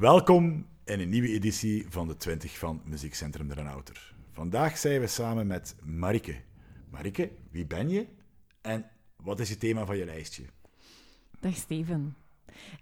Welkom 0.00 0.66
in 0.84 1.00
een 1.00 1.08
nieuwe 1.08 1.28
editie 1.28 1.86
van 1.88 2.08
de 2.08 2.16
20 2.16 2.58
van 2.58 2.80
Muziekcentrum 2.84 3.48
de 3.48 3.54
Renouter. 3.54 4.14
Vandaag 4.32 4.78
zijn 4.78 5.00
we 5.00 5.06
samen 5.06 5.46
met 5.46 5.76
Marike. 5.82 6.34
Marike, 6.90 7.30
wie 7.50 7.66
ben 7.66 7.88
je 7.88 8.06
en 8.60 8.90
wat 9.16 9.40
is 9.40 9.50
het 9.50 9.60
thema 9.60 9.86
van 9.86 9.96
je 9.96 10.04
lijstje? 10.04 10.42
Dag 11.40 11.54
Steven. 11.54 12.16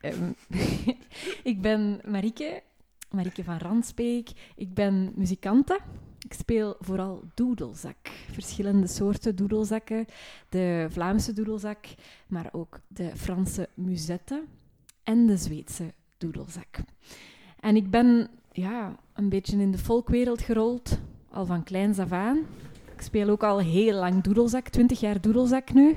Ehm, 0.01 0.33
ik 1.53 1.61
ben 1.61 2.01
Marike, 2.05 2.63
Marike 3.11 3.45
van 3.45 3.59
Ransbeek. 3.59 4.31
Ik 4.57 4.75
ben 4.75 5.13
muzikante. 5.15 5.81
Ik 6.19 6.33
speel 6.33 6.77
vooral 6.81 7.25
doedelzak. 7.35 8.09
Verschillende 8.33 8.87
soorten 8.87 9.37
doedelzakken. 9.37 10.07
De 10.49 10.87
Vlaamse 10.91 11.33
doedelzak, 11.33 11.87
maar 12.27 12.49
ook 12.53 12.81
de 12.89 13.17
Franse 13.17 13.69
musette 13.75 14.45
en 15.03 15.27
de 15.27 15.37
Zweedse 15.37 15.93
doedelzak. 16.19 16.79
En 17.61 17.77
ik 17.77 17.91
ben 17.91 18.31
ja, 18.53 18.97
een 19.13 19.29
beetje 19.29 19.57
in 19.57 19.71
de 19.71 19.79
folkwereld 19.79 20.43
gerold, 20.43 20.99
al 21.31 21.47
van 21.47 21.65
kleins 21.65 21.99
af 21.99 22.13
aan. 22.13 22.39
Ik 22.95 23.03
speel 23.03 23.29
ook 23.29 23.43
al 23.43 23.59
heel 23.59 23.95
lang 23.95 24.23
doedelzak, 24.23 24.69
20 24.69 25.01
jaar 25.01 25.21
doedelzak 25.21 25.73
nu. 25.73 25.97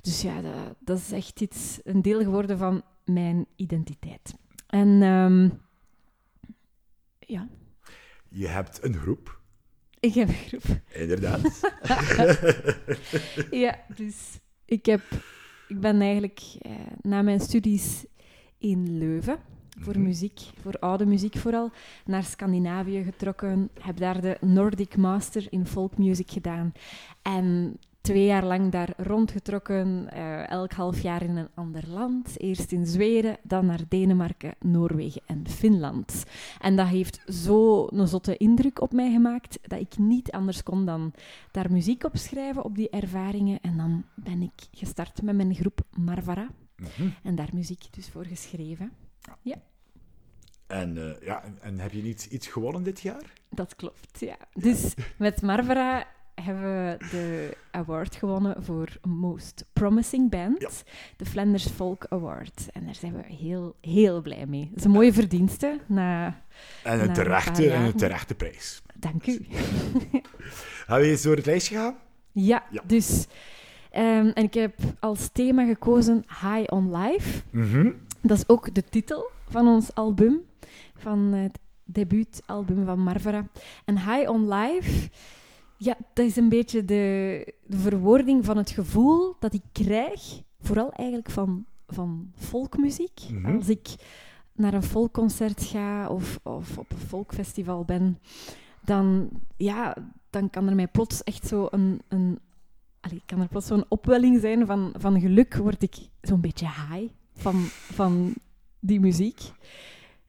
Dus 0.00 0.22
ja, 0.22 0.40
dat, 0.40 0.74
dat 0.78 0.98
is 0.98 1.12
echt 1.12 1.40
iets, 1.40 1.80
een 1.84 2.02
deel 2.02 2.22
geworden 2.22 2.58
van 2.58 2.82
mijn 3.04 3.46
identiteit. 3.56 4.34
En 4.66 5.02
ehm, 5.02 5.48
ja. 7.18 7.48
Je 8.28 8.46
hebt 8.46 8.84
een 8.84 8.94
groep. 8.94 9.40
Ik 10.00 10.14
heb 10.14 10.28
een 10.28 10.34
groep. 10.34 10.80
Inderdaad. 10.92 11.40
ja, 13.64 13.78
dus 13.96 14.40
ik, 14.64 14.86
heb, 14.86 15.02
ik 15.68 15.80
ben 15.80 16.00
eigenlijk 16.00 16.40
eh, 16.58 16.72
na 17.00 17.22
mijn 17.22 17.40
studies 17.40 18.04
in 18.62 18.98
Leuven 18.98 19.36
voor 19.78 19.94
Mhm. 19.94 20.02
muziek, 20.02 20.40
voor 20.60 20.74
oude 20.78 21.06
muziek 21.06 21.36
vooral, 21.36 21.70
naar 22.04 22.24
Scandinavië 22.24 23.02
getrokken. 23.04 23.70
Heb 23.80 23.96
daar 23.96 24.20
de 24.20 24.36
Nordic 24.40 24.96
Master 24.96 25.46
in 25.50 25.66
Folk 25.66 25.98
Music 25.98 26.30
gedaan. 26.30 26.72
En 27.22 27.76
twee 28.00 28.24
jaar 28.24 28.44
lang 28.44 28.70
daar 28.72 28.94
rondgetrokken, 28.96 30.08
eh, 30.10 30.50
elk 30.50 30.72
half 30.72 31.00
jaar 31.00 31.22
in 31.22 31.36
een 31.36 31.48
ander 31.54 31.84
land. 31.88 32.40
Eerst 32.40 32.72
in 32.72 32.86
Zweden, 32.86 33.36
dan 33.42 33.66
naar 33.66 33.80
Denemarken, 33.88 34.54
Noorwegen 34.60 35.22
en 35.26 35.48
Finland. 35.48 36.24
En 36.60 36.76
dat 36.76 36.86
heeft 36.86 37.22
zo 37.32 37.86
een 37.90 38.08
zotte 38.08 38.36
indruk 38.36 38.80
op 38.80 38.92
mij 38.92 39.12
gemaakt 39.12 39.58
dat 39.62 39.80
ik 39.80 39.98
niet 39.98 40.30
anders 40.32 40.62
kon 40.62 40.86
dan 40.86 41.12
daar 41.50 41.72
muziek 41.72 42.04
op 42.04 42.16
schrijven 42.16 42.64
op 42.64 42.76
die 42.76 42.90
ervaringen. 42.90 43.58
En 43.62 43.76
dan 43.76 44.04
ben 44.14 44.42
ik 44.42 44.68
gestart 44.72 45.22
met 45.22 45.36
mijn 45.36 45.54
groep 45.54 45.80
Marvara 45.96 46.48
Mhm. 46.82 47.08
en 47.22 47.34
daar 47.34 47.48
muziek 47.52 47.84
dus 47.90 48.08
voor 48.08 48.24
geschreven. 48.26 48.92
En, 50.66 50.98
eh, 50.98 51.26
ja, 51.26 51.42
en, 51.60 51.78
heb 51.78 51.92
je 51.92 52.02
niet 52.02 52.24
iets 52.30 52.46
gewonnen 52.46 52.82
dit 52.82 53.00
jaar? 53.00 53.32
Dat 53.50 53.76
klopt, 53.76 54.20
ja. 54.20 54.36
Dus 54.52 54.94
met 55.18 55.42
Marvara 55.42 56.06
hebben 56.34 56.62
we 56.62 56.96
de 57.10 57.56
award 57.70 58.16
gewonnen 58.16 58.64
voor 58.64 58.88
Most 59.02 59.64
Promising 59.72 60.30
Band, 60.30 60.60
Ja. 60.60 60.68
de 61.16 61.26
Flanders 61.26 61.66
Folk 61.68 62.06
Award. 62.08 62.68
En 62.72 62.84
daar 62.84 62.94
zijn 62.94 63.12
we 63.16 63.22
heel, 63.34 63.76
heel 63.80 64.22
blij 64.22 64.46
mee. 64.46 64.68
Dat 64.68 64.78
is 64.78 64.84
een 64.84 64.90
mooie 64.90 65.12
verdienste. 65.12 65.80
Na... 65.86 66.26
En 66.26 66.96
Na 66.96 67.02
een 67.02 67.08
een 67.08 67.14
terechte, 67.14 67.72
een 67.72 67.94
terechte 67.96 68.34
prijs. 68.34 68.82
Dank 68.94 69.26
u. 69.26 69.46
Gaan 70.86 71.00
we 71.00 71.06
eens 71.06 71.22
door 71.22 71.36
het 71.36 71.46
lijstje 71.46 71.74
gaan? 71.76 71.96
Ja, 72.32 72.66
Ja. 72.70 72.82
dus... 72.86 73.26
ehm, 73.92 74.26
en 74.26 74.44
ik 74.44 74.54
heb 74.54 74.74
als 75.00 75.28
thema 75.32 75.66
gekozen 75.66 76.24
High 76.28 76.72
on 76.72 76.96
Life. 76.96 77.42
Mhm. 77.50 77.92
Dat 78.20 78.36
is 78.36 78.48
ook 78.48 78.74
de 78.74 78.84
titel 78.84 79.30
van 79.48 79.68
ons 79.68 79.94
album, 79.94 80.40
van 80.94 81.18
het 81.18 81.58
debuutalbum 81.84 82.84
van 82.84 82.98
Marvara. 82.98 83.48
En 83.84 83.98
High 83.98 84.30
on 84.30 84.48
Life, 84.48 85.10
ja, 85.76 85.96
dat 86.12 86.26
is 86.26 86.36
een 86.36 86.48
beetje 86.48 86.84
de, 86.84 87.54
de 87.66 87.76
verwoording 87.76 88.44
van 88.44 88.56
het 88.56 88.70
gevoel 88.70 89.36
dat 89.38 89.54
ik 89.54 89.62
krijg, 89.72 90.42
vooral 90.60 90.92
eigenlijk 90.92 91.30
van, 91.30 91.64
van 91.86 92.32
folkmuziek. 92.34 93.20
Mhm. 93.32 93.56
Als 93.56 93.68
ik 93.68 93.88
naar 94.52 94.74
een 94.74 94.82
folkconcert 94.82 95.62
ga 95.62 96.08
of, 96.08 96.40
of 96.42 96.78
op 96.78 96.90
een 96.90 97.06
folkfestival 97.06 97.84
ben, 97.84 98.18
dan, 98.84 99.28
ja, 99.56 99.96
dan 100.30 100.50
kan 100.50 100.68
er 100.68 100.74
mij 100.74 100.88
plots 100.88 101.24
echt 101.24 101.46
zo 101.46 101.66
een... 101.70 102.00
een 102.08 102.38
allee, 103.02 103.22
kan 103.26 103.40
er 103.40 103.48
plots 103.48 103.66
zo'n 103.66 103.84
opwelling 103.88 104.40
zijn 104.40 104.66
van, 104.66 104.94
van 104.98 105.20
geluk, 105.20 105.54
word 105.54 105.82
ik 105.82 105.96
zo'n 106.20 106.40
beetje 106.40 106.66
high 106.66 107.12
van, 107.34 107.54
van 107.68 108.34
die 108.80 109.00
muziek. 109.00 109.40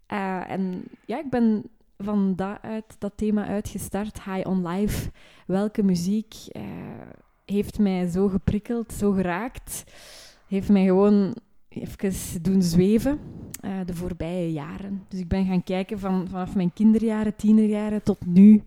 Eh, 0.06 0.50
en 0.50 0.84
ja, 1.06 1.20
ik 1.20 1.30
ben 1.30 1.64
van 1.98 2.36
dat, 2.36 2.58
uit, 2.62 2.96
dat 3.00 3.14
thema 3.16 3.48
uitgestart, 3.48 4.24
High 4.24 4.48
on 4.48 4.68
Life. 4.68 5.12
Welke 5.48 5.84
muziek 5.84 6.36
eh, 6.52 6.64
heeft 7.46 7.80
mij 7.80 8.08
zo 8.08 8.28
geprikkeld, 8.28 8.94
zo 8.94 9.12
geraakt? 9.12 9.84
Heeft 10.48 10.70
mij 10.70 10.86
gewoon 10.86 11.36
even 11.70 12.42
doen 12.42 12.62
zweven 12.62 13.20
eh, 13.60 13.80
de 13.86 13.96
voorbije 13.96 14.52
jaren. 14.52 15.06
Dus 15.08 15.20
ik 15.20 15.28
ben 15.28 15.46
gaan 15.46 15.64
kijken 15.64 16.00
van, 16.00 16.28
vanaf 16.30 16.56
mijn 16.56 16.74
kinderjaren, 16.74 17.36
tienerjaren 17.36 18.04
tot 18.04 18.26
nu. 18.26 18.64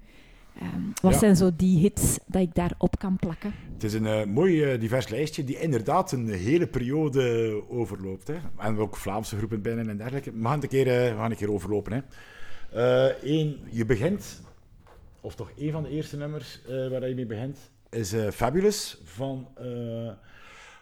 Ehm, 0.60 0.80
wat 1.02 1.12
Ja. 1.12 1.18
zijn 1.18 1.36
zo 1.36 1.50
die 1.56 1.78
hits 1.78 2.18
dat 2.26 2.42
ik 2.42 2.54
daarop 2.54 2.98
kan 2.98 3.16
plakken? 3.16 3.54
Het 3.72 3.84
is 3.84 3.92
een 3.94 4.06
eh, 4.06 4.24
mooi 4.24 4.62
eh, 4.64 4.80
divers 4.80 5.08
lijstje 5.08 5.44
die 5.44 5.60
inderdaad 5.60 6.12
een 6.12 6.28
hele 6.28 6.66
periode 6.66 7.62
overloopt. 7.68 8.28
Hè. 8.28 8.34
En 8.58 8.78
ook 8.78 8.96
Vlaamse 8.96 9.36
groepen 9.36 9.62
binnen 9.62 9.88
en 9.88 9.96
dergelijke. 9.96 10.32
We 10.32 10.42
gaan 10.42 10.52
het 10.52 10.62
een 10.62 10.68
keer, 10.68 10.86
eh, 10.86 11.10
we 11.12 11.16
gaan 11.16 11.30
een 11.30 11.36
keer 11.36 11.52
overlopen. 11.52 11.92
Hè. 11.92 12.00
Één, 13.22 13.58
je 13.70 13.84
begint, 13.84 14.42
of 15.20 15.34
toch 15.34 15.50
één 15.58 15.72
van 15.72 15.82
de 15.82 15.88
eerste 15.88 16.16
nummers 16.16 16.60
waar 16.90 17.08
je 17.08 17.14
mee 17.14 17.26
begint, 17.26 17.58
is 17.90 18.14
Fabulous 18.32 19.00
van 19.04 19.48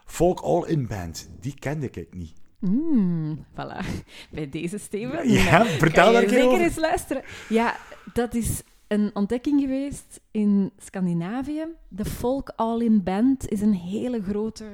Folk 0.05 0.39
All 0.39 0.63
In 0.67 0.87
Band. 0.87 1.29
Die 1.39 1.53
kende 1.59 1.89
ik 1.91 2.13
niet. 2.15 2.33
Mm, 2.59 3.45
voilà. 3.51 3.85
Bij 4.31 4.49
deze 4.49 4.77
Steven. 4.77 5.29
Ja, 5.31 5.65
vertel 5.65 6.13
daar 6.13 6.29
zeker 6.29 6.47
over. 6.47 6.61
eens 6.61 6.75
luisteren. 6.75 7.23
Ja, 7.49 7.75
dat 8.13 8.33
is 8.33 8.61
een 8.87 9.11
ontdekking 9.13 9.61
geweest 9.61 10.21
in 10.31 10.71
Scandinavië. 10.77 11.65
De 11.87 12.05
Folk 12.05 12.53
All-In 12.55 13.03
Band 13.03 13.49
is 13.49 13.61
een 13.61 13.73
hele 13.73 14.21
grote 14.21 14.65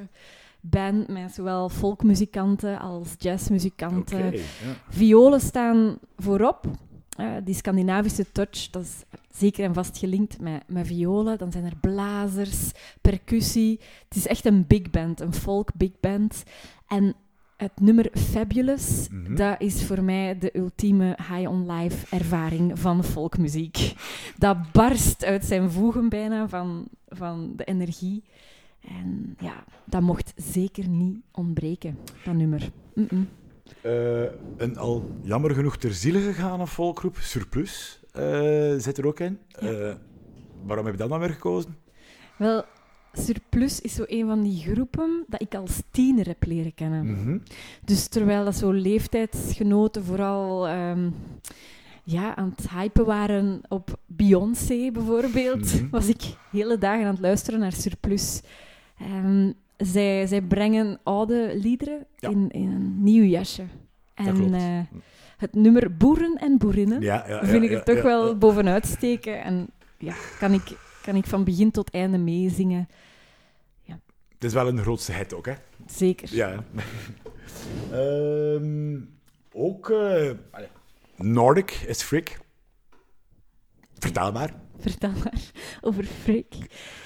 band 0.62 1.08
met 1.08 1.32
zowel 1.34 1.70
folkmuzikanten 1.70 2.80
als 2.80 3.16
jazzmuzikanten. 3.18 4.32
Ja. 4.32 4.42
Violen 4.90 5.42
staan 5.42 5.98
voorop. 6.18 6.66
Eh, 7.18 7.34
die 7.44 7.56
Scandinavische 7.56 8.32
touch, 8.32 8.70
dat 8.70 8.84
is 8.84 9.04
zeker 9.34 9.64
en 9.64 9.74
vast 9.74 9.98
gelinkt 9.98 10.40
met, 10.40 10.64
met 10.68 10.88
violen. 10.88 11.38
Dan 11.38 11.52
zijn 11.52 11.66
er 11.66 11.76
blazers, 11.82 12.72
percussie. 13.02 13.80
Het 14.08 14.18
is 14.18 14.28
echt 14.28 14.46
een 14.46 14.68
big 14.68 14.90
band, 14.90 15.20
een 15.20 15.34
folk 15.34 15.70
big 15.76 16.00
band. 16.00 16.44
En 16.88 17.16
het 17.62 17.80
nummer 17.80 18.10
Fabulous, 18.14 19.08
Mhm. 19.12 19.36
dat 19.36 19.62
is 19.62 19.84
voor 19.84 20.04
mij 20.04 20.38
de 20.38 20.58
ultieme 20.58 21.18
high-on-life 21.18 22.16
ervaring 22.16 22.80
van 22.80 23.04
folkmuziek. 23.04 23.94
Dat 24.38 24.72
barst 24.72 25.24
uit 25.26 25.46
zijn 25.46 25.72
voegen 25.72 26.10
bijna 26.10 26.48
van, 26.48 26.88
van 27.08 27.54
de 27.56 27.64
energie. 27.64 28.24
En 28.88 29.36
ja, 29.40 29.64
dat 29.86 30.02
mocht 30.02 30.34
zeker 30.36 30.88
niet 30.88 31.18
ontbreken, 31.32 31.98
dat 32.24 32.34
nummer. 32.34 32.70
Eh, 33.82 34.24
een 34.58 34.78
al 34.78 35.10
jammer 35.22 35.52
genoeg 35.52 35.78
ter 35.78 35.94
ziele 35.94 36.20
gegaane 36.20 36.68
volkgroep, 36.68 37.18
Surplus, 37.18 38.00
eh, 38.12 38.74
zit 38.78 38.98
er 38.98 39.08
ook 39.08 39.20
in. 39.20 39.40
Eh, 39.50 39.94
waarom 40.64 40.86
heb 40.86 40.94
je 40.94 41.00
dat 41.02 41.10
dan 41.10 41.20
weer 41.20 41.30
gekozen? 41.30 41.78
Wel, 42.38 42.64
Surplus 43.14 43.82
is 43.82 43.94
zo 43.94 44.04
een 44.08 44.26
van 44.28 44.42
die 44.44 44.62
groepen 44.62 45.24
dat 45.28 45.42
ik 45.42 45.56
als 45.56 45.82
tiener 45.92 46.28
heb 46.28 46.46
leren 46.46 46.74
kennen. 46.74 47.06
Mhm. 47.12 47.38
Dus 47.86 48.08
terwijl 48.08 48.46
dat 48.46 48.56
zo 48.56 48.72
leeftijdsgenoten 48.72 50.04
vooral 50.04 50.68
ehm, 50.68 51.10
ja, 52.03 52.35
aan 52.35 52.53
het 52.58 52.70
hypen 52.70 53.06
waren 53.06 53.62
op 53.68 54.00
Beyoncé 54.06 54.91
bijvoorbeeld, 54.91 55.74
Mhm. 55.82 55.90
was 55.90 56.08
ik 56.08 56.22
hele 56.52 56.78
dagen 56.78 57.06
aan 57.06 57.12
het 57.12 57.20
luisteren 57.22 57.59
naar 57.59 57.72
Surplus. 57.74 58.41
Ehm, 59.00 59.52
zij, 59.78 60.28
zij 60.28 60.41
brengen 60.41 61.00
oude 61.03 61.52
liederen 61.62 62.06
Ja. 62.16 62.30
in, 62.30 62.50
in 62.52 62.72
een 62.72 63.03
nieuw 63.03 63.24
jasje. 63.24 63.64
En 64.14 64.53
eh, 64.53 64.80
het 65.38 65.53
nummer 65.56 65.97
Boeren 65.97 66.35
en 66.35 66.58
Boerinnen 66.58 67.02
Ja, 67.02 67.24
ja, 67.28 67.34
ja, 67.35 67.46
vind 67.46 67.64
ik 67.64 67.72
er 67.72 67.84
toch 67.84 68.02
wel 68.02 68.38
bovenuit 68.38 68.85
steken. 68.85 69.44
En 69.44 69.68
ja, 69.97 70.14
kan 70.40 70.53
ik, 70.53 70.78
kan 71.02 71.16
ik 71.16 71.26
van 71.26 71.44
begin 71.44 71.72
tot 71.72 71.90
einde 71.90 72.18
meezingen. 72.18 72.88
Het 74.41 74.49
is 74.49 74.55
wel 74.55 74.67
een 74.67 74.82
grootste 74.82 75.11
hit 75.14 75.34
ook, 75.34 75.46
hè? 75.46 75.53
Zeker. 75.85 76.35
Ja. 76.35 76.55
Ehm, 77.91 78.99
ook 79.53 79.90
eh, 79.90 80.32
Nordic 81.16 81.72
is 81.72 82.02
Frick. 82.03 82.40
Vertel 83.97 84.32
maar. 84.32 84.53
Vertel 84.79 85.11
maar 85.11 85.41
over 85.82 86.03
Freak. 86.03 86.53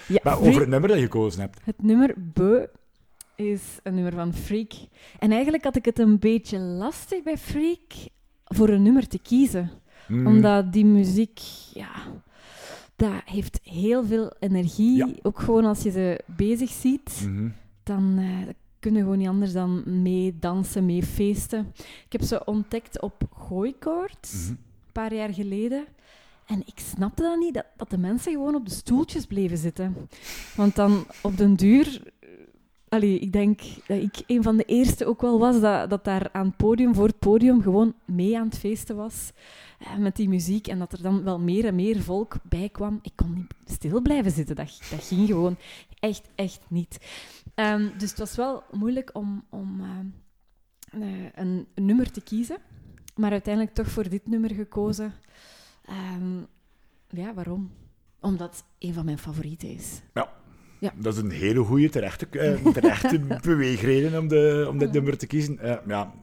Ja, 0.07 0.19
Maar 0.23 0.33
Freak- 0.33 0.47
over 0.47 0.59
het 0.61 0.69
nummer 0.69 0.89
dat 0.89 0.97
je 0.97 1.03
gekozen 1.03 1.41
hebt. 1.41 1.59
Het 1.63 1.83
nummer 1.83 2.13
Beu 2.17 2.65
is 3.35 3.61
een 3.83 3.93
nummer 3.95 4.13
van 4.13 4.33
Freak. 4.33 4.71
En 5.19 5.31
eigenlijk 5.31 5.63
had 5.63 5.75
ik 5.75 5.85
het 5.85 5.99
een 5.99 6.19
beetje 6.19 6.59
lastig 6.59 7.23
bij 7.23 7.37
Freak 7.37 7.93
voor 8.45 8.69
een 8.69 8.81
nummer 8.83 9.07
te 9.07 9.19
kiezen. 9.19 9.71
Mm. 10.07 10.27
Omdat 10.27 10.73
die 10.73 10.85
muziek, 10.85 11.39
ja, 11.73 11.91
dat 12.95 13.11
heeft 13.25 13.59
heel 13.63 14.05
veel 14.05 14.33
energie. 14.39 14.95
Ja. 14.97 15.09
Ook 15.21 15.39
gewoon 15.39 15.65
als 15.65 15.83
je 15.83 15.91
ze 15.91 16.19
bezig 16.25 16.69
ziet, 16.69 17.21
Mhm. 17.25 17.49
dan 17.83 18.15
eh, 18.17 18.25
kunnen 18.79 18.99
we 19.01 19.05
gewoon 19.05 19.17
niet 19.17 19.27
anders 19.27 19.53
dan 19.53 20.01
mee 20.01 20.35
dansen, 20.39 20.85
mee 20.85 21.03
feesten. 21.03 21.71
Ik 22.05 22.11
heb 22.11 22.21
ze 22.23 22.45
ontdekt 22.45 23.01
op 23.01 23.23
Gooikoord, 23.37 24.31
Mhm. 24.33 24.49
een 24.49 24.57
paar 24.91 25.13
jaar 25.13 25.33
geleden. 25.33 25.85
En 26.45 26.59
ik 26.65 26.79
snapte 26.79 27.21
dan 27.23 27.39
niet, 27.39 27.53
dat, 27.53 27.65
dat 27.77 27.89
de 27.89 27.97
mensen 27.97 28.31
gewoon 28.31 28.55
op 28.55 28.65
de 28.65 28.75
stoeltjes 28.75 29.25
bleven 29.25 29.57
zitten. 29.57 29.95
Want 30.55 30.75
dan 30.75 31.05
op 31.21 31.37
den 31.37 31.55
duur... 31.55 32.01
eh, 32.95 33.01
Allee, 33.01 33.19
ik 33.19 33.31
denk 33.31 33.59
dat 33.87 33.97
ik 34.01 34.23
een 34.27 34.43
van 34.43 34.57
de 34.57 34.63
eerste 34.63 35.05
ook 35.05 35.21
wel 35.21 35.39
was 35.39 35.59
dat, 35.61 35.89
dat 35.89 36.03
daar 36.03 36.29
aan 36.31 36.45
het 36.45 36.57
podium, 36.57 36.95
voor 36.95 37.07
het 37.07 37.19
podium, 37.19 37.61
gewoon 37.61 37.93
mee 38.05 38.37
aan 38.39 38.45
het 38.47 38.57
feesten 38.57 38.95
was. 38.95 39.31
eh, 39.79 39.95
met 39.97 40.15
die 40.15 40.29
muziek. 40.29 40.67
En 40.67 40.79
dat 40.79 40.93
er 40.93 41.01
dan 41.01 41.23
wel 41.23 41.39
meer 41.39 41.65
en 41.65 41.75
meer 41.75 42.01
volk 42.01 42.35
bij 42.43 42.69
kwam. 42.69 42.99
Ik 43.01 43.11
kon 43.15 43.33
niet 43.33 43.53
stil 43.65 44.01
blijven 44.01 44.31
zitten. 44.31 44.55
Dat, 44.55 44.81
dat 44.89 45.03
ging 45.03 45.27
gewoon 45.27 45.57
echt, 45.99 46.29
echt 46.35 46.61
niet. 46.67 46.97
Ehm, 47.55 47.97
dus 47.97 48.09
het 48.09 48.19
was 48.19 48.35
wel 48.35 48.63
moeilijk 48.71 49.09
om, 49.13 49.43
om 49.49 49.79
ehm, 49.81 50.05
eh, 51.03 51.09
een, 51.35 51.67
een 51.73 51.85
nummer 51.85 52.11
te 52.11 52.21
kiezen. 52.21 52.57
Maar 53.15 53.31
uiteindelijk 53.31 53.75
toch 53.75 53.87
voor 53.87 54.09
dit 54.09 54.27
nummer 54.27 54.53
gekozen. 54.53 55.13
Ehm, 55.85 56.37
ja, 57.09 57.33
waarom? 57.33 57.71
Omdat 58.19 58.55
het 58.55 58.63
een 58.79 58.93
van 58.93 59.05
mijn 59.05 59.17
favorieten 59.17 59.69
is. 59.69 60.01
Dat 60.95 61.13
is 61.13 61.19
een 61.19 61.31
hele 61.31 61.63
goede 61.63 61.89
terechte, 61.89 62.27
eh, 62.29 62.65
terechte 62.73 63.19
beweegreden 63.43 64.19
om, 64.19 64.27
de, 64.27 64.65
om 64.69 64.77
dit 64.77 64.91
nummer 64.91 65.17
te 65.17 65.27
kiezen. 65.27 65.59
Eh, 65.59 65.75
ja, 65.87 66.13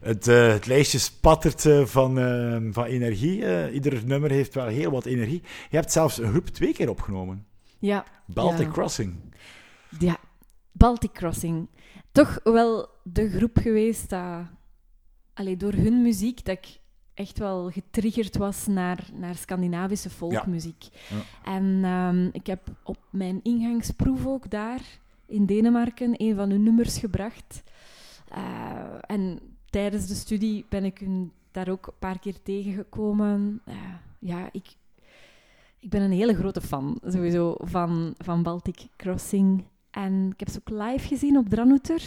het, 0.00 0.28
eh, 0.28 0.48
het 0.48 0.66
lijstje 0.66 0.98
spattert 0.98 1.64
eh, 1.66 1.84
van, 1.84 2.18
eh, 2.18 2.58
van 2.70 2.84
energie. 2.84 3.44
Eh, 3.44 3.74
ieder 3.74 4.06
nummer 4.06 4.30
heeft 4.30 4.54
wel 4.54 4.66
heel 4.66 4.90
wat 4.90 5.04
energie. 5.06 5.42
Je 5.70 5.76
hebt 5.76 5.92
zelfs 5.92 6.18
een 6.18 6.30
groep 6.30 6.46
twee 6.48 6.72
keer 6.72 6.88
opgenomen. 6.90 7.46
Ja, 7.78 8.04
Baltic 8.26 8.66
Ja. 8.66 8.72
Crossing. 8.72 9.14
ja. 9.98 10.16
Baltic 10.72 11.12
Crossing. 11.12 11.68
Toch 12.12 12.40
wel 12.44 12.88
de 13.02 13.30
groep 13.30 13.56
geweest 13.58 14.10
dat... 14.10 14.44
Allee, 15.34 15.56
door 15.56 15.72
hun 15.72 16.02
muziek 16.02 16.44
dat 16.44 16.56
ik 16.58 16.78
echt 17.16 17.38
wel 17.38 17.70
getriggerd 17.70 18.36
was 18.36 18.66
naar, 18.66 19.08
naar 19.14 19.34
Scandinavische 19.34 20.10
folkmuziek. 20.10 20.84
Ja. 20.84 21.52
En 21.52 21.80
ehm, 21.84 22.28
ik 22.32 22.46
heb 22.46 22.68
op 22.82 22.98
mijn 23.10 23.40
ingangsproef 23.42 24.26
ook 24.26 24.50
daar 24.50 24.80
in 25.26 25.46
Denemarken 25.46 26.14
een 26.16 26.36
van 26.36 26.50
hun 26.50 26.62
nummers 26.62 26.98
gebracht. 26.98 27.62
Eh, 28.28 28.98
en 29.00 29.40
tijdens 29.70 30.06
de 30.06 30.14
studie 30.14 30.64
ben 30.68 30.84
ik 30.84 30.98
hun 30.98 31.32
daar 31.50 31.68
ook 31.68 31.86
een 31.86 31.98
paar 31.98 32.18
keer 32.18 32.42
tegengekomen. 32.42 33.60
Eh, 33.64 33.74
ja, 34.18 34.48
ik, 34.52 34.76
ik 35.78 35.90
ben 35.90 36.02
een 36.02 36.12
hele 36.12 36.34
grote 36.34 36.60
fan 36.60 37.00
sowieso 37.04 37.54
van, 37.58 38.14
van 38.18 38.42
Baltic 38.42 38.86
Crossing. 38.96 39.64
En 39.90 40.30
ik 40.32 40.40
heb 40.40 40.48
ze 40.48 40.58
ook 40.58 40.78
live 40.78 41.06
gezien 41.06 41.36
op 41.36 41.48
Dranouter. 41.48 42.02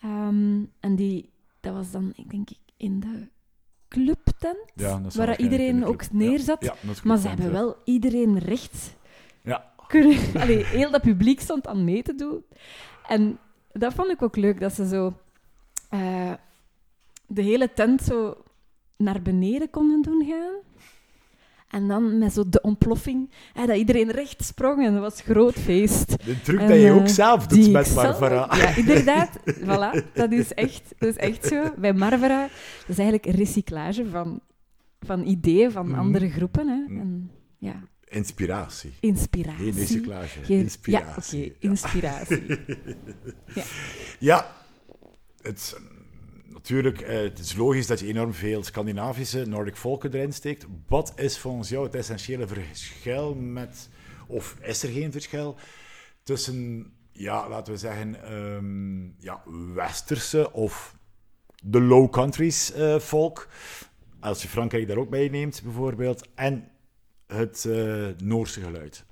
Ehm, 0.00 0.64
en 0.80 0.96
die, 0.96 1.30
dat 1.60 1.74
was 1.74 1.90
dan, 1.90 2.12
ik 2.14 2.30
denk, 2.30 2.48
in 2.76 3.00
de 3.00 3.28
clubtent, 3.88 4.72
Ja, 4.74 5.00
waar 5.14 5.38
iedereen 5.38 5.84
ook 5.84 6.10
neerzat. 6.12 6.64
Ja, 6.64 6.74
Maar 7.04 7.18
ze 7.18 7.28
hebben 7.28 7.52
wel 7.52 7.76
iedereen 7.84 8.38
recht 8.38 8.96
Ja, 9.42 9.72
kunnen... 9.86 10.18
Allee, 10.42 10.64
heel 10.64 10.90
dat 10.90 11.02
publiek 11.02 11.40
stond 11.40 11.66
aan 11.66 11.84
mee 11.84 12.02
te 12.02 12.14
doen. 12.14 12.44
En 13.06 13.38
dat 13.72 13.94
vond 13.94 14.10
ik 14.10 14.22
ook 14.22 14.36
leuk, 14.36 14.60
dat 14.60 14.72
ze 14.72 14.88
zo 14.88 15.12
eh, 15.90 16.32
de 17.26 17.42
hele 17.42 17.72
tent 17.72 18.02
zo 18.02 18.42
naar 18.96 19.22
beneden 19.22 19.70
konden 19.70 20.02
doen 20.02 20.24
gaan. 20.26 20.54
En 21.68 21.88
dan 21.88 22.18
met 22.18 22.32
zo 22.32 22.48
de 22.48 22.60
ontploffing, 22.60 23.30
hè, 23.52 23.66
dat 23.66 23.76
iedereen 23.76 24.10
recht 24.10 24.44
sprong 24.44 24.84
en 24.86 24.92
dat 24.92 25.00
was 25.02 25.20
groot 25.20 25.54
feest. 25.54 26.24
de 26.24 26.40
truc 26.40 26.60
En, 26.60 26.68
dat 26.68 26.76
je 26.76 26.86
eh, 26.86 26.96
ook 26.96 27.08
zelf 27.08 27.46
doet 27.46 27.70
met 27.70 27.94
Barbara. 27.94 28.56
Ja, 28.56 28.76
inderdaad. 28.82 29.38
voilà, 29.46 30.12
dat 30.14 30.32
is, 30.32 30.54
echt, 30.54 30.94
dat 30.98 31.08
is 31.08 31.16
echt 31.16 31.46
zo. 31.46 31.62
Bij 31.78 31.92
Marvera, 31.92 32.40
dat 32.42 32.88
is 32.88 32.98
eigenlijk 32.98 33.26
een 33.26 33.34
recyclage 33.44 34.06
van, 34.10 34.40
van 35.00 35.24
ideeën 35.26 35.70
van 35.70 35.88
Mhm. 35.88 35.98
andere 35.98 36.30
groepen. 36.30 36.68
Hè. 36.68 36.76
Mhm. 36.88 37.00
En, 37.00 37.30
ja, 37.58 37.82
Inspiratie. 38.08 38.92
inspiratie. 39.00 39.64
Geen 39.64 39.74
recyclage. 39.80 40.42
Geen- 40.44 40.58
Inspiratie. 40.58 41.40
Ja, 41.40 41.46
oké, 41.46 41.56
inspiratie. 41.66 42.42
Ja, 44.18 44.46
het, 45.42 45.76
is, 46.70 47.02
eh, 47.02 47.16
het 47.16 47.38
is 47.38 47.54
logisch 47.56 47.86
dat 47.86 48.00
je 48.00 48.06
enorm 48.06 48.32
veel 48.32 48.64
Scandinavische, 48.64 49.44
Nordic 49.46 49.76
volken 49.76 50.14
erin 50.14 50.32
steekt. 50.32 50.66
Wat 50.88 51.12
is 51.16 51.38
volgens 51.38 51.68
jou 51.68 51.84
het 51.84 51.94
essentiële 51.94 52.46
verschil 52.46 53.34
met, 53.34 53.88
of 54.26 54.56
is 54.60 54.82
er 54.82 54.88
geen 54.88 55.12
verschil, 55.12 55.56
tussen, 56.22 56.92
ja, 57.12 57.48
laten 57.48 57.72
we 57.72 57.78
zeggen, 57.78 58.22
ehm, 58.22 59.04
ja, 59.18 59.42
westerse 59.74 60.52
of 60.52 60.96
de 61.62 61.80
low 61.80 62.10
countries 62.10 62.72
eh, 62.72 62.98
volk, 62.98 63.48
als 64.20 64.42
je 64.42 64.48
Frankrijk 64.48 64.88
daar 64.88 64.96
ook 64.96 65.10
bij 65.10 65.28
neemt 65.28 65.62
bijvoorbeeld, 65.62 66.28
en 66.34 66.68
het 67.26 67.64
eh, 67.64 68.06
Noorse 68.18 68.60
geluid. 68.60 69.04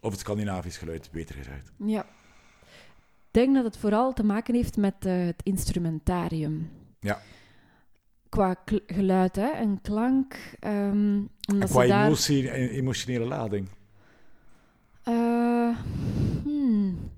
Of 0.00 0.10
het 0.10 0.20
Scandinavisch 0.20 0.76
geluid, 0.76 1.08
beter 1.12 1.34
gezegd. 1.34 1.72
Ja. 1.76 2.06
Ik 3.34 3.40
denk 3.40 3.54
dat 3.54 3.64
het 3.64 3.76
vooral 3.76 4.12
te 4.12 4.24
maken 4.24 4.54
heeft 4.54 4.76
met 4.76 5.04
het 5.04 5.42
instrumentarium. 5.42 6.70
Ja. 7.04 7.20
Qua 8.28 8.56
geluid 8.86 9.36
hè, 9.36 9.46
en 9.48 9.80
klank. 9.82 10.36
ehm, 10.60 10.72
En 10.74 11.30
omdat 11.52 11.70
qua 11.70 11.82
ze 11.82 11.88
daar... 11.88 12.06
emotie 12.06 12.50
en 12.50 12.68
emotionele 12.68 13.24
lading. 13.24 13.68
Eh, 15.02 15.78
hmm. 16.42 17.10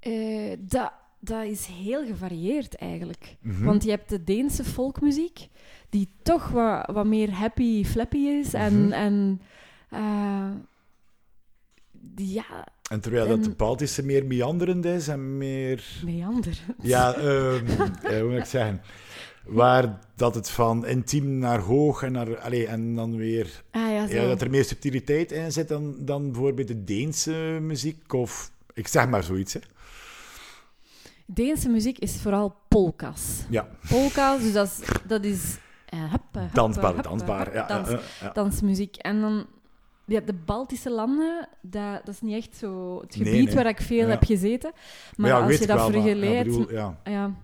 Eh, 0.00 0.56
dat, 0.58 0.92
dat 1.20 1.44
is 1.44 1.66
heel 1.66 2.06
gevarieerd 2.06 2.74
eigenlijk. 2.76 3.36
Mhm. 3.40 3.64
Want 3.64 3.84
je 3.84 3.90
hebt 3.90 4.08
de 4.08 4.24
Deense 4.24 4.64
folkmuziek, 4.64 5.48
die 5.88 6.08
toch 6.22 6.48
wat, 6.48 6.86
wat 6.92 7.06
meer 7.06 7.32
happy 7.34 7.84
flappy 7.84 8.16
is. 8.18 8.54
En, 8.54 8.82
Mhm. 8.84 8.92
en 8.92 9.40
eh, 9.90 10.50
die, 11.92 12.32
ja, 12.32 12.66
En 12.90 13.00
terwijl 13.00 13.28
dat 13.28 13.44
de 13.44 13.50
Baltische 13.50 14.04
meer 14.04 14.26
meanderend 14.26 14.84
is 14.84 15.08
en 15.08 15.36
meer... 15.38 15.84
meander. 16.04 16.58
Ja, 16.82 17.14
ehm, 17.14 17.66
eh, 18.02 18.20
hoe 18.20 18.30
moet 18.30 18.38
ik 18.38 18.44
zeggen? 18.44 18.82
Waar 19.44 19.98
dat 20.16 20.34
het 20.34 20.50
van 20.50 20.86
intiem 20.86 21.38
naar 21.38 21.60
hoog 21.60 22.02
en, 22.02 22.12
naar, 22.12 22.38
allee, 22.38 22.66
en 22.66 22.94
dan 22.94 23.16
weer... 23.16 23.62
Ah 23.70 23.90
ja. 23.90 24.06
Ja, 24.08 24.26
dat 24.26 24.40
er 24.40 24.50
meer 24.50 24.64
subtiliteit 24.64 25.32
in 25.32 25.52
zit 25.52 25.68
dan, 25.68 25.94
dan 25.98 26.32
bijvoorbeeld 26.32 26.68
de 26.68 26.84
Deense 26.84 27.58
muziek. 27.60 28.12
Of 28.12 28.50
ik 28.74 28.88
zeg 28.88 29.08
maar 29.08 29.22
zoiets. 29.22 29.52
Hè. 29.52 29.60
Deense 31.26 31.68
muziek 31.68 31.98
is 31.98 32.16
vooral 32.20 32.56
polka's. 32.68 33.44
Ja, 33.50 33.68
Polka's, 33.88 34.42
dus 34.42 34.52
dat 34.52 34.66
is... 34.66 34.88
Dat 35.06 35.24
is 35.24 35.58
eh, 35.86 36.14
dansbaar, 36.52 37.02
dansbaar. 37.02 37.54
ja. 37.54 37.84
dansmuziek. 38.32 38.96
En 38.96 39.20
dan... 39.20 39.46
Ja, 40.06 40.20
de 40.20 40.32
Baltische 40.44 40.90
landen, 40.90 41.48
dat, 41.60 42.00
dat 42.04 42.14
is 42.14 42.20
niet 42.20 42.34
echt 42.34 42.56
zo 42.56 43.00
het 43.00 43.14
gebied 43.14 43.44
nee. 43.44 43.54
waar 43.54 43.66
ik 43.66 43.80
veel 43.80 44.04
Ja. 44.04 44.08
heb 44.08 44.24
gezeten. 44.24 44.72
Maar 45.16 45.30
ja, 45.30 45.40
als 45.40 45.58
je 45.58 45.66
dat 45.66 45.90
vergelijkt... 45.90 46.70
ja, 46.70 46.98
ja, 47.04 47.34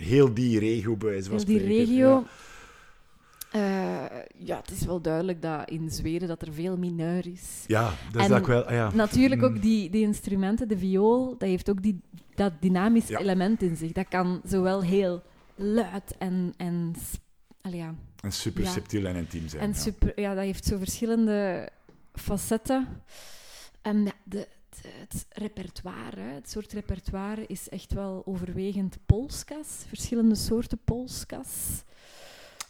heel 0.00 0.34
die 0.34 0.58
regio 0.58 0.96
bij 0.96 1.08
wijze 1.08 1.28
van 1.28 1.36
heel 1.36 1.46
die 1.46 1.58
spreken. 1.60 1.84
regio... 1.86 2.24
eh, 3.52 3.60
ja, 4.38 4.56
het 4.56 4.70
is 4.70 4.84
wel 4.84 5.00
duidelijk 5.00 5.42
dat 5.42 5.70
in 5.70 5.90
Zweden 5.90 6.28
dat 6.28 6.42
er 6.42 6.52
veel 6.52 6.76
mineur 6.76 7.26
is. 7.26 7.64
Ja, 7.66 7.92
dus 8.12 8.26
dat 8.28 8.38
ik 8.38 8.46
wel... 8.46 8.64
ah, 8.64 8.72
Ja. 8.72 8.90
Natuurlijk 8.94 9.40
Mm. 9.40 9.46
ook 9.46 9.62
die, 9.62 9.90
die 9.90 10.02
instrumenten, 10.02 10.68
de 10.68 10.78
viool, 10.78 11.28
dat 11.38 11.48
heeft 11.48 11.70
ook 11.70 11.82
die, 11.82 12.00
dat 12.34 12.52
dynamisch 12.60 13.08
element 13.08 13.62
in 13.62 13.76
zich. 13.76 13.92
Dat 13.92 14.08
kan 14.08 14.40
zowel 14.44 14.82
heel 14.82 15.22
luid 15.54 16.14
en... 16.18 16.54
en 16.56 16.94
allee, 17.60 17.78
ja, 17.78 17.94
En 18.20 18.32
super 18.32 18.66
subtiel 18.66 19.04
en 19.06 19.16
intiem 19.16 19.48
zijn. 19.48 19.62
en 19.62 19.68
ja. 19.68 19.74
super, 19.74 20.20
ja, 20.20 20.34
dat 20.34 20.44
heeft 20.44 20.64
zo 20.64 20.78
verschillende 20.78 21.68
facetten. 22.18 23.02
En 23.82 24.04
ja, 24.04 24.12
de, 24.24 24.38
het, 24.38 24.82
het 25.10 25.26
repertoire, 25.28 26.20
het 26.20 26.50
soort 26.50 26.72
repertoire 26.72 27.46
is 27.46 27.68
echt 27.68 27.92
wel 27.92 28.22
overwegend 28.26 28.98
polskas. 29.06 29.84
Verschillende 29.88 30.34
soorten 30.34 30.78
polskas. 30.84 31.82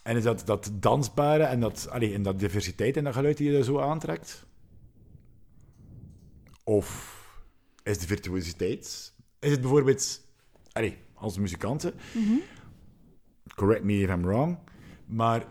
En 0.03 0.15
is 0.17 0.23
dat 0.23 0.45
dat 0.45 0.69
dansbare 0.73 1.43
en 1.43 1.59
dat, 1.59 1.87
allee, 1.89 2.13
en 2.13 2.23
dat 2.23 2.39
diversiteit 2.39 2.97
in 2.97 3.03
dat 3.03 3.13
geluid 3.13 3.37
die 3.37 3.51
je 3.51 3.57
er 3.57 3.63
zo 3.63 3.79
aantrekt? 3.79 4.45
Of 6.63 7.15
is 7.83 7.97
de 7.97 8.07
virtuositeit? 8.07 9.13
Is 9.39 9.51
het 9.51 9.61
bijvoorbeeld, 9.61 10.21
allee, 10.71 10.97
als 11.13 11.37
muzikanten, 11.37 11.93
Mhm. 12.13 12.33
correct 13.55 13.83
me 13.83 13.93
if 13.93 14.09
I'm 14.09 14.21
wrong, 14.21 14.57
maar 15.05 15.47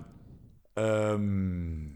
ehm, 0.73 1.87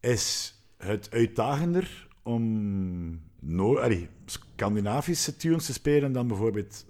is 0.00 0.54
het 0.76 1.10
uitdagender 1.10 2.08
om 2.22 3.20
no 3.40 3.78
allee, 3.78 4.08
Scandinavische 4.24 5.36
tunes 5.36 5.66
te 5.66 5.72
spelen 5.72 6.12
dan 6.12 6.26
bijvoorbeeld 6.26 6.86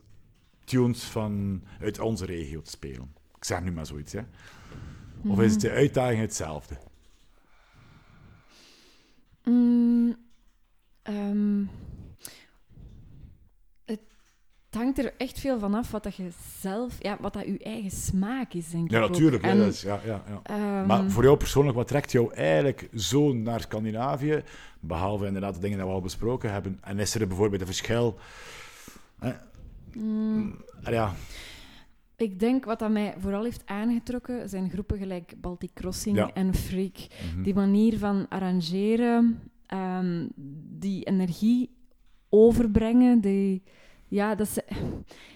tunes 0.64 1.04
van, 1.04 1.62
uit 1.80 1.98
onze 1.98 2.24
regio 2.24 2.62
te 2.62 2.70
spelen? 2.70 3.14
Ik 3.36 3.44
zeg 3.44 3.62
nu 3.62 3.72
maar 3.72 3.86
zoiets, 3.86 4.12
hè. 4.12 4.20
Of 5.28 5.40
is 5.40 5.58
de 5.58 5.70
uitdaging 5.70 6.20
hetzelfde? 6.20 6.78
Mm, 9.44 10.16
ehm, 11.02 11.60
het 11.60 11.68
hangt 14.76 14.98
er 14.98 15.12
echt 15.16 15.40
veel 15.40 15.58
van 15.58 15.74
af 15.74 15.90
wat 15.90 16.02
dat 16.02 16.14
je 16.14 16.28
zelf, 16.60 16.96
ja, 17.02 17.16
wat 17.20 17.32
dat 17.32 17.44
je 17.44 17.58
eigen 17.58 17.90
smaak 17.90 18.52
is, 18.52 18.70
denk 18.70 18.90
Ja, 18.90 18.98
ik. 18.98 19.04
ook. 19.04 19.10
natuurlijk. 19.10 19.42
En, 19.42 19.56
ja, 19.58 20.00
ja, 20.04 20.22
ja. 20.28 20.40
ehm, 20.42 20.86
Maar 20.86 21.10
voor 21.10 21.22
jou 21.24 21.36
persoonlijk, 21.36 21.76
wat 21.76 21.88
trekt 21.88 22.12
jou 22.12 22.34
eigenlijk 22.34 22.88
zo 22.94 23.32
naar 23.32 23.60
Scandinavië? 23.60 24.42
Behalve 24.80 25.26
inderdaad 25.26 25.54
de 25.54 25.60
dingen 25.60 25.76
die 25.78 25.86
we 25.86 25.92
al 25.92 26.00
besproken 26.00 26.52
hebben. 26.52 26.78
En 26.82 26.98
is 26.98 27.14
er 27.14 27.26
bijvoorbeeld 27.28 27.60
een 27.60 27.66
verschil? 27.66 28.18
Mm, 29.94 30.56
Ah, 30.84 30.92
Ja, 30.92 31.14
ik 32.16 32.40
denk 32.40 32.64
wat 32.64 32.78
dat 32.78 32.90
mij 32.90 33.14
vooral 33.18 33.42
heeft 33.44 33.62
aangetrokken 33.66 34.48
zijn 34.48 34.70
groepen 34.70 34.98
gelijk 34.98 35.34
Baltic 35.40 35.70
Crossing 35.74 36.16
Ja. 36.16 36.30
en 36.32 36.54
Freak. 36.54 36.96
mhm. 37.32 37.42
Die 37.42 37.54
manier 37.54 37.98
van 37.98 38.26
arrangeren, 38.28 39.40
ehm, 39.66 40.26
die 40.78 41.04
energie 41.04 41.70
overbrengen, 42.28 43.20
die, 43.20 43.62
ja, 44.08 44.34
dat 44.34 44.48
ze, 44.48 44.64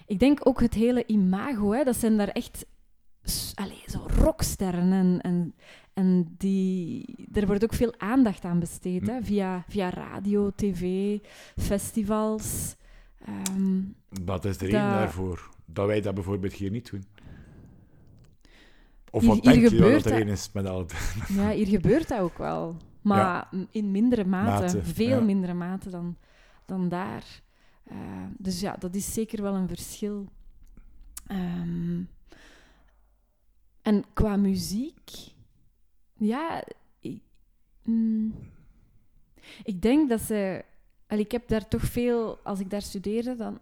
ik 0.07 0.19
denk 0.19 0.47
ook 0.47 0.61
het 0.61 0.75
hele 0.75 1.07
imago, 1.07 1.73
hè, 1.73 1.85
dat 1.85 1.97
zijn 1.97 2.17
daar 2.17 2.29
echt 2.29 2.67
allee, 3.55 3.83
zo 3.87 4.07
rocksterren 4.17 4.93
en, 4.93 5.21
en, 5.21 5.55
en 5.93 6.35
die, 6.39 7.15
er 7.33 7.47
wordt 7.47 7.65
ook 7.65 7.73
veel 7.75 7.95
aandacht 7.99 8.45
aan 8.45 8.59
besteed, 8.59 9.07
hè, 9.07 9.23
via, 9.23 9.65
via 9.69 9.91
radio, 9.91 10.51
tv, 10.55 11.19
festivals. 11.57 12.77
Ehm, 13.25 13.81
wat 14.25 14.45
is 14.45 14.59
de 14.59 14.65
reden 14.65 14.81
Dat- 14.81 14.91
daarvoor? 14.91 15.49
Dat 15.65 15.87
wij 15.87 16.01
dat 16.01 16.15
bijvoorbeeld 16.15 16.53
hier 16.53 16.71
niet 16.71 16.91
doen? 16.91 17.05
Of 19.11 19.21
Hier- 19.21 19.31
wat 19.31 19.45
hier 19.45 19.53
denk 19.53 19.69
je 19.71 19.77
dat 19.79 20.03
dat- 20.03 20.13
reden 20.13 20.29
is 20.29 20.51
met 20.53 20.67
al 20.67 20.87
ja, 21.37 21.51
hier 21.51 21.67
gebeurt 21.67 22.09
dat 22.09 22.21
ook 22.21 22.39
wel. 22.39 22.77
Maar 23.03 23.49
in 23.71 23.91
mindere 23.91 24.25
mate, 24.25 24.63
Mate, 24.77 24.83
veel 24.85 25.09
ja. 25.19 25.21
mindere 25.21 25.55
mate 25.55 25.91
dan, 25.91 26.17
dan 26.67 26.89
daar. 26.89 27.25
Eh, 27.91 27.97
dus 28.39 28.61
ja, 28.61 28.77
dat 28.77 28.95
is 28.95 29.13
zeker 29.13 29.43
wel 29.43 29.55
een 29.55 29.69
verschil. 29.69 30.29
Ehm, 31.27 32.03
en 33.83 34.05
qua 34.13 34.37
muziek, 34.37 35.11
ja, 36.17 36.65
ik, 37.01 37.23
mm, 37.85 38.35
ik 39.63 39.83
denk 39.83 40.09
dat 40.09 40.21
ze. 40.21 40.65
al, 41.07 41.19
ik 41.19 41.33
heb 41.33 41.49
daar 41.49 41.69
toch 41.69 41.83
veel, 41.83 42.39
als 42.43 42.61
ik 42.61 42.71
daar 42.71 42.83
studeerde, 42.83 43.37
dan 43.37 43.61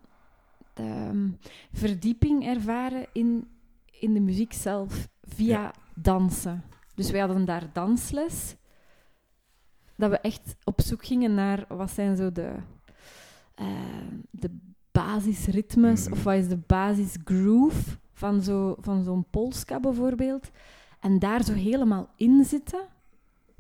ehm, 0.75 1.29
verdieping 1.73 2.47
ervaren 2.47 3.07
in, 3.13 3.49
in 4.01 4.15
de 4.15 4.21
muziek 4.21 4.53
zelf 4.53 5.09
via 5.23 5.61
Ja. 5.61 5.73
dansen. 5.95 6.65
Dus 6.95 7.11
wij 7.11 7.21
hadden 7.21 7.45
daar 7.45 7.73
dansles. 7.73 8.57
Dat 9.97 10.11
we 10.11 10.19
echt 10.19 10.57
op 10.65 10.81
zoek 10.81 11.05
gingen 11.05 11.35
naar 11.35 11.65
wat 11.69 11.91
zijn 11.91 12.17
zo 12.17 12.33
de, 12.33 12.55
eh, 13.59 13.67
de 14.31 14.50
basisritmes 14.93 16.05
Mhm. 16.05 16.12
of 16.12 16.23
wat 16.25 16.35
is 16.35 16.49
de 16.49 16.57
basisgroove 16.67 17.97
van, 18.12 18.43
zo, 18.43 18.77
van 18.81 19.05
zo'n 19.05 19.25
polska 19.31 19.81
bijvoorbeeld. 19.81 20.50
En 21.00 21.19
daar 21.19 21.45
zo 21.45 21.53
helemaal 21.53 22.09
in 22.17 22.45
zitten, 22.45 22.81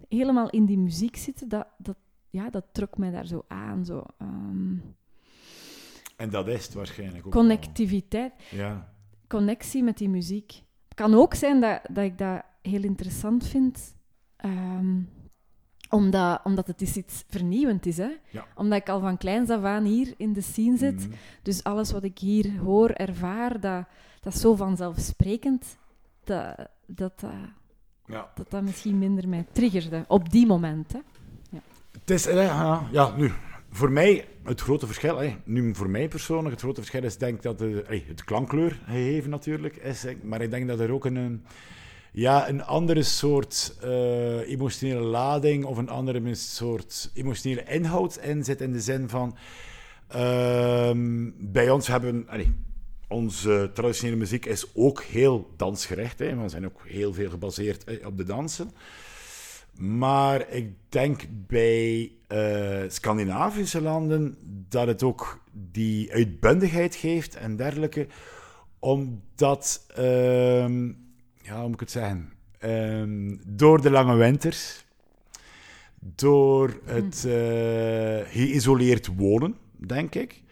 helemaal 0.08 0.50
in 0.50 0.64
die 0.64 0.78
muziek 0.78 1.16
zitten, 1.16 1.48
dat, 1.48 1.66
dat, 1.76 1.96
ja, 2.30 2.50
dat 2.50 2.64
trok 2.72 2.98
mij 2.98 3.10
daar 3.10 3.26
zo 3.26 3.44
aan. 3.48 3.84
Zo, 3.84 4.04
ehm, 4.18 4.74
En 6.16 6.30
dat 6.30 6.48
is 6.48 6.64
het 6.64 6.74
waarschijnlijk 6.74 7.26
ook 7.26 7.32
connectiviteit 7.32 8.32
Ja. 8.50 8.92
connectie 9.28 9.82
met 9.82 9.98
die 9.98 10.08
muziek. 10.08 10.52
Het 10.88 10.94
kan 10.94 11.14
ook 11.14 11.34
zijn 11.34 11.60
dat, 11.60 11.80
dat 11.90 12.04
ik 12.04 12.18
dat 12.18 12.42
heel 12.62 12.82
interessant 12.82 13.46
vind, 13.46 13.94
ehm, 14.36 15.00
omdat, 15.88 16.40
omdat 16.44 16.66
het 16.66 16.82
is 16.82 16.96
iets 16.96 17.24
vernieuwend 17.28 17.86
is. 17.86 17.96
Hè? 17.96 18.10
Ja. 18.30 18.46
Omdat 18.54 18.78
ik 18.78 18.88
al 18.88 19.00
van 19.00 19.16
kleins 19.16 19.50
af 19.50 19.62
aan 19.62 19.84
hier 19.84 20.14
in 20.16 20.32
de 20.32 20.40
scene 20.40 20.76
zit. 20.76 21.08
Mhm. 21.08 21.16
Dus 21.42 21.64
alles 21.64 21.92
wat 21.92 22.04
ik 22.04 22.18
hier 22.18 22.58
hoor, 22.58 22.90
ervaar, 22.90 23.60
dat, 23.60 23.84
dat 24.20 24.34
is 24.34 24.40
zo 24.40 24.54
vanzelfsprekend 24.54 25.76
dat 26.24 26.56
dat, 26.86 27.20
dat, 27.20 27.30
Ja. 28.06 28.30
dat, 28.34 28.50
dat 28.50 28.62
misschien 28.62 28.98
minder 28.98 29.28
mij 29.28 29.46
triggerde 29.52 30.04
op 30.08 30.30
die 30.30 30.46
moment. 30.46 30.92
Hè? 30.92 30.98
Het 32.00 32.10
is, 32.10 32.26
eh, 32.26 32.44
ja, 32.44 32.88
ja, 32.92 33.16
nu, 33.16 33.32
voor 33.70 33.90
mij 33.90 34.28
het 34.44 34.60
grote 34.60 34.86
verschil, 34.86 35.22
eh, 35.22 35.32
nu 35.44 35.74
voor 35.74 35.90
mij 35.90 36.08
persoonlijk, 36.08 36.50
het 36.50 36.60
grote 36.60 36.80
verschil 36.80 37.02
is 37.02 37.16
denk 37.18 37.42
dat 37.42 37.58
de, 37.58 37.82
eh, 37.82 38.00
het 38.06 38.24
klankkleur 38.24 38.80
gegeven 38.84 39.30
natuurlijk 39.30 39.76
is, 39.76 40.04
eh, 40.04 40.14
maar 40.22 40.40
ik 40.40 40.50
denk 40.50 40.68
dat 40.68 40.80
er 40.80 40.90
ook 40.90 41.04
een, 41.04 41.16
eh, 41.16 41.50
ja, 42.12 42.48
een 42.48 42.64
andere 42.64 43.02
soort 43.02 43.76
eh, 43.80 44.50
emotionele 44.50 45.00
lading 45.00 45.64
of 45.64 45.76
een 45.76 45.88
andere 45.88 46.34
soort 46.34 47.10
emotionele 47.14 47.64
inhoud 47.64 48.16
in 48.16 48.44
zit 48.44 48.60
in 48.60 48.72
de 48.72 48.80
zin 48.80 49.08
van, 49.08 49.36
ehm, 50.08 51.30
bij 51.36 51.70
ons 51.70 51.86
hebben, 51.86 52.26
onze 53.08 53.70
traditionele 53.74 54.16
muziek 54.16 54.46
is 54.46 54.74
ook 54.74 55.02
heel 55.02 55.50
dansgericht, 55.56 56.18
hè, 56.18 56.36
we 56.36 56.48
zijn 56.48 56.64
ook 56.64 56.80
heel 56.86 57.14
veel 57.14 57.30
gebaseerd 57.30 57.84
eh, 57.84 58.06
op 58.06 58.16
de 58.16 58.24
dansen. 58.24 58.70
Maar 59.78 60.50
ik 60.50 60.72
denk 60.88 61.22
bij 61.46 62.12
eh, 62.26 62.82
Scandinavische 62.88 63.80
landen 63.80 64.36
dat 64.68 64.86
het 64.86 65.02
ook 65.02 65.40
die 65.52 66.12
uitbundigheid 66.12 66.94
geeft 66.94 67.36
en 67.36 67.56
dergelijke, 67.56 68.06
omdat, 68.78 69.86
ehm, 69.94 70.90
ja, 71.48 71.58
hoe 71.58 71.64
moet 71.64 71.74
ik 71.74 71.80
het 71.80 71.90
zeggen, 71.90 72.32
Ehm, 72.58 73.36
door 73.46 73.82
de 73.82 73.90
lange 73.90 74.16
winters, 74.16 74.84
door 76.00 76.80
het 76.84 77.24
eh, 77.24 78.32
geïsoleerd 78.32 79.06
wonen, 79.16 79.56
denk 79.76 80.14
ik. 80.14 80.42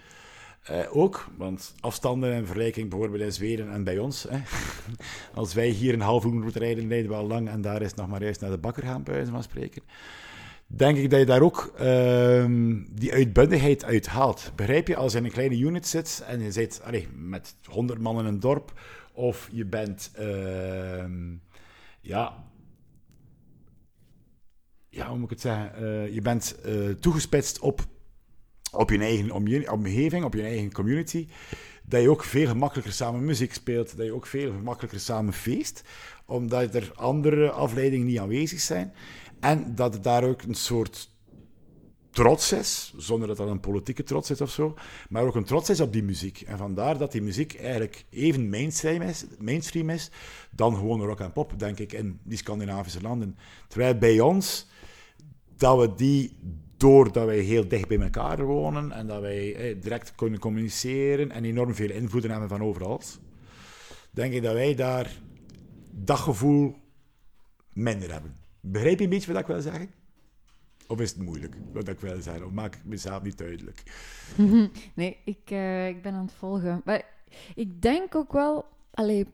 Eh, 0.63 0.79
ook, 0.91 1.27
want 1.37 1.75
afstanden 1.81 2.33
in 2.33 2.47
vergelijking 2.47 2.91
bijvoorbeeld 2.91 3.23
in 3.23 3.33
Zweden 3.33 3.73
en 3.73 3.85
bij 3.85 3.99
ons. 3.99 4.27
Hè. 4.29 4.39
Als 5.41 5.55
wij 5.55 5.69
hier 5.69 5.95
een 5.95 6.01
half 6.01 6.25
uur 6.25 6.33
moeten 6.33 6.61
rijden, 6.61 6.89
rijden 6.89 7.11
we 7.11 7.17
al 7.17 7.27
lang 7.27 7.49
en 7.49 7.61
daar 7.61 7.83
is 7.83 7.95
nog 7.95 8.09
maar 8.09 8.23
juist 8.23 8.41
naar 8.41 8.51
de 8.51 8.59
bakker 8.59 8.83
gaan, 8.83 9.03
bij 9.03 9.15
wijze 9.15 9.31
van 9.31 9.43
spreken. 9.43 9.83
Denk 10.67 10.97
ik 10.97 11.11
dat 11.11 11.19
je 11.19 11.27
daar 11.27 11.43
ook 11.43 11.73
ehm, 11.77 12.83
die 12.91 13.13
uitbundigheid 13.13 13.85
uit 13.85 14.07
haalt. 14.07 14.53
Begrijp 14.55 14.89
je, 14.89 14.97
als 14.97 15.13
je 15.13 15.19
in 15.19 15.25
een 15.25 15.31
kleine 15.31 15.59
unit 15.59 15.87
zit 15.87 16.25
en 16.27 16.43
je 16.43 16.53
zit 16.53 16.81
allee, 16.85 17.09
met 17.15 17.55
100 17.65 18.01
man 18.01 18.19
in 18.19 18.25
een 18.25 18.41
dorp, 18.41 18.73
of 19.17 19.49
je 19.53 19.65
bent, 19.65 20.11
ehm, 20.15 21.35
ja, 22.01 22.45
ja, 24.89 25.09
hoe 25.09 25.17
moet 25.19 25.25
ik 25.25 25.31
het 25.31 25.41
zeggen? 25.41 25.75
Eh, 25.75 26.15
je 26.15 26.21
bent 26.21 26.61
eh, 26.61 26.89
toegespitst 26.89 27.59
op, 27.59 27.85
op 28.73 28.91
je 28.91 28.99
eigen 28.99 29.31
omge- 29.31 29.73
omgeving, 29.73 30.25
op 30.25 30.35
je 30.35 30.43
eigen 30.43 30.73
community. 30.73 31.29
Dat 31.83 32.03
je 32.03 32.11
ook 32.11 32.25
veel 32.25 32.47
gemakkelijker 32.47 32.93
samen 32.93 33.25
muziek 33.25 33.55
speelt. 33.55 33.97
Dat 33.97 34.07
je 34.07 34.15
ook 34.15 34.27
veel 34.27 34.53
gemakkelijker 34.53 35.01
samen 35.01 35.33
feest. 35.33 35.83
Omdat 36.27 36.75
er 36.75 36.93
andere 36.95 37.51
afleidingen 37.51 38.07
niet 38.07 38.19
aanwezig 38.19 38.61
zijn. 38.61 38.93
En 39.41 39.75
dat 39.75 39.93
het 39.93 40.03
daar 40.03 40.25
ook 40.25 40.43
een 40.43 40.55
soort 40.55 41.11
trots 42.17 42.53
is, 42.53 42.95
zonder 42.97 43.29
dat 43.29 43.37
dat 43.37 43.49
een 43.49 43.61
politieke 43.61 44.03
trots 44.03 44.31
is 44.31 44.41
of 44.41 44.51
zo, 44.51 44.75
maar 45.09 45.23
ook 45.23 45.35
een 45.35 45.45
trots 45.45 45.71
is 45.71 45.81
op 45.81 45.93
die 45.93 46.03
muziek. 46.03 46.41
En 46.41 46.59
vandaar 46.59 46.99
dat 46.99 47.13
die 47.13 47.23
muziek 47.23 47.55
eigenlijk 47.55 48.05
even 48.11 48.49
mainstream 48.49 49.03
is, 49.03 49.25
mainstream 49.39 49.91
is 49.91 50.11
dan 50.51 50.75
gewoon 50.75 51.03
rock 51.03 51.21
en 51.21 51.33
pop, 51.33 51.59
denk 51.59 51.79
ik, 51.79 51.93
in 51.93 52.21
die 52.23 52.39
Scandinavische 52.39 53.01
landen. 53.01 53.37
Terwijl 53.69 53.99
bij 53.99 54.21
ons, 54.21 54.67
dat 55.57 55.79
we 55.79 55.95
die, 55.95 56.37
doordat 56.77 57.27
wij 57.27 57.39
heel 57.39 57.69
dicht 57.69 57.89
bij 57.89 58.01
elkaar 58.01 58.45
wonen 58.45 58.93
en 58.93 59.07
dat 59.07 59.21
wij 59.21 59.55
eh, 59.55 59.83
direct 59.83 60.15
kunnen 60.15 60.41
communiceren 60.41 61.31
en 61.31 61.45
enorm 61.45 61.75
veel 61.75 61.91
invloeden 61.91 62.31
hebben 62.31 62.49
van 62.49 62.63
overal, 62.63 63.01
denk 64.11 64.33
ik 64.33 64.43
dat 64.43 64.55
wij 64.55 64.75
daar 64.75 65.21
dat 65.91 66.19
gevoel 66.19 66.77
minder 67.73 68.13
hebben. 68.13 68.37
Begrijp 68.61 68.99
je 68.99 69.05
een 69.05 69.11
beetje 69.11 69.33
wat 69.33 69.41
ik 69.41 69.47
wil 69.47 69.61
zeggen? 69.61 69.96
Of 70.89 71.01
is 71.01 71.11
het 71.11 71.23
moeilijk, 71.23 71.57
wat 71.73 71.89
ik 71.89 72.01
wil 72.01 72.21
zeggen? 72.21 72.47
Of 72.47 72.53
maak 72.53 72.75
ik 72.75 72.85
mezelf 72.85 73.23
niet 73.23 73.39
duidelijk? 73.39 73.83
Nee, 74.95 75.17
ik, 75.25 75.51
eh, 75.51 75.89
ik 75.89 76.03
ben 76.03 76.15
aan 76.15 76.25
het 76.25 76.33
volgen. 76.33 76.83
Maar 76.85 77.03
ik 77.55 77.83
denk 77.83 78.15
ook 78.15 78.33
wel... 78.33 78.65
Allee, 78.91 79.27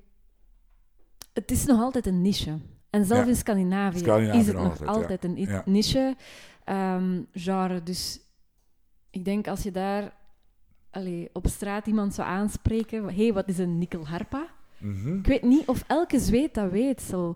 het 1.32 1.50
is 1.50 1.64
nog 1.64 1.80
altijd 1.80 2.06
een 2.06 2.22
niche. 2.22 2.58
En 2.90 3.04
zelfs 3.04 3.22
Ja. 3.22 3.28
in 3.28 3.36
Scandinavië, 3.36 3.98
Scandinavië 3.98 4.38
is 4.38 4.46
het 4.46 4.56
nog 4.56 4.86
altijd, 4.86 5.22
ja. 5.22 5.28
een 5.28 5.36
Ja. 5.36 5.62
niche 5.66 6.16
ehm, 6.64 7.22
genre. 7.32 7.82
Dus 7.82 8.20
ik 9.10 9.24
denk 9.24 9.48
als 9.48 9.62
je 9.62 9.70
daar 9.70 10.12
allee, 10.90 11.30
op 11.32 11.46
straat 11.46 11.86
iemand 11.86 12.14
zou 12.14 12.28
aanspreken... 12.28 13.04
Hé, 13.04 13.22
hey, 13.22 13.32
wat 13.32 13.48
is 13.48 13.58
een 13.58 13.78
nikkelharpa? 13.78 14.46
Mhm. 14.78 15.18
Ik 15.18 15.26
weet 15.26 15.42
niet 15.42 15.66
of 15.66 15.84
elke 15.86 16.18
zweet 16.18 16.54
dat 16.54 16.70
weet 16.70 17.02
zo 17.02 17.34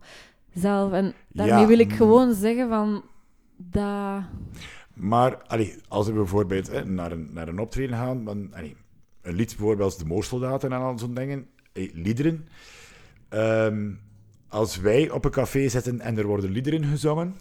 zelf. 0.55 0.93
En 0.93 1.15
daarmee 1.29 1.61
Ja, 1.61 1.67
wil 1.67 1.79
ik 1.79 1.91
mm. 1.91 1.97
gewoon 1.97 2.35
zeggen 2.35 2.69
van... 2.69 3.03
Dat... 3.57 4.23
Maar 4.95 5.43
allee, 5.43 5.75
als 5.89 6.07
we 6.07 6.13
bijvoorbeeld 6.13 6.71
hè, 6.71 6.85
naar, 6.85 7.13
een, 7.13 7.29
naar 7.33 7.49
een 7.49 7.59
optreden 7.59 7.97
gaan, 7.97 8.25
dan, 8.25 8.51
een 9.23 9.35
lied 9.35 9.57
bijvoorbeeld 9.57 9.91
als 9.91 9.99
de 9.99 10.05
Moorsoldaten 10.05 10.73
en 10.73 10.81
al 10.81 10.99
zo'n 10.99 11.15
dingen, 11.15 11.47
eh, 11.73 11.91
liederen, 11.95 12.49
Ehm, 13.29 13.91
als 14.49 14.77
wij 14.77 15.11
op 15.11 15.25
een 15.25 15.31
café 15.31 15.69
zitten 15.69 16.01
en 16.01 16.19
er 16.19 16.27
worden 16.27 16.51
liederen 16.51 16.85
gezongen, 16.85 17.37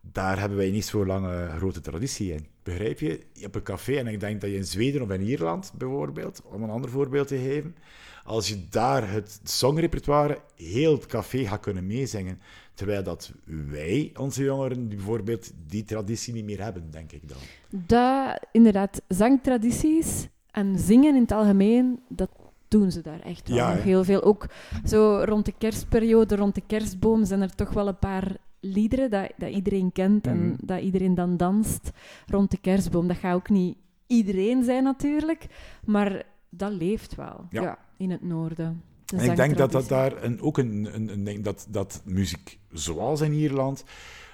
daar 0.00 0.38
hebben 0.38 0.58
wij 0.58 0.70
niet 0.70 0.84
zo 0.84 1.06
lange 1.06 1.48
grote 1.56 1.80
traditie 1.80 2.32
in. 2.32 2.46
Begrijp 2.62 3.00
je? 3.00 3.26
Op 3.44 3.54
een 3.54 3.62
café, 3.62 3.96
en 3.96 4.06
ik 4.06 4.20
denk 4.20 4.40
dat 4.40 4.50
je 4.50 4.56
in 4.56 4.64
Zweden 4.64 5.02
of 5.02 5.10
in 5.10 5.22
Ierland 5.22 5.72
bijvoorbeeld, 5.78 6.42
om 6.44 6.62
een 6.62 6.70
ander 6.70 6.90
voorbeeld 6.90 7.28
te 7.28 7.36
geven, 7.36 7.76
als 8.24 8.48
je 8.48 8.68
daar 8.68 9.10
het 9.10 9.40
songrepertoire, 9.44 10.40
heel 10.56 10.92
het 10.92 11.06
café 11.06 11.46
gaat 11.46 11.60
kunnen 11.60 11.86
meezingen, 11.86 12.40
terwijl 12.76 13.02
dat 13.02 13.32
wij, 13.44 14.12
onze 14.18 14.42
jongeren, 14.44 14.88
bijvoorbeeld 14.88 15.52
die 15.66 15.84
traditie 15.84 16.32
niet 16.34 16.44
meer 16.44 16.62
hebben, 16.62 16.90
denk 16.90 17.12
ik 17.12 17.28
dan. 17.28 17.38
Dat, 17.86 18.46
inderdaad, 18.52 19.02
zangtradities 19.08 20.28
en 20.50 20.78
zingen 20.78 21.14
in 21.14 21.20
het 21.22 21.32
algemeen, 21.32 22.00
dat 22.08 22.30
doen 22.68 22.90
ze 22.90 23.00
daar 23.00 23.20
echt 23.20 23.48
wel 23.48 23.56
Ja, 23.58 23.74
nog 23.74 23.82
heel 23.82 24.04
veel. 24.04 24.22
Ook 24.22 24.46
zo 24.84 25.22
rond 25.24 25.44
de 25.44 25.54
kerstperiode, 25.58 26.36
rond 26.36 26.54
de 26.54 26.62
kerstboom, 26.66 27.24
zijn 27.24 27.40
er 27.42 27.54
toch 27.54 27.70
wel 27.72 27.88
een 27.88 27.98
paar 27.98 28.36
liederen 28.60 29.10
dat, 29.10 29.32
dat 29.36 29.50
iedereen 29.50 29.92
kent 29.92 30.24
Mhm. 30.24 30.34
en 30.34 30.56
dat 30.62 30.80
iedereen 30.80 31.14
dan 31.14 31.36
danst 31.36 31.90
rond 32.26 32.50
de 32.50 32.58
kerstboom. 32.60 33.08
Dat 33.08 33.16
gaat 33.16 33.34
ook 33.34 33.48
niet 33.48 33.76
iedereen 34.06 34.64
zijn 34.64 34.82
natuurlijk, 34.82 35.46
maar 35.84 36.22
dat 36.50 36.72
leeft 36.72 37.14
wel 37.14 37.46
Ja. 37.50 37.62
ja. 37.62 37.78
in 37.96 38.10
het 38.10 38.22
noorden. 38.22 38.82
De 39.06 39.16
En 39.16 39.30
ik 39.30 39.36
denk 39.36 39.56
dat 39.56 39.72
dat 39.72 39.84
zangtraditie. 39.86 40.20
daar 40.20 40.30
een, 40.30 40.40
ook 40.40 40.58
een, 40.58 40.88
een, 41.26 41.42
dat, 41.42 41.66
dat 41.70 42.02
muziek, 42.04 42.58
zoals 42.72 43.20
in 43.20 43.32
Ierland, 43.32 43.84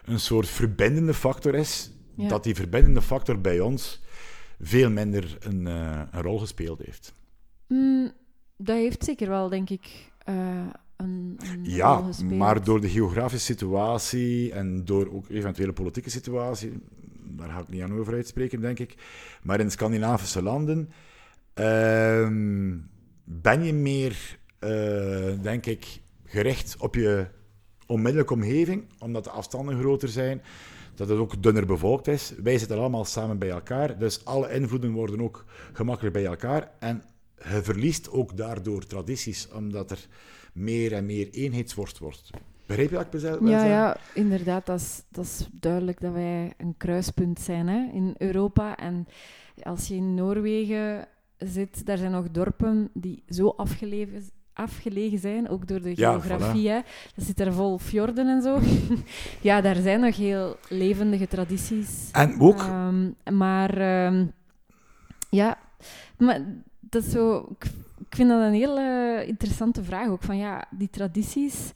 een 0.05 0.21
soort 0.21 0.49
verbindende 0.49 1.15
factor 1.15 1.55
is. 1.55 1.91
Ja. 2.15 2.29
Dat 2.29 2.45
die 2.45 2.55
verbindende 2.55 3.03
factor 3.03 3.41
bij 3.41 3.61
ons 3.61 4.03
veel 4.61 4.91
minder 4.91 5.37
een, 5.41 5.67
eh, 5.67 6.01
een 6.11 6.23
rol 6.23 6.39
gespeeld 6.39 6.79
heeft. 6.85 7.15
Mm, 7.69 8.13
dat 8.57 8.77
heeft 8.77 9.05
zeker 9.05 9.29
wel, 9.29 9.49
denk 9.49 9.71
ik, 9.71 10.11
eh, 10.19 10.35
een, 10.97 11.37
een 11.39 11.65
rol 11.65 11.75
Ja, 11.75 11.97
gespeeld. 11.97 12.33
maar 12.33 12.65
door 12.65 12.81
de 12.81 12.89
geografische 12.89 13.53
situatie 13.53 14.53
en 14.53 14.85
door 14.85 15.13
ook 15.13 15.29
eventuele 15.29 15.73
politieke 15.73 16.11
situatie, 16.11 16.73
daar 17.21 17.49
ga 17.51 17.61
ik 17.61 17.69
niet 17.69 17.83
aan 17.83 17.99
over 17.99 18.15
uitspreken, 18.15 18.61
denk 18.61 18.79
ik. 18.79 18.95
Maar 19.43 19.61
in 19.61 19.71
Scandinavische 19.71 20.43
landen 20.43 20.91
ehm, 21.55 22.77
ben 23.25 23.65
je 23.65 23.73
meer, 23.73 24.39
eh, 24.63 25.43
denk 25.43 25.67
ik, 25.67 26.01
gericht 26.25 26.77
op 26.79 26.95
je 26.95 27.27
onmiddellijke 27.87 28.35
omgeving, 28.35 28.85
omdat 28.99 29.25
de 29.25 29.31
afstanden 29.31 29.79
groter 29.79 30.09
zijn, 30.09 30.43
dat 30.95 31.09
het 31.09 31.19
ook 31.19 31.43
dunner 31.43 31.67
bevolkt 31.67 32.09
is. 32.09 32.33
Wij 32.43 32.59
zitten 32.59 32.79
allemaal 32.79 33.05
samen 33.05 33.39
bij 33.39 33.51
elkaar, 33.51 33.99
dus 33.99 34.25
alle 34.25 34.53
invloeden 34.53 34.93
worden 34.93 35.21
ook 35.21 35.45
gemakkelijk 35.73 36.15
bij 36.15 36.25
elkaar. 36.25 36.71
En 36.79 37.03
je 37.37 37.63
verliest 37.63 38.11
ook 38.11 38.37
daardoor 38.37 38.87
tradities, 38.87 39.49
omdat 39.49 39.91
er 39.91 40.07
meer 40.53 40.93
en 40.93 41.07
meer 41.07 41.31
eenheidsworst 41.31 41.99
wordt. 41.99 42.31
Begrijp 42.67 42.91
je 42.91 42.97
wat 42.97 43.15
ik 43.15 43.49
Ja, 43.49 43.65
ja, 43.65 43.97
inderdaad. 44.15 44.67
Dat 44.67 44.81
is, 44.81 45.03
dat 45.09 45.25
is 45.25 45.49
duidelijk 45.53 46.01
dat 46.01 46.13
wij 46.13 46.53
een 46.57 46.75
kruispunt 46.77 47.41
zijn 47.41 47.69
hè, 47.69 47.93
in 47.93 48.15
Europa. 48.19 48.77
En 48.77 49.07
als 49.63 49.89
je 49.89 49.95
in 49.95 50.15
Noorwegen 50.15 51.09
zit, 51.39 51.87
daar 51.87 51.99
zijn 51.99 52.11
nog 52.11 52.31
dorpen 52.31 52.91
die 52.95 53.23
zo 53.29 53.49
afgelegen, 53.49 54.23
afgelegen 54.53 55.19
zijn, 55.19 55.49
ook 55.49 55.69
door 55.69 55.83
de 55.83 55.93
Ja, 55.97 56.11
geografie. 56.13 56.69
Dat 57.15 57.25
zit 57.25 57.41
er 57.41 57.53
vol 57.53 57.79
fjorden 57.79 58.27
en 58.29 58.43
zo. 58.43 58.59
ja, 59.49 59.61
daar 59.61 59.77
zijn 59.77 60.01
nog 60.01 60.17
heel 60.17 60.57
levendige 60.69 61.29
tradities. 61.29 62.09
En 62.13 62.41
ook, 62.41 62.59
Ehm, 62.59 63.11
maar 63.37 63.77
ehm, 63.79 64.27
ja, 65.31 65.59
maar 66.19 66.41
dat 66.81 67.05
is 67.05 67.11
zo. 67.11 67.37
Ik, 67.59 67.65
ik 68.09 68.17
vind 68.17 68.29
dat 68.29 68.41
een 68.43 68.53
heel 68.55 68.79
eh, 68.79 69.29
interessante 69.29 69.85
vraag 69.85 70.09
ook. 70.09 70.23
Van 70.23 70.37
ja, 70.37 70.65
die 70.71 70.91
tradities 70.91 71.73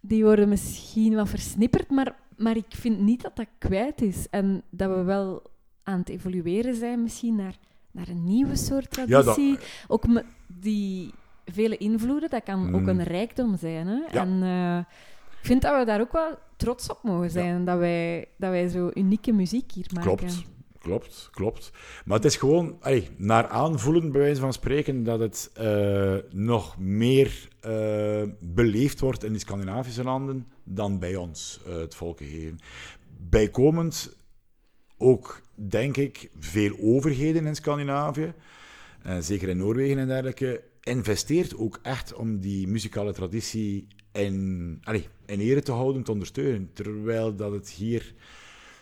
die 0.00 0.24
worden 0.24 0.48
misschien 0.48 1.14
wel 1.14 1.26
versnipperd, 1.26 1.90
maar, 1.90 2.14
maar 2.36 2.56
ik 2.56 2.64
vind 2.68 3.00
niet 3.00 3.22
dat 3.22 3.36
dat 3.36 3.46
kwijt 3.58 4.02
is. 4.02 4.26
En 4.30 4.62
dat 4.70 4.88
we 4.96 5.02
wel 5.02 5.42
aan 5.82 5.98
het 5.98 6.08
evolueren 6.08 6.74
zijn, 6.74 7.02
misschien 7.02 7.34
naar, 7.36 7.54
naar 7.90 8.08
een 8.08 8.24
nieuwe 8.24 8.56
soort 8.56 8.96
Ja, 8.96 9.06
dat- 9.06 9.22
traditie. 9.24 9.58
Ook 9.88 10.04
die 10.46 11.10
vele 11.44 11.76
invloeden, 11.76 12.30
dat 12.30 12.42
kan 12.42 12.74
ook 12.74 12.80
Mm. 12.80 12.88
een 12.88 13.02
rijkdom 13.02 13.56
zijn. 13.56 13.86
Hè? 13.86 13.94
Ja. 13.94 14.20
En 14.26 14.42
eh, 14.42 14.94
ik 15.40 15.46
vind 15.46 15.62
dat 15.62 15.78
we 15.78 15.84
daar 15.84 16.00
ook 16.00 16.12
wel 16.12 16.38
trots 16.56 16.90
op 16.90 16.98
mogen 17.02 17.30
zijn. 17.30 17.64
Dat, 17.64 17.78
wij, 17.78 18.28
dat 18.36 18.50
wij 18.50 18.68
zo 18.68 18.90
unieke 18.94 19.32
muziek 19.32 19.72
hier 19.72 19.86
maken. 19.94 20.16
klopt, 20.16 20.44
klopt, 20.78 21.28
klopt. 21.32 21.70
Maar 22.04 22.16
het 22.16 22.24
is 22.26 22.36
gewoon 22.36 22.76
allee, 22.80 23.08
naar 23.16 23.48
aanvoelen, 23.48 24.12
bij 24.12 24.20
wijze 24.20 24.40
van 24.40 24.52
spreken, 24.52 25.04
dat 25.04 25.20
het 25.20 25.50
eh, 25.54 26.16
nog 26.30 26.78
meer 26.78 27.48
eh, 27.60 28.22
beleefd 28.40 29.00
wordt 29.00 29.24
in 29.24 29.32
die 29.32 29.40
Scandinavische 29.40 30.04
landen 30.04 30.46
dan 30.64 30.98
bij 30.98 31.16
ons, 31.16 31.60
het 31.68 31.94
volkengeven. 31.94 32.58
Bijkomend 33.28 34.16
ook, 34.98 35.40
denk 35.54 35.96
ik, 35.96 36.30
veel 36.38 36.76
overheden 36.80 37.46
in 37.46 37.54
Scandinavië, 37.54 38.32
zeker 39.20 39.48
in 39.48 39.56
Noorwegen 39.56 39.98
en 39.98 40.06
dergelijke, 40.06 40.62
investeert 40.90 41.56
ook 41.56 41.78
echt 41.82 42.14
om 42.14 42.40
die 42.40 42.68
muzikale 42.68 43.12
traditie 43.12 43.86
in, 44.12 44.78
allee, 44.82 45.08
in 45.26 45.40
ere 45.40 45.62
te 45.62 45.72
houden, 45.72 46.02
te 46.02 46.12
ondersteunen. 46.12 46.70
Terwijl 46.72 47.36
dat 47.36 47.52
het 47.52 47.68
hier 47.70 48.14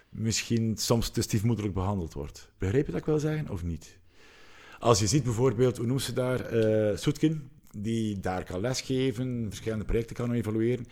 misschien 0.08 0.76
soms 0.76 1.10
te 1.10 1.22
stiefmoederlijk 1.22 1.74
behandeld 1.74 2.12
wordt. 2.12 2.50
Begrijp 2.58 2.86
je 2.86 2.92
dat 2.92 3.00
ik 3.00 3.06
wil 3.06 3.18
zeggen, 3.18 3.48
of 3.50 3.62
niet? 3.64 3.98
Als 4.78 4.98
je 4.98 5.06
ziet 5.06 5.22
bijvoorbeeld, 5.22 5.76
hoe 5.76 5.86
noemt 5.86 6.02
ze 6.02 6.12
daar, 6.12 6.40
eh 6.40 6.96
Soetkin, 6.96 7.48
die 7.78 8.20
daar 8.20 8.44
kan 8.44 8.60
lesgeven, 8.60 9.46
verschillende 9.48 9.84
projecten 9.84 10.16
kan 10.16 10.32
evalueren. 10.32 10.86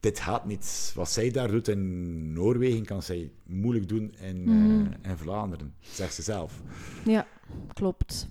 Dit 0.00 0.20
gaat 0.20 0.46
niet. 0.46 0.92
Wat 0.94 1.10
zij 1.10 1.30
daar 1.30 1.50
doet 1.50 1.68
in 1.68 2.32
Noorwegen, 2.32 2.84
kan 2.84 3.02
zij 3.02 3.30
moeilijk 3.46 3.88
doen 3.88 4.14
in, 4.20 4.42
Mhm. 4.42 4.92
in 5.02 5.16
Vlaanderen, 5.16 5.74
zegt 5.80 6.14
ze 6.14 6.22
zelf. 6.22 6.60
Ja, 7.04 7.26
klopt. 7.72 8.28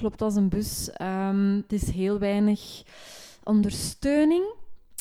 Klopt 0.00 0.22
als 0.22 0.34
een 0.36 0.48
bus. 0.48 0.90
Ehm, 0.90 1.54
het 1.56 1.72
is 1.72 1.90
heel 1.90 2.18
weinig 2.18 2.82
ondersteuning. 3.44 4.44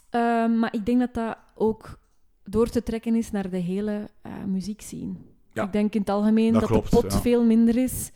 Ehm, 0.10 0.60
maar 0.60 0.74
ik 0.74 0.86
denk 0.86 1.00
dat 1.00 1.14
dat 1.14 1.38
ook 1.56 2.00
door 2.44 2.68
te 2.70 2.84
trekken 2.84 3.16
is 3.16 3.32
naar 3.32 3.50
de 3.50 3.58
hele 3.58 4.10
uh, 4.26 4.34
muziekscene. 4.48 5.14
Ja, 5.54 5.64
ik 5.64 5.72
denk 5.72 5.94
in 5.94 6.00
het 6.00 6.10
algemeen 6.10 6.52
dat 6.52 6.62
dat, 6.62 6.70
klopt, 6.70 6.92
de 6.92 6.96
pot 7.02 7.12
ja. 7.14 7.20
veel 7.22 7.44
minder 7.44 7.78
is. 7.78 8.12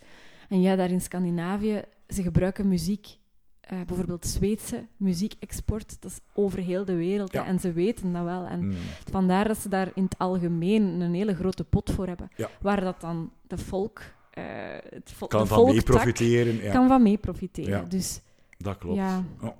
En 0.48 0.60
ja, 0.60 0.76
daar 0.76 0.90
in 0.90 1.00
Scandinavië, 1.00 1.82
ze 2.08 2.22
gebruiken 2.22 2.68
muziek. 2.68 3.18
eh, 3.60 3.78
bijvoorbeeld 3.86 4.26
Zweedse 4.26 4.86
muziekexport, 4.96 5.96
dat 6.00 6.10
is 6.10 6.18
over 6.34 6.58
heel 6.58 6.84
de 6.84 6.94
wereld. 6.94 7.32
Ja. 7.32 7.44
en 7.46 7.58
ze 7.60 7.72
weten 7.72 8.12
dat 8.12 8.24
wel. 8.24 8.46
En 8.46 8.64
Mm. 8.66 8.74
Vandaar 9.10 9.48
dat 9.48 9.58
ze 9.58 9.68
daar 9.68 9.90
in 9.94 10.02
het 10.04 10.18
algemeen 10.18 10.82
een 11.00 11.14
hele 11.14 11.34
grote 11.34 11.64
pot 11.64 11.90
voor 11.90 12.06
hebben. 12.06 12.28
Waar 12.60 12.80
dat 12.80 13.00
dan 13.00 13.30
de 13.46 13.58
volk, 13.58 14.00
eh 14.34 14.44
het 14.88 15.12
Kan 15.28 15.46
van 15.46 15.64
mee 15.64 15.82
profiteren. 15.82 16.62
Ja, 16.62 16.72
kan 16.72 16.88
van 16.88 17.02
mee 17.02 17.16
profiteren. 17.16 17.70
Ja. 17.70 17.84
Dus 17.88 18.20
dat 18.58 18.78
klopt. 18.78 18.96
ja, 18.96 19.24
Oh, 19.42 19.50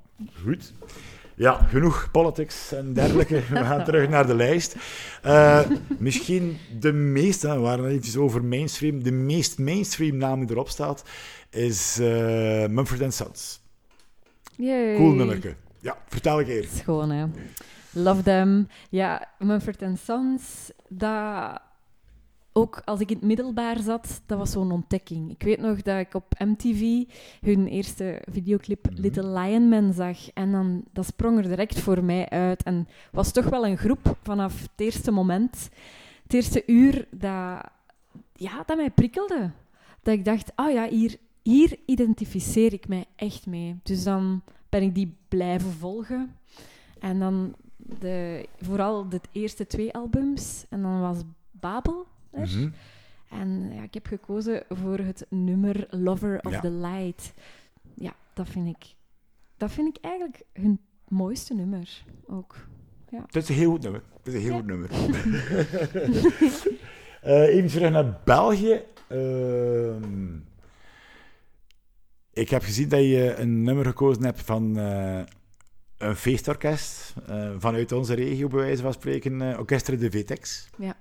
goed. 0.42 0.72
Ja, 1.36 1.52
genoeg 1.52 2.08
politics 2.12 2.72
en 2.72 2.92
dergelijke. 2.92 3.34
We 3.50 3.64
gaan 3.64 3.84
terug 3.84 4.08
naar 4.08 4.26
de 4.26 4.34
lijst. 4.34 4.76
Eh, 5.22 5.60
misschien 5.98 6.56
de 6.78 6.92
meeste, 6.92 7.48
we 7.48 7.58
waren 7.58 7.84
het 7.84 8.06
iets 8.06 8.16
over 8.16 8.44
mainstream, 8.44 9.02
de 9.02 9.12
meest 9.12 9.58
mainstream 9.58 10.16
naam 10.16 10.40
die 10.40 10.50
erop 10.50 10.68
staat, 10.68 11.04
is 11.50 11.98
eh 12.00 12.66
Mumford 12.66 13.14
Sons. 13.14 13.60
Yay. 14.56 14.96
Cool 14.96 15.12
nummerke. 15.12 15.54
Ja, 15.80 15.96
vertel 16.08 16.38
een 16.38 16.44
keer. 16.44 16.68
Schoon, 16.74 17.10
hè. 17.10 17.26
Love 17.90 18.22
them. 18.22 18.68
Ja, 18.90 19.28
Mumford 19.38 19.82
Sons, 20.04 20.42
dat... 20.88 21.60
Ook 22.56 22.82
als 22.84 23.00
ik 23.00 23.10
in 23.10 23.16
het 23.16 23.24
middelbaar 23.24 23.78
zat, 23.78 24.22
dat 24.26 24.38
was 24.38 24.50
zo'n 24.50 24.72
ontdekking. 24.72 25.30
Ik 25.30 25.42
weet 25.42 25.60
nog 25.60 25.82
dat 25.82 25.98
ik 25.98 26.14
op 26.14 26.34
MTV 26.38 27.04
hun 27.40 27.66
eerste 27.66 28.22
videoclip 28.30 28.84
Mhm. 28.90 29.00
Little 29.00 29.28
Lion 29.28 29.68
Man 29.68 29.92
zag. 29.92 30.30
En 30.32 30.52
dan, 30.52 30.84
dat 30.92 31.06
sprong 31.06 31.38
er 31.38 31.48
direct 31.48 31.80
voor 31.80 32.04
mij 32.04 32.28
uit. 32.28 32.62
En 32.62 32.88
was 33.12 33.32
toch 33.32 33.44
wel 33.44 33.66
een 33.66 33.78
groep 33.78 34.16
vanaf 34.22 34.60
het 34.60 34.70
eerste 34.76 35.10
moment, 35.10 35.68
het 36.22 36.34
eerste 36.34 36.62
uur, 36.66 37.06
dat, 37.10 37.62
ja, 38.32 38.62
dat 38.66 38.76
mij 38.76 38.90
prikkelde. 38.90 39.50
Dat 40.02 40.14
ik 40.14 40.24
dacht, 40.24 40.52
oh 40.56 40.70
ja, 40.70 40.88
hier, 40.88 41.16
hier 41.42 41.78
identificeer 41.86 42.72
ik 42.72 42.88
mij 42.88 43.04
echt 43.16 43.46
mee. 43.46 43.80
Dus 43.82 44.04
dan 44.04 44.42
ben 44.68 44.82
ik 44.82 44.94
die 44.94 45.16
blijven 45.28 45.72
volgen. 45.72 46.36
En 46.98 47.18
dan 47.18 47.54
de, 47.76 48.46
vooral 48.60 49.08
de 49.08 49.20
eerste 49.32 49.66
twee 49.66 49.94
albums. 49.94 50.64
En 50.68 50.82
dan 50.82 51.00
was 51.00 51.18
Babel 51.50 52.06
er. 52.34 52.48
Mhm. 52.56 52.68
En 53.30 53.70
ja, 53.74 53.82
ik 53.82 53.94
heb 53.94 54.06
gekozen 54.06 54.62
voor 54.68 54.98
het 54.98 55.26
nummer 55.28 55.86
Lover 55.90 56.40
of 56.42 56.52
Ja. 56.52 56.60
the 56.60 56.70
Light. 56.70 57.32
Ja, 57.94 58.12
dat 58.34 58.48
vind 58.48 58.68
ik, 58.68 58.94
dat 59.56 59.70
vind 59.72 59.96
ik 59.96 60.04
eigenlijk 60.04 60.42
hun 60.52 60.80
mooiste 61.08 61.54
nummer 61.54 62.04
ook. 62.26 62.56
Het 63.26 63.36
is 63.36 63.48
een 63.48 63.54
heel 63.54 63.70
goed 63.70 63.82
nummer. 63.82 64.02
Het 64.22 64.26
is 64.26 64.34
een 64.34 64.40
heel 64.40 64.50
Ja. 64.50 64.56
goed 64.56 64.66
nummer. 64.66 64.90
Eh, 67.24 67.42
even 67.54 67.70
terug 67.70 67.90
naar 67.90 68.20
België. 68.24 68.82
Ehm, 69.08 70.34
ik 72.32 72.48
heb 72.50 72.62
gezien 72.62 72.88
dat 72.88 73.00
je 73.00 73.34
een 73.36 73.62
nummer 73.62 73.84
gekozen 73.84 74.24
hebt 74.24 74.40
van 74.42 74.78
eh, 74.78 75.20
een 75.98 76.16
feestorkest 76.16 77.14
uh, 77.30 77.50
vanuit 77.58 77.92
onze 77.92 78.14
regio, 78.14 78.48
bij 78.48 78.58
wijze 78.58 78.82
van 78.82 78.92
spreken, 78.92 79.58
Orchestre 79.58 79.96
de 79.96 80.10
Vtex. 80.10 80.68
Ja. 80.78 80.96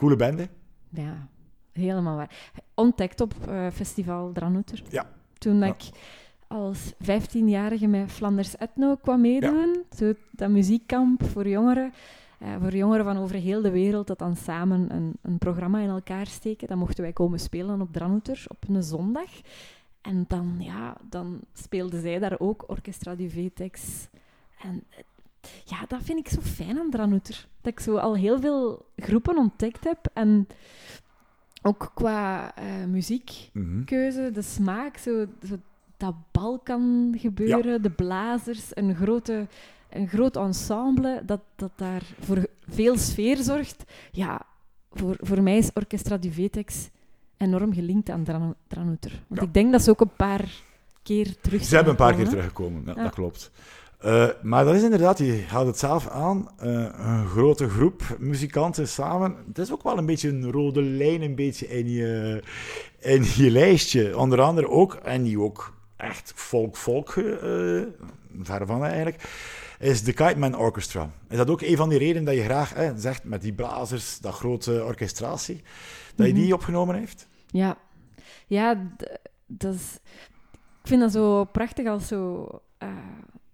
Coole 0.00 0.16
bende. 0.16 0.48
Ja, 0.88 1.28
helemaal 1.72 2.16
waar. 2.16 2.52
Ontdekt 2.74 3.20
op 3.20 3.34
uh, 3.48 3.66
festival 3.72 4.32
Dranouter. 4.32 4.82
Ja. 4.88 5.10
Toen 5.38 5.58
ja. 5.58 5.66
ik 5.66 5.82
als 6.46 6.94
15-jarige 6.94 7.86
met 7.86 8.12
Flanders 8.12 8.58
Ethno 8.58 8.96
kwam 8.96 9.20
meedoen. 9.20 9.84
Ja. 9.90 9.96
Zo, 9.96 10.12
dat 10.30 10.50
muziekkamp 10.50 11.24
voor 11.24 11.48
jongeren. 11.48 11.92
Uh, 12.42 12.48
voor 12.60 12.76
jongeren 12.76 13.04
van 13.04 13.16
over 13.16 13.34
heel 13.34 13.62
de 13.62 13.70
wereld, 13.70 14.06
dat 14.06 14.18
dan 14.18 14.36
samen 14.36 14.94
een, 14.94 15.12
een 15.22 15.38
programma 15.38 15.80
in 15.80 15.88
elkaar 15.88 16.26
steken. 16.26 16.68
Dan 16.68 16.78
mochten 16.78 17.02
wij 17.02 17.12
komen 17.12 17.40
spelen 17.40 17.80
op 17.80 17.92
Dranouter 17.92 18.44
op 18.48 18.68
een 18.68 18.82
zondag. 18.82 19.30
En 20.00 20.24
dan, 20.28 20.56
ja, 20.58 20.96
dan 21.08 21.40
speelden 21.52 22.00
zij 22.00 22.18
daar 22.18 22.38
ook 22.38 22.64
Orchestra 22.66 23.14
du 23.14 23.28
Vetex. 23.28 24.08
En 24.62 24.82
ja, 25.64 25.76
dat 25.88 26.00
vind 26.02 26.18
ik 26.18 26.28
zo 26.28 26.40
fijn 26.40 26.78
aan 26.78 26.90
Dranouter. 26.90 27.46
Dat 27.60 27.72
ik 27.72 27.80
zo 27.80 27.96
al 27.96 28.16
heel 28.16 28.40
veel 28.40 28.86
groepen 28.96 29.36
ontdekt 29.36 29.84
heb. 29.84 29.98
En 30.12 30.46
ook 31.62 31.90
qua 31.94 32.54
uh, 32.58 32.84
muziekkeuze, 32.84 34.18
mm-hmm. 34.18 34.32
de 34.32 34.42
smaak, 34.42 34.96
zo, 34.96 35.26
zo 35.48 35.56
dat 35.96 36.14
Balkan 36.32 37.14
gebeuren, 37.18 37.72
ja. 37.72 37.78
de 37.78 37.90
blazers, 37.90 38.64
een, 38.70 38.94
grote, 38.94 39.46
een 39.90 40.08
groot 40.08 40.36
ensemble 40.36 41.22
dat, 41.26 41.40
dat 41.56 41.70
daar 41.76 42.02
voor 42.20 42.46
veel 42.68 42.98
sfeer 42.98 43.36
zorgt. 43.36 43.84
Ja, 44.12 44.40
voor, 44.92 45.16
voor 45.20 45.42
mij 45.42 45.58
is 45.58 45.72
Orchestra 45.74 46.16
du 46.18 46.30
Vetex 46.32 46.88
enorm 47.36 47.72
gelinkt 47.72 48.10
aan 48.10 48.24
Dran. 48.24 48.56
Want 48.68 49.06
Ja. 49.28 49.42
ik 49.42 49.54
denk 49.54 49.72
dat 49.72 49.82
ze 49.82 49.90
ook 49.90 50.00
een 50.00 50.16
paar 50.16 50.48
keer 51.02 51.40
terug 51.40 51.64
Ze 51.64 51.74
hebben 51.74 51.92
een 51.92 51.98
paar 51.98 52.14
keer 52.14 52.24
komen. 52.24 52.30
teruggekomen, 52.38 52.82
ja, 52.86 52.92
Ja. 52.96 53.02
dat 53.02 53.14
klopt. 53.14 53.50
Eh, 54.00 54.28
maar 54.42 54.64
dat 54.64 54.74
is 54.74 54.82
inderdaad, 54.82 55.18
je 55.18 55.44
haalt 55.48 55.66
het 55.66 55.78
zelf 55.78 56.08
aan, 56.08 56.48
eh, 56.58 56.86
een 56.98 57.26
grote 57.26 57.68
groep 57.68 58.02
muzikanten 58.18 58.88
samen. 58.88 59.36
Het 59.48 59.58
is 59.58 59.72
ook 59.72 59.82
wel 59.82 59.98
een 59.98 60.06
beetje 60.06 60.28
een 60.28 60.50
rode 60.50 60.82
lijn 60.82 61.22
een 61.22 61.34
beetje 61.34 61.68
in 61.68 61.88
je, 61.90 62.42
in 62.98 63.24
je 63.34 63.50
lijstje. 63.50 64.18
Onder 64.18 64.40
andere 64.40 64.68
ook, 64.68 64.94
en 64.94 65.22
die 65.22 65.40
ook 65.40 65.74
echt 65.96 66.32
folk-folk, 66.36 67.08
eh 67.16 67.82
ver 68.42 68.66
van 68.66 68.84
eigenlijk, 68.84 69.22
is 69.78 70.02
de 70.02 70.12
Kite 70.12 70.38
Man 70.38 70.56
Orchestra. 70.58 71.10
Is 71.28 71.36
dat 71.36 71.50
ook 71.50 71.60
een 71.60 71.76
van 71.76 71.88
die 71.88 71.98
redenen 71.98 72.24
dat 72.24 72.34
je 72.34 72.42
graag 72.42 72.72
eh, 72.74 72.90
zegt, 72.96 73.24
met 73.24 73.42
die 73.42 73.52
blazers, 73.52 74.18
dat 74.20 74.34
grote 74.34 74.84
orchestratie, 74.84 75.62
dat 76.14 76.26
je 76.26 76.32
Mhm. 76.32 76.42
die 76.42 76.54
opgenomen 76.54 76.94
heeft? 76.94 77.28
Ja, 77.46 77.78
ja 78.46 78.90
dat 79.46 79.74
is, 79.74 79.98
ik 80.82 80.88
vind 80.88 81.00
dat 81.00 81.12
zo 81.12 81.44
prachtig 81.44 81.86
als, 81.86 82.06
zo, 82.08 82.46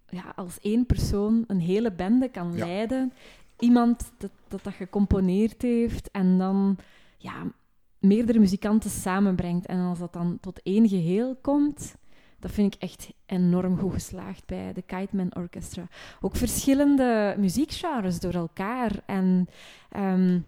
ja, 0.09 0.33
als 0.37 0.59
één 0.61 0.87
persoon 0.87 1.45
een 1.47 1.61
hele 1.61 1.92
bende 1.92 2.29
kan 2.29 2.53
Ja. 2.57 2.64
leiden. 2.66 3.12
Iemand 3.59 4.12
dat, 4.19 4.31
dat 4.49 4.64
dat 4.64 4.73
gecomponeerd 4.75 5.62
heeft 5.62 6.11
en 6.11 6.38
dan 6.38 6.77
ja, 7.19 7.33
meerdere 7.99 8.38
muzikanten 8.38 8.90
samenbrengt. 8.90 9.66
En 9.66 9.79
als 9.79 9.99
dat 9.99 10.12
dan 10.12 10.38
tot 10.40 10.61
één 10.62 10.88
geheel 10.88 11.37
komt, 11.42 11.95
dat 12.38 12.51
vind 12.51 12.75
ik 12.75 12.83
echt 12.83 13.12
enorm 13.27 13.79
goed 13.79 13.92
geslaagd 13.92 14.47
bij 14.47 14.73
de 14.73 14.83
Kite 14.83 15.16
Man 15.16 15.37
Orchestra. 15.37 15.88
Ook 16.21 16.37
verschillende 16.37 17.35
muziekgenres 17.38 18.21
door 18.21 18.35
elkaar. 18.35 18.92
En 19.07 19.49
ehm, 19.90 20.40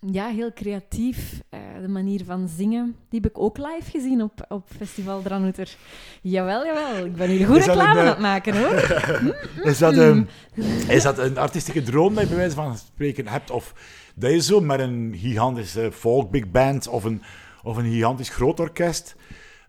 ja, 0.00 0.28
heel 0.28 0.52
creatief. 0.52 1.40
Eh, 1.48 1.60
de 1.80 1.88
manier 1.88 2.24
van 2.24 2.48
zingen, 2.48 2.96
die 3.08 3.20
heb 3.20 3.30
ik 3.30 3.38
ook 3.38 3.56
live 3.58 3.90
gezien 3.90 4.22
op, 4.22 4.44
op 4.48 4.68
Festival 4.76 5.22
Dranouter. 5.22 5.76
Jawel, 6.22 6.64
jawel. 6.64 7.04
Ik 7.04 7.16
ben 7.16 7.28
hier 7.28 7.46
goed 7.46 7.56
reclame 7.56 7.82
een, 7.90 7.96
aan 7.96 8.04
eh, 8.04 8.10
het 8.10 8.18
maken, 8.18 8.58
hoor. 8.58 8.74
Is 9.70 9.78
dat, 9.78 9.96
een, 9.96 10.28
is 10.88 11.02
dat 11.02 11.18
een 11.18 11.38
artistieke 11.38 11.82
droom 11.82 12.14
dat 12.14 12.22
je 12.22 12.28
bij 12.28 12.38
wijze 12.38 12.54
van 12.54 12.76
spreken 12.76 13.26
hebt? 13.28 13.50
Of 13.50 13.74
dat 14.14 14.30
je 14.30 14.40
zo 14.40 14.60
met 14.60 14.80
een 14.80 15.14
gigantische 15.16 15.92
folk 15.92 16.30
big 16.30 16.50
band 16.50 16.88
of 16.88 17.04
een, 17.04 17.22
of 17.62 17.76
een 17.76 17.90
gigantisch 17.90 18.28
groot 18.28 18.60
orkest 18.60 19.16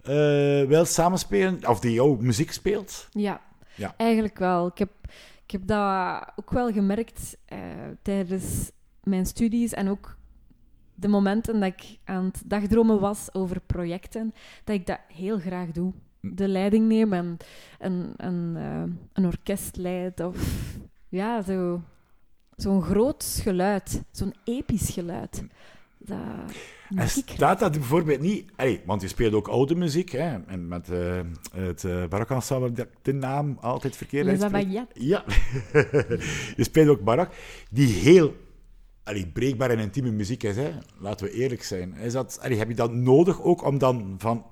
eh 0.02 0.63
wilt 0.68 0.88
samenspelen? 0.88 1.68
Of 1.68 1.80
die 1.80 1.94
jouw 1.94 2.18
muziek 2.20 2.52
speelt? 2.52 3.08
Ja, 3.12 3.42
Ja. 3.76 3.94
eigenlijk 3.98 4.39
wel. 4.39 4.68
Ik 4.68 4.78
heb, 4.78 4.89
ik 5.46 5.52
heb 5.52 5.62
dat 5.68 6.24
ook 6.36 6.52
wel 6.52 6.72
gemerkt 6.72 7.38
tijdens 8.02 8.72
mijn 9.04 9.26
studies 9.26 9.74
en 9.74 9.89
ook 9.89 10.18
de 11.00 11.08
momenten 11.08 11.60
dat 11.60 11.74
ik 11.74 11.98
aan 12.04 12.26
het 12.26 12.42
dagdromen 12.46 13.00
was 13.00 13.34
over 13.34 13.62
projecten, 13.66 14.34
dat 14.64 14.76
ik 14.76 14.86
dat 14.86 15.00
heel 15.14 15.40
graag 15.40 15.72
doe. 15.72 15.94
De 16.22 16.48
leiding 16.48 16.88
neem 16.88 17.14
en 17.14 17.38
een, 17.80 18.14
een, 18.18 18.56
eh, 18.58 18.84
een 19.14 19.26
orkest 19.26 19.76
leid 19.76 20.20
of 20.20 20.66
ja, 21.10 21.42
zo, 21.42 21.82
zo'n 22.56 22.82
groot 22.82 23.40
geluid, 23.42 24.04
zo'n 24.12 24.34
episch 24.44 24.90
geluid. 24.90 25.44
Dat 25.98 26.18
En 26.96 27.08
staat 27.10 27.60
dat 27.60 27.72
bijvoorbeeld 27.72 28.20
niet... 28.20 28.52
Allee, 28.56 28.82
want 28.86 29.02
je 29.02 29.08
speelt 29.08 29.34
ook 29.34 29.48
oude 29.48 29.76
muziek, 29.76 30.12
hè? 30.12 30.38
En 30.46 30.68
met 30.68 30.90
eh, 30.90 31.20
het 31.52 31.84
uh, 31.84 32.08
barokensemble, 32.08 32.72
dat 32.72 32.88
de 33.02 33.14
naam 33.14 33.58
altijd 33.62 33.96
verkeerd. 33.96 34.26
Ja. 34.94 35.24
je 36.58 36.64
speelt 36.64 36.88
ook 36.88 37.04
barok, 37.04 37.30
die 37.70 37.88
heel 37.88 38.36
allee, 39.10 39.28
breekbaar 39.28 39.69
en 39.69 39.80
intieme 39.80 40.12
muziek 40.12 40.43
is. 40.43 40.56
Hè? 40.56 40.72
Laten 40.98 41.26
we 41.26 41.32
eerlijk 41.34 41.63
zijn. 41.63 41.93
Is 41.95 42.13
dat, 42.13 42.39
allee, 42.41 42.58
heb 42.58 42.67
je 42.69 42.76
dat 42.76 42.93
nodig 42.93 43.41
ook 43.41 43.65
om 43.65 43.78
dan 43.78 44.15
van 44.17 44.45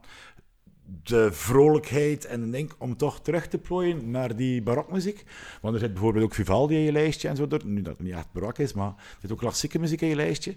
de 1.03 1.31
vrolijkheid 1.31 2.25
en 2.25 2.41
de 2.41 2.49
ding 2.49 2.71
om 2.77 2.97
toch 2.97 3.21
terug 3.21 3.47
te 3.47 3.57
plooien 3.57 4.09
naar 4.11 4.35
die 4.35 4.61
barokmuziek? 4.61 5.23
Want 5.61 5.73
er 5.73 5.79
zit 5.79 5.93
bijvoorbeeld 5.93 6.25
ook 6.25 6.33
Vivaldi 6.33 6.75
in 6.75 6.81
je 6.81 6.91
lijstje 6.91 7.27
en 7.29 7.35
zo. 7.35 7.47
door- 7.47 7.65
Nu 7.65 7.81
dat 7.81 7.97
het 7.97 8.05
niet 8.07 8.15
echt 8.15 8.31
barok 8.31 8.57
is, 8.59 8.73
maar 8.73 8.87
er 8.87 9.17
zit 9.21 9.31
ook 9.31 9.37
klassieke 9.37 9.79
muziek 9.79 10.01
in 10.01 10.07
je 10.07 10.15
lijstje. 10.15 10.55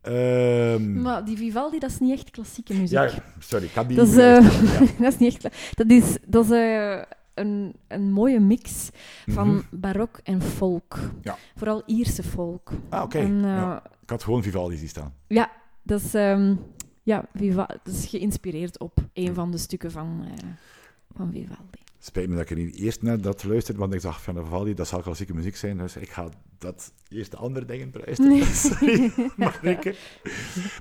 Ehm, 0.00 1.02
Maar 1.02 1.24
die 1.24 1.36
Vivaldi, 1.36 1.78
dat 1.78 1.90
is 1.90 1.98
niet 1.98 2.12
echt 2.12 2.30
klassieke 2.30 2.74
muziek. 2.74 2.90
ja, 2.98 3.10
sorry, 3.38 3.64
ik 3.64 3.72
had 3.74 3.88
die 3.88 3.96
Dat 3.96 4.08
is, 4.08 4.14
ja. 4.14 4.40
dat 5.00 5.12
is 5.12 5.18
niet 5.18 5.34
echt... 5.34 5.56
Dat 5.76 5.90
is, 5.90 6.16
dat 6.26 6.44
is 6.44 6.50
eh, 6.50 7.02
een, 7.34 7.74
een 7.88 8.12
mooie 8.12 8.40
mix 8.40 8.90
van 9.26 9.48
Mhm. 9.48 9.62
barok 9.70 10.20
en 10.22 10.42
folk. 10.42 10.98
Ja. 11.22 11.36
Vooral 11.56 11.82
Ierse 11.86 12.22
folk. 12.22 12.70
Ah, 12.88 13.02
oké. 13.02 13.18
Eh, 13.18 13.40
Ja. 13.42 13.82
Ik 14.02 14.10
had 14.10 14.22
gewoon 14.24 14.42
Vivaldi 14.42 14.76
zien 14.76 14.88
staan. 14.88 15.14
ja, 15.26 15.50
dat 15.82 16.00
is, 16.00 16.14
ehm, 16.14 16.54
ja, 17.02 17.24
Viva 17.34 17.66
dat 17.82 17.94
is 17.94 18.06
geïnspireerd 18.06 18.78
op 18.78 18.98
een 19.12 19.34
van 19.34 19.50
de 19.50 19.58
stukken 19.58 19.90
van, 19.90 20.24
eh, 20.24 20.48
van 21.16 21.30
Vivaldi. 21.32 21.82
Spijt 22.06 22.28
me 22.28 22.34
dat 22.34 22.44
ik 22.44 22.50
er 22.50 22.56
niet 22.56 22.76
eerst 22.76 23.02
naar 23.02 23.20
dat 23.20 23.44
luisterde, 23.44 23.80
want 23.80 23.94
ik 23.94 24.00
dacht 24.02 24.22
van 24.22 24.44
Vivaldi, 24.44 24.74
dat 24.74 24.88
zal 24.88 25.00
klassieke 25.00 25.34
muziek 25.34 25.56
zijn, 25.56 25.76
dus 25.78 25.96
ik 25.96 26.10
ga 26.10 26.28
dat 26.58 26.92
eerst 27.08 27.30
de 27.30 27.36
andere 27.36 27.66
dingen 27.66 27.90
beluisteren. 27.90 28.30
Nee. 28.32 28.44
Sorry. 28.64 29.12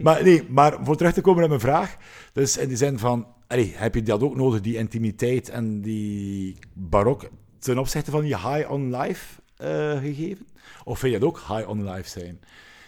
Maar 0.02 0.24
nee, 0.24 0.44
maar 0.50 0.78
voor 0.86 0.96
terug 0.98 1.14
te 1.14 1.22
komen 1.22 1.44
op 1.44 1.50
mijn 1.50 1.62
vraag, 1.62 1.98
dus 2.34 2.58
in 2.58 2.68
die 2.68 2.78
zin 2.78 3.00
van, 3.00 3.28
allee, 3.48 3.74
heb 3.76 3.96
je 3.96 4.02
dat 4.04 4.24
ook 4.24 4.36
nodig, 4.36 4.62
die 4.62 4.78
intimiteit 4.78 5.50
en 5.50 5.82
die 5.82 6.58
barok, 6.74 7.30
ten 7.60 7.78
opzichte 7.78 8.12
van 8.12 8.22
die 8.22 8.38
high 8.38 8.72
on 8.72 8.96
life 8.98 9.42
eh, 9.58 10.00
gegeven? 10.00 10.46
Of 10.84 11.00
vind 11.00 11.14
je 11.14 11.20
dat 11.20 11.30
ook 11.30 11.40
high 11.48 11.70
on 11.70 11.90
life 11.90 12.10
zijn? 12.10 12.40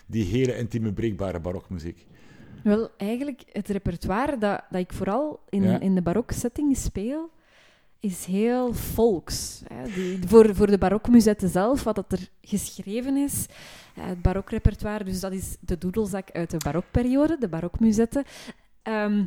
Die 0.06 0.24
hele 0.26 0.58
intieme, 0.58 0.94
breekbare 0.94 1.40
barokmuziek. 1.40 2.06
Wel, 2.64 2.90
eigenlijk 2.98 3.44
het 3.52 3.68
repertoire 3.68 4.38
dat, 4.38 4.62
dat 4.70 4.82
ik 4.82 4.94
vooral 4.94 5.40
in, 5.50 5.64
Ja. 5.64 5.80
in 5.80 5.96
de 5.96 6.02
baroksetting 6.02 6.78
speel, 6.78 7.34
is 8.06 8.26
heel 8.26 8.74
volks. 8.74 9.62
Hè. 9.74 9.92
Die, 9.94 10.20
voor, 10.28 10.56
voor 10.56 10.68
de 10.68 10.78
barokmuzetten 10.78 11.50
zelf, 11.50 11.84
wat 11.84 11.96
dat 11.96 12.12
er 12.12 12.30
geschreven 12.42 13.18
is, 13.18 13.46
het 14.00 14.22
barokrepertoire, 14.22 15.04
dus 15.04 15.20
dat 15.20 15.32
is 15.32 15.58
de 15.60 15.78
doedelzak 15.78 16.32
uit 16.32 16.52
de 16.52 16.58
barokperiode, 16.58 17.38
de 17.40 17.48
barokmuzetten. 17.48 18.24
Ehm, 18.82 19.24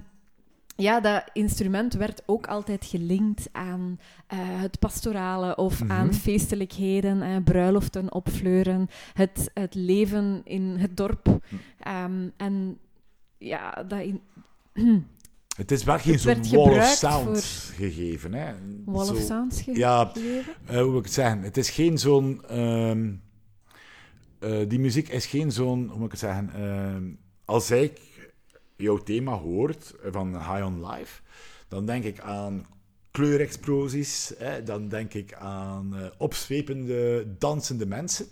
ja, 0.76 1.00
dat 1.00 1.24
instrument 1.32 1.94
werd 1.94 2.22
ook 2.26 2.46
altijd 2.46 2.84
gelinkt 2.84 3.48
aan 3.52 3.98
eh, 4.26 4.38
het 4.40 4.78
pastorale 4.78 5.56
of 5.56 5.82
Mhm. 5.82 5.92
aan 5.92 6.14
feestelijkheden, 6.14 7.42
bruiloften 7.44 8.12
opfleuren, 8.12 8.88
het, 9.12 9.50
het 9.54 9.74
leven 9.74 10.40
in 10.44 10.62
het 10.78 10.96
dorp. 10.96 11.38
Ehm, 11.78 12.28
en 12.36 12.78
ja, 13.38 13.84
dat 13.88 14.00
in, 14.00 14.20
Het 15.58 15.70
is 15.70 15.84
wel 15.84 15.98
geen 15.98 16.18
zo'n 16.18 16.50
wall 16.50 16.78
of 16.78 16.84
sound 16.84 17.44
gegeven. 17.76 18.32
Hè? 18.34 18.52
Wall 18.84 19.04
Zo- 19.06 19.12
of 19.12 19.20
Sounds 19.20 19.62
ge- 19.62 19.76
Ja, 19.76 20.04
gegeven. 20.14 20.54
Eh, 20.66 20.80
hoe 20.80 20.88
moet 20.90 20.98
ik 20.98 21.04
het 21.04 21.12
zeggen? 21.14 21.42
Het 21.42 21.56
is 21.56 21.70
geen 21.70 21.98
zo'n. 21.98 22.44
ehm, 22.48 23.12
eh, 24.38 24.68
die 24.68 24.78
muziek 24.78 25.08
is 25.08 25.26
geen 25.26 25.52
zo'n. 25.52 25.88
Hoe 25.88 25.96
moet 25.96 26.04
ik 26.04 26.10
het 26.10 26.20
zeggen? 26.20 26.50
Ehm, 26.54 27.04
als 27.44 27.70
ik 27.70 28.00
jouw 28.76 28.96
thema 28.98 29.32
hoort 29.32 29.94
van 30.10 30.34
High 30.36 30.64
on 30.64 30.86
Life, 30.90 31.20
dan 31.68 31.86
denk 31.86 32.04
ik 32.04 32.20
aan 32.20 32.66
kleurexplosies. 33.10 34.32
Hè? 34.38 34.62
Dan 34.62 34.88
denk 34.88 35.14
ik 35.14 35.34
aan 35.34 35.96
eh, 35.96 36.06
opzwepende, 36.18 37.26
dansende 37.38 37.86
mensen. 37.86 38.26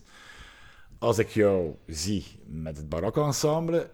Als 0.98 1.18
ik 1.18 1.28
jou 1.28 1.74
zie 1.86 2.24
met 2.46 2.76
het 2.76 2.88
barokensemble, 2.88 3.90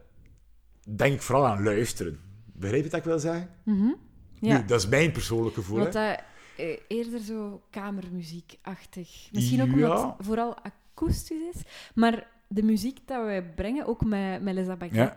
denk 0.89 1.15
ik 1.15 1.23
vooral 1.23 1.47
aan 1.47 1.63
luisteren. 1.63 2.21
Begrijp 2.63 2.85
je 2.85 2.91
wat 2.91 2.99
ik 2.99 3.07
wil 3.07 3.19
zeggen? 3.19 3.51
Mhm. 3.63 3.93
Ja, 4.41 4.59
Nu, 4.59 4.65
dat 4.65 4.81
is 4.81 4.89
mijn 4.89 5.13
persoonlijk 5.13 5.55
gevoel. 5.55 5.79
want 5.79 5.93
dat, 5.93 6.23
eh, 6.57 6.77
eerder 6.89 7.21
zo 7.21 7.63
kamermuziekachtig. 7.71 9.29
Misschien 9.33 9.61
ook 9.63 9.73
omdat 9.73 9.99
Ja. 9.99 10.15
het 10.17 10.27
vooral 10.27 10.57
akoestisch 10.63 11.55
is. 11.55 11.63
Maar 11.95 12.27
de 12.49 12.63
muziek 12.63 12.99
dat 13.07 13.25
wij 13.25 13.43
brengen, 13.55 13.87
ook 13.87 14.05
met, 14.05 14.43
met. 14.43 14.55
Ja. 14.91 15.15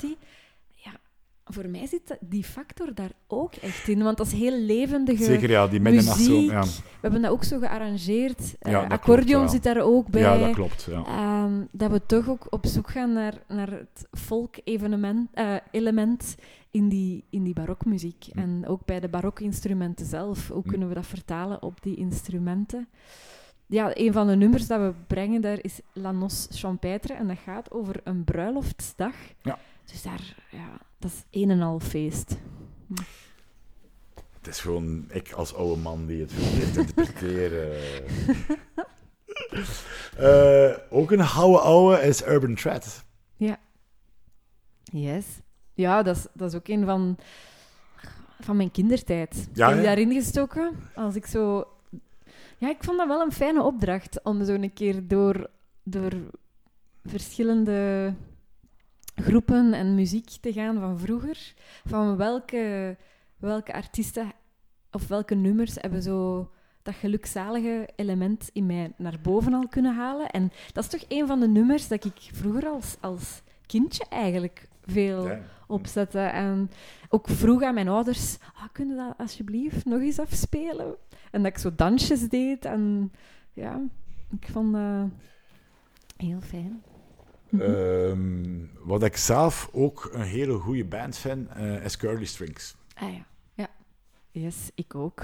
Voor 1.51 1.67
mij 1.69 1.87
zit 1.87 2.17
die 2.19 2.43
factor 2.43 2.93
daar 2.93 3.11
ook 3.27 3.53
echt 3.55 3.87
in. 3.87 4.03
Want 4.03 4.17
dat 4.17 4.27
is 4.27 4.33
heel 4.33 4.59
levendige 4.59 5.23
Zeker, 5.23 5.49
ja, 5.49 5.67
die 5.67 5.79
middernacht 5.79 6.21
zo. 6.21 6.31
muziek. 6.35 6.49
Ja. 6.51 6.61
We 6.63 7.01
hebben 7.01 7.21
dat 7.21 7.31
ook 7.31 7.43
zo 7.43 7.59
gearrangeerd. 7.59 8.55
Eh, 8.59 8.71
Ja, 8.71 8.81
dat 8.81 8.91
accordeon 8.91 9.25
klopt, 9.27 9.45
ja. 9.45 9.49
zit 9.49 9.63
daar 9.63 9.81
ook 9.83 10.07
bij. 10.07 10.21
ja, 10.21 10.37
dat 10.37 10.53
klopt. 10.53 10.87
Ja. 10.89 11.03
Ehm, 11.05 11.53
dat 11.71 11.91
we 11.91 12.05
toch 12.05 12.29
ook 12.29 12.47
op 12.49 12.65
zoek 12.65 12.89
gaan 12.89 13.13
naar, 13.13 13.33
naar 13.47 13.71
het 13.71 14.07
folk-element 14.11 15.29
eh, 15.33 15.55
element 15.71 16.35
in 16.71 16.89
die, 16.89 17.23
in 17.29 17.43
die 17.43 17.53
barokmuziek. 17.53 18.25
Hm. 18.33 18.39
En 18.39 18.67
ook 18.67 18.85
bij 18.85 18.99
de 18.99 19.09
barokinstrumenten 19.09 20.05
zelf. 20.05 20.47
Hoe 20.47 20.61
Hm. 20.63 20.69
kunnen 20.69 20.87
we 20.87 20.93
dat 20.93 21.07
vertalen 21.07 21.61
op 21.61 21.81
die 21.81 21.95
instrumenten? 21.95 22.87
Ja, 23.67 23.91
een 23.93 24.13
van 24.13 24.27
de 24.27 24.35
nummers 24.35 24.67
dat 24.67 24.79
we 24.79 24.93
brengen 25.07 25.41
daar 25.41 25.57
is 25.61 25.79
La 25.93 26.11
Noce 26.11 26.47
Champêtre. 26.51 27.13
En 27.13 27.27
dat 27.27 27.37
gaat 27.43 27.71
over 27.71 27.95
een 28.03 28.23
bruiloftsdag. 28.23 29.13
Ja. 29.41 29.57
Dus 29.85 30.01
daar, 30.01 30.35
ja, 30.51 30.77
dat 30.99 31.11
is 31.11 31.41
een 31.41 31.49
en 31.49 31.61
al 31.61 31.79
feest. 31.79 32.37
Het 34.37 34.47
is 34.47 34.59
gewoon 34.59 35.05
ik 35.09 35.31
als 35.31 35.53
oude 35.53 35.81
man 35.81 36.05
die 36.05 36.21
het 36.21 36.33
verkeerd 36.33 36.77
interpreteert. 36.77 37.53
eh. 37.53 38.83
Eh, 40.17 40.77
ook 40.89 41.11
een 41.11 41.21
oude 41.21 41.59
oude 41.59 42.01
is 42.01 42.25
Urban 42.27 42.55
Thread. 42.55 43.03
Yes. 44.91 45.25
Ja, 45.73 46.03
dat 46.03 46.15
is, 46.15 46.27
dat 46.33 46.49
is 46.49 46.55
ook 46.55 46.67
een 46.67 46.85
van, 46.85 47.17
van 48.39 48.57
mijn 48.57 48.71
kindertijd. 48.71 49.49
Ja, 49.53 49.67
heb 49.69 49.77
ja. 49.77 49.83
daarin 49.83 50.13
gestoken. 50.13 50.71
Als 50.95 51.15
ik 51.15 51.25
zo... 51.25 51.67
Ja, 52.57 52.69
ik 52.69 52.83
vond 52.83 52.97
dat 52.97 53.07
wel 53.07 53.21
een 53.21 53.31
fijne 53.31 53.63
opdracht 53.63 54.23
om 54.23 54.45
zo 54.45 54.53
een 54.53 54.73
keer 54.73 55.07
door, 55.07 55.49
door 55.83 56.11
verschillende 57.05 58.13
groepen 59.15 59.73
en 59.73 59.95
muziek 59.95 60.29
te 60.41 60.53
gaan 60.53 60.79
van 60.79 60.99
vroeger. 60.99 61.53
Van 61.85 62.17
welke, 62.17 62.97
welke 63.37 63.73
artiesten 63.73 64.31
of 64.91 65.07
welke 65.07 65.35
nummers 65.35 65.75
hebben 65.75 66.01
zo 66.01 66.49
dat 66.81 66.95
gelukzalige 66.95 67.89
element 67.95 68.49
in 68.53 68.65
mij 68.65 68.93
naar 68.97 69.19
boven 69.21 69.53
al 69.53 69.67
kunnen 69.67 69.95
halen. 69.95 70.29
En 70.29 70.51
dat 70.73 70.83
is 70.83 70.89
toch 70.89 71.05
een 71.07 71.27
van 71.27 71.39
de 71.39 71.47
nummers 71.47 71.87
dat 71.87 72.05
ik 72.05 72.13
vroeger 72.31 72.67
als, 72.67 72.95
als 73.01 73.41
kindje 73.65 74.05
eigenlijk 74.09 74.67
veel 74.85 75.27
Ja. 75.27 75.39
opzetten. 75.67 76.31
En 76.33 76.69
ook 77.09 77.27
vroeg 77.29 77.61
aan 77.63 77.73
mijn 77.73 77.87
ouders, 77.87 78.37
ah, 78.55 78.63
kunnen 78.71 78.97
dat 78.97 79.17
alsjeblieft 79.17 79.85
nog 79.85 79.99
eens 79.99 80.19
afspelen? 80.19 80.95
En 81.31 81.43
dat 81.43 81.51
ik 81.51 81.57
zo 81.57 81.75
dansjes 81.75 82.29
deed. 82.29 82.65
En 82.65 83.11
ja, 83.53 83.81
ik 84.39 84.47
vond 84.51 84.73
dat 84.73 85.09
heel 86.17 86.41
fijn. 86.41 86.83
Mhm. 87.55 87.61
Ehm, 87.61 88.87
wat 88.87 89.03
ik 89.03 89.17
zelf 89.17 89.69
ook 89.71 90.09
een 90.13 90.21
hele 90.21 90.53
goede 90.53 90.85
band 90.85 91.17
vind, 91.17 91.49
eh, 91.49 91.85
is 91.85 91.97
Curly 91.97 92.25
Strings. 92.25 92.75
Ah 92.95 93.13
ja, 93.13 93.25
ja. 93.53 93.67
Yes, 94.31 94.55
ik 94.75 94.95
ook. 94.95 95.23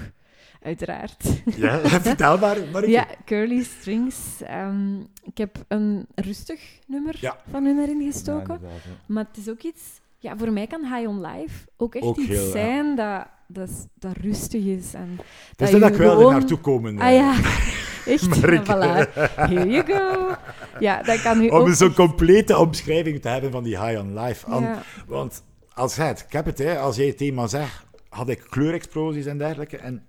Uiteraard. 0.62 1.42
Ja, 1.56 1.78
vertel 2.00 2.38
maar. 2.38 2.88
Ja, 2.88 3.06
Curly 3.24 3.62
Strings. 3.62 4.16
Ehm, 4.42 5.00
ik 5.22 5.38
heb 5.38 5.64
een 5.68 6.06
rustig 6.14 6.60
nummer 6.86 7.16
Ja. 7.20 7.36
van 7.50 7.64
hun 7.64 7.78
erin 7.78 8.12
gestoken. 8.12 8.58
Ja. 8.62 8.68
Maar 9.06 9.24
het 9.32 9.36
is 9.36 9.48
ook 9.50 9.62
iets... 9.62 9.82
Ja, 10.18 10.36
voor 10.36 10.52
mij 10.52 10.66
kan 10.66 10.80
High 10.94 11.08
on 11.08 11.20
Life 11.20 11.66
ook 11.76 11.94
echt 11.94 12.04
Ook 12.04 12.16
iets 12.18 12.28
heel, 12.28 12.50
zijn 12.50 12.96
dat, 12.96 13.26
dat, 13.46 13.68
is- 13.68 13.84
dat 13.98 14.16
rustig 14.16 14.64
is. 14.64 14.94
En 14.94 15.18
Dus 15.56 15.70
je 15.70 15.78
dat 15.78 15.90
ik 15.90 15.96
wel 15.96 16.10
er 16.10 16.16
gewoon- 16.16 16.32
naartoe 16.32 16.58
komen. 16.58 16.98
Ah 16.98 17.08
eh, 17.08 17.14
ja, 17.16 17.34
echt. 18.06 18.38
Voilà. 18.38 19.12
Here 19.36 19.66
you 19.66 19.84
go. 19.86 20.34
Ja, 20.78 21.02
dat 21.02 21.22
kan 21.22 21.38
nu 21.38 21.48
Om 21.48 21.60
ook... 21.60 21.68
zo'n 21.74 21.94
complete 21.94 22.58
omschrijving 22.58 23.20
te 23.20 23.28
hebben 23.28 23.50
van 23.50 23.62
die 23.62 23.80
High 23.84 23.98
on 24.00 24.18
Life. 24.20 24.46
An- 24.46 24.62
Ja. 24.62 24.82
Want 25.06 25.42
als 25.74 25.96
het, 25.96 26.20
ik 26.26 26.32
heb 26.32 26.44
het, 26.44 26.58
hè, 26.58 26.78
als 26.78 26.96
jij 26.96 27.06
het 27.06 27.16
thema 27.16 27.46
zegt, 27.46 27.84
had 28.08 28.28
ik 28.28 28.44
kleurexplosies 28.48 29.26
en 29.26 29.38
dergelijke. 29.38 29.76
En 29.76 30.06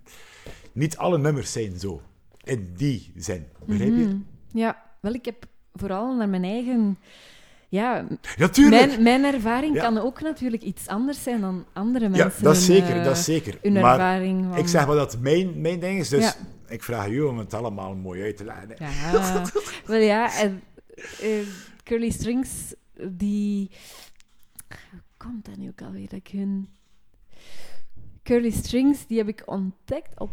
niet 0.72 0.98
alle 0.98 1.18
nummers 1.18 1.52
zijn 1.52 1.80
zo. 1.80 2.02
In 2.44 2.74
die 2.78 3.12
zin. 3.16 3.46
Begrijp 3.66 3.90
je? 3.96 4.04
Mhm. 4.04 4.16
Ja, 4.54 4.82
wel, 5.00 5.14
ik 5.14 5.26
heb 5.26 5.46
vooral 5.74 6.16
naar 6.16 6.30
mijn 6.30 6.44
eigen... 6.44 6.98
Ja, 7.74 8.06
Natuurlijk! 8.38 8.88
mijn, 8.88 9.04
mijn 9.04 9.34
ervaring 9.34 9.76
Ja. 9.76 9.82
kan 9.82 9.98
ook 9.98 10.22
natuurlijk 10.22 10.64
iets 10.64 10.88
anders 10.88 11.24
zijn 11.24 11.42
dan 11.42 11.66
andere 11.74 12.06
ja, 12.06 12.10
mensen. 12.24 12.44
dat 12.44 12.56
is 12.56 12.68
hun, 12.68 12.78
zeker. 12.78 12.96
eh, 12.98 13.04
dat 13.04 13.18
is 13.18 13.24
zeker. 13.24 13.58
Hun 13.62 13.74
Maar 13.74 13.84
ervaring 13.84 14.46
van... 14.50 14.58
ik 14.58 14.68
zeg 14.68 14.88
maar 14.88 14.96
dat 14.96 15.18
mijn, 15.20 15.62
mijn 15.62 15.80
ding 15.80 16.00
is, 16.00 16.10
dus 16.10 16.24
Ja. 16.24 16.34
ik 16.68 16.84
vraag 16.84 17.08
u 17.08 17.22
om 17.22 17.38
het 17.38 17.54
allemaal 17.54 17.96
mooi 17.96 18.22
uit 18.24 18.38
te 18.38 18.44
leggen. 18.46 18.70
hè. 18.78 18.86
Ja, 19.12 19.44
wel 19.86 20.00
ja, 20.00 20.40
en 20.40 20.62
eh, 21.22 21.30
Curly 21.84 22.10
Strings, 22.10 22.74
die... 23.08 23.70
Hoe 24.92 25.02
komt 25.18 25.46
dat 25.46 25.58
nu 25.58 25.68
ook 25.68 25.82
alweer, 25.82 26.10
dat 26.10 26.20
ik 26.20 26.28
hun... 26.28 26.68
Curly 28.24 28.50
Strings, 28.52 29.08
die 29.08 29.18
heb 29.18 29.28
ik 29.28 29.44
ontdekt 29.46 30.20
op, 30.20 30.32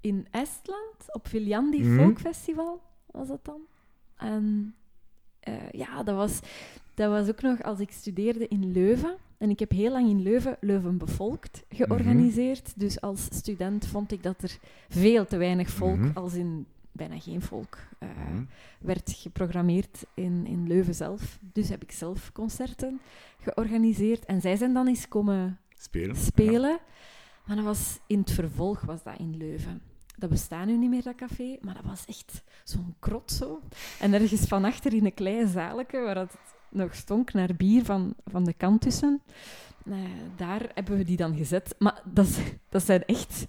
in 0.00 0.26
Estland, 0.30 0.94
op 1.06 1.28
Viljandi 1.28 1.78
Mhm. 1.82 1.96
Folk 1.98 2.18
Festival, 2.20 2.82
was 3.10 3.28
dat 3.28 3.44
dan. 3.44 3.60
En 4.16 4.74
eh, 5.46 5.70
ja, 5.70 6.02
dat 6.02 6.16
was, 6.16 6.40
dat 6.94 7.10
was 7.10 7.28
ook 7.28 7.42
nog 7.42 7.62
als 7.62 7.80
ik 7.80 7.90
studeerde 7.90 8.48
in 8.48 8.72
Leuven. 8.72 9.16
En 9.38 9.50
ik 9.50 9.58
heb 9.58 9.70
heel 9.70 9.90
lang 9.92 10.08
in 10.08 10.22
Leuven 10.22 10.56
Leuven 10.60 10.98
bevolkt 10.98 11.62
georganiseerd. 11.68 12.72
Dus 12.76 13.00
als 13.00 13.24
student 13.24 13.86
vond 13.86 14.12
ik 14.12 14.22
dat 14.22 14.42
er 14.42 14.58
veel 14.88 15.26
te 15.26 15.36
weinig 15.36 15.70
volk, 15.70 15.96
Mhm. 15.96 16.10
als 16.18 16.34
in 16.34 16.66
bijna 16.92 17.18
geen 17.18 17.42
volk, 17.42 17.78
eh, 17.98 18.08
Mhm. 18.08 18.42
werd 18.80 19.12
geprogrammeerd 19.16 20.04
in, 20.14 20.46
in 20.46 20.66
Leuven 20.66 20.94
zelf. 20.94 21.38
Dus 21.52 21.68
heb 21.68 21.82
ik 21.82 21.92
zelf 21.92 22.32
concerten 22.32 23.00
georganiseerd. 23.40 24.24
En 24.24 24.40
zij 24.40 24.56
zijn 24.56 24.72
dan 24.74 24.86
eens 24.88 25.08
komen 25.08 25.58
Spelen. 25.78 26.16
spelen. 26.16 26.78
Maar 27.46 27.56
dat 27.56 27.64
was 27.64 27.98
in 28.06 28.18
het 28.18 28.30
vervolg 28.30 28.80
was 28.80 29.02
dat 29.02 29.18
in 29.18 29.36
Leuven. 29.36 29.80
Dat 30.16 30.30
bestaat 30.30 30.66
nu 30.66 30.76
niet 30.76 30.90
meer, 30.90 31.02
dat 31.02 31.14
café, 31.14 31.56
maar 31.60 31.74
dat 31.74 31.84
was 31.84 32.04
echt 32.06 32.42
zo'n 32.64 32.94
krot 32.98 33.32
zo. 33.32 33.60
En 34.00 34.14
ergens 34.14 34.40
van 34.40 34.64
achter 34.64 34.94
in 34.94 35.04
een 35.04 35.14
klein 35.14 35.48
zaaltje, 35.48 36.00
waar 36.00 36.16
het 36.16 36.32
nog 36.68 36.94
stonk 36.94 37.32
naar 37.32 37.50
bier 37.56 37.84
van, 37.84 38.14
van 38.24 38.44
de 38.44 38.52
kant 38.52 38.80
tussen, 38.80 39.22
eh, 39.86 39.92
daar 40.36 40.60
hebben 40.74 40.96
we 40.96 41.04
die 41.04 41.16
dan 41.16 41.36
gezet. 41.36 41.74
Maar 41.78 42.00
dat, 42.04 42.28
dat 42.68 42.82
zijn 42.82 43.04
echt 43.04 43.44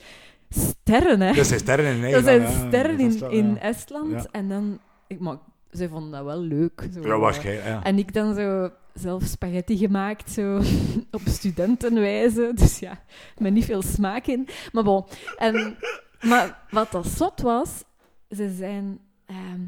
sterren, 0.49 1.21
hè. 1.21 1.33
Dat 1.33 1.45
zijn 1.45 1.59
sterren 1.59 1.85
in 1.85 1.91
Dat 1.91 2.01
Nederland. 2.01 2.25
zijn 2.25 2.41
ja, 2.61 2.67
sterren 2.67 3.19
dat 3.19 3.31
in, 3.31 3.37
in. 3.47 3.59
Estland. 3.59 4.11
Ja. 4.11 4.25
En 4.31 4.49
dan... 4.49 4.79
Ik, 5.07 5.19
maar 5.19 5.37
zij 5.71 5.87
vonden 5.87 6.11
dat 6.11 6.23
wel 6.23 6.39
leuk. 6.41 6.87
Zo, 6.93 7.01
Ja, 7.07 7.17
waarschijnlijk. 7.17 7.65
Ja. 7.67 7.83
en 7.83 7.97
ik 7.97 8.13
dan 8.13 8.35
zo 8.35 8.69
zelf 8.93 9.23
spaghetti 9.23 9.77
gemaakt, 9.77 10.31
zo 10.31 10.57
op 11.11 11.21
studentenwijze. 11.25 12.51
Dus 12.55 12.79
ja, 12.79 13.03
met 13.37 13.53
niet 13.53 13.65
veel 13.65 13.81
smaak 13.81 14.27
in. 14.27 14.47
Maar 14.71 14.83
bon. 14.83 15.05
En, 15.37 15.77
maar 16.21 16.63
wat 16.69 16.91
dat 16.91 17.07
zot 17.07 17.41
was, 17.41 17.83
ze 18.29 18.55
zijn 18.57 18.99
ehm, 19.25 19.61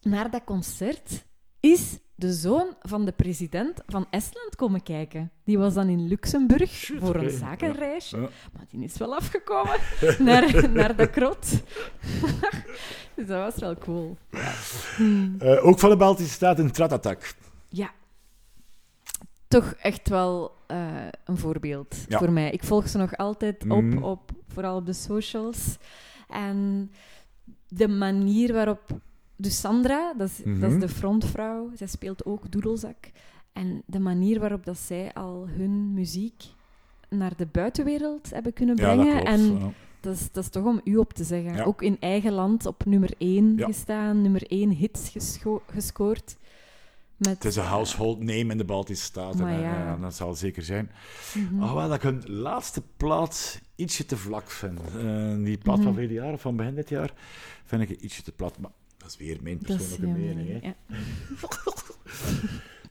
naar 0.00 0.30
dat 0.30 0.44
concert 0.44 1.24
is 1.60 1.98
de 2.14 2.32
zoon 2.32 2.76
van 2.80 3.04
de 3.04 3.12
president 3.12 3.82
van 3.86 4.06
Estland 4.10 4.56
komen 4.56 4.82
kijken. 4.82 5.30
Die 5.44 5.58
was 5.58 5.74
dan 5.74 5.88
in 5.88 6.08
Luxemburg 6.08 6.70
Shit, 6.70 6.98
voor 7.00 7.14
een 7.14 7.30
zakenreisje. 7.30 8.16
Ja. 8.16 8.28
Maar 8.52 8.64
die 8.68 8.84
is 8.84 8.96
wel 8.96 9.14
afgekomen 9.14 9.76
naar, 10.18 10.70
naar 10.70 10.96
de 10.96 11.10
krot. 11.10 11.50
dus 13.16 13.26
dat 13.26 13.52
was 13.52 13.54
wel 13.56 13.76
cool. 13.78 14.16
Eh, 15.38 15.66
ook 15.66 15.78
van 15.78 15.90
de 15.90 15.96
Baltische 15.96 16.32
Staten 16.32 16.64
een 16.64 16.70
tratatak. 16.70 17.34
Toch 19.50 19.72
echt 19.82 20.08
wel 20.08 20.52
eh, 20.66 21.06
een 21.24 21.36
voorbeeld 21.38 21.96
Ja. 22.08 22.18
voor 22.18 22.30
mij. 22.32 22.50
Ik 22.50 22.64
volg 22.64 22.88
ze 22.88 22.98
nog 22.98 23.16
altijd 23.16 23.62
op, 23.68 23.82
Mhm. 23.82 24.02
op, 24.02 24.30
vooral 24.48 24.76
op 24.76 24.86
de 24.86 24.92
socials. 24.92 25.76
En 26.28 26.90
de 27.68 27.88
manier 27.88 28.52
waarop... 28.52 28.80
Dus 29.36 29.60
Sandra, 29.60 30.14
dat 30.18 30.28
is, 30.28 30.36
dat 30.36 30.46
Mhm. 30.46 30.64
is 30.64 30.80
de 30.80 30.88
frontvrouw. 30.88 31.70
Zij 31.74 31.86
speelt 31.86 32.24
ook 32.24 32.50
doedelzak. 32.52 33.10
En 33.52 33.82
de 33.86 33.98
manier 33.98 34.40
waarop 34.40 34.64
dat 34.64 34.78
zij 34.78 35.12
al 35.12 35.48
hun 35.48 35.92
muziek 35.94 36.42
naar 37.08 37.36
de 37.36 37.46
buitenwereld 37.46 38.30
hebben 38.30 38.52
kunnen 38.52 38.76
Ja, 38.76 38.94
dat 38.94 38.94
brengen. 38.94 39.12
klopt. 39.24 39.28
en 39.28 39.58
ja. 39.58 39.70
dat 40.00 40.14
is, 40.14 40.32
dat 40.32 40.44
is 40.44 40.50
toch 40.50 40.64
om 40.64 40.80
u 40.84 40.96
op 40.96 41.12
te 41.12 41.24
zeggen. 41.24 41.54
Ja. 41.54 41.62
Ook 41.64 41.82
in 41.82 41.96
eigen 42.00 42.32
land 42.32 42.66
op 42.66 42.84
nummer 42.84 43.10
1 43.18 43.56
Ja. 43.56 43.66
gestaan, 43.66 44.22
nummer 44.22 44.42
1 44.48 44.70
hits 44.70 45.12
gescoord. 45.66 46.36
Met, 47.20 47.28
Het 47.30 47.44
is 47.44 47.56
een 47.56 47.64
household 47.64 48.18
name 48.18 48.44
in 48.52 48.58
de 48.58 48.64
Baltische 48.64 49.04
Staten. 49.04 49.60
Ja. 49.60 49.96
Dat 50.00 50.14
zal 50.14 50.34
zeker 50.34 50.62
zijn. 50.62 50.90
Mhm. 51.34 51.60
Alhoewel 51.62 51.86
dat 51.88 51.96
ik 51.96 52.02
hun 52.02 52.22
laatste 52.26 52.82
plaat 52.96 53.60
ietsje 53.74 54.06
te 54.06 54.16
vlak 54.16 54.50
vind. 54.50 54.80
Eh, 54.98 55.34
die 55.44 55.58
plaat 55.58 55.76
van 55.76 55.84
Mhm. 55.84 55.92
verleden 55.92 56.14
jaar 56.14 56.32
of 56.32 56.40
van 56.40 56.56
begin 56.56 56.74
dit 56.74 56.88
jaar 56.88 57.10
vind 57.64 57.82
ik 57.90 58.00
ietsje 58.00 58.22
te 58.22 58.32
plat. 58.32 58.58
Maar 58.58 58.70
dat 58.98 59.08
is 59.08 59.16
weer 59.16 59.38
mijn 59.42 59.58
persoonlijke 59.58 60.06
mening. 60.06 60.48
Hè. 60.62 60.66
ja. 60.68 60.74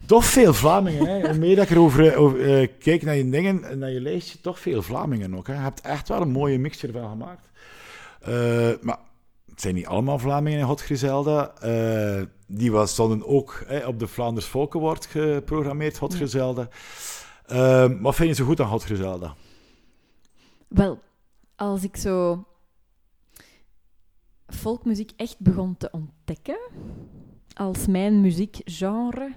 Toch 0.06 0.26
veel 0.26 0.54
Vlamingen. 0.54 1.06
Hè. 1.06 1.30
Hoe 1.30 1.38
meer 1.40 1.56
dat 1.56 1.66
ik 1.66 1.72
erover 1.72 2.12
eh, 2.12 2.20
over, 2.22 2.60
eh, 2.62 2.68
kijk 2.80 3.04
naar 3.04 3.16
je 3.16 3.30
dingen, 3.30 3.80
naar 3.80 3.92
je 3.92 4.02
lijstje, 4.02 4.42
toch 4.42 4.60
veel 4.60 4.82
Vlamingen 4.82 5.36
ook. 5.36 5.48
Hè. 5.48 5.54
Je 5.54 5.60
hebt 5.60 5.82
echt 5.82 6.08
wel 6.08 6.22
een 6.22 6.32
mooie 6.32 6.60
mixture 6.60 6.94
van 6.94 7.10
gemaakt. 7.10 7.48
Maar 8.84 8.98
het 9.60 9.68
zijn 9.68 9.78
niet 9.78 9.88
allemaal 9.88 10.20
Vlamingen 10.20 10.60
in 10.60 10.78
Griselda. 10.78 11.54
Eh, 11.54 12.24
die 12.48 12.72
was, 12.72 12.92
stonden 12.92 13.28
ook 13.28 13.64
hè, 13.68 13.88
op 13.88 14.00
de 14.00 14.08
Vlaanders 14.08 14.46
Folk 14.46 14.76
Award 14.76 15.06
geprogrammeerd, 15.06 15.98
Hot 15.98 16.12
Ja. 16.12 16.18
Griselda. 16.18 16.68
Eh, 17.46 17.92
wat 18.02 18.16
vind 18.16 18.30
je 18.30 18.36
zo 18.36 18.46
goed 18.46 18.60
aan 18.60 18.80
Griselda? 18.80 19.36
Wel, 20.68 21.00
als 21.56 21.84
ik 21.84 21.98
zo 21.98 22.46
folkmuziek 24.48 25.12
echt 25.16 25.40
begon 25.40 25.78
te 25.78 25.90
ontdekken 25.92 26.60
als 27.54 27.88
mijn 27.88 28.22
muziekgenre, 28.22 29.34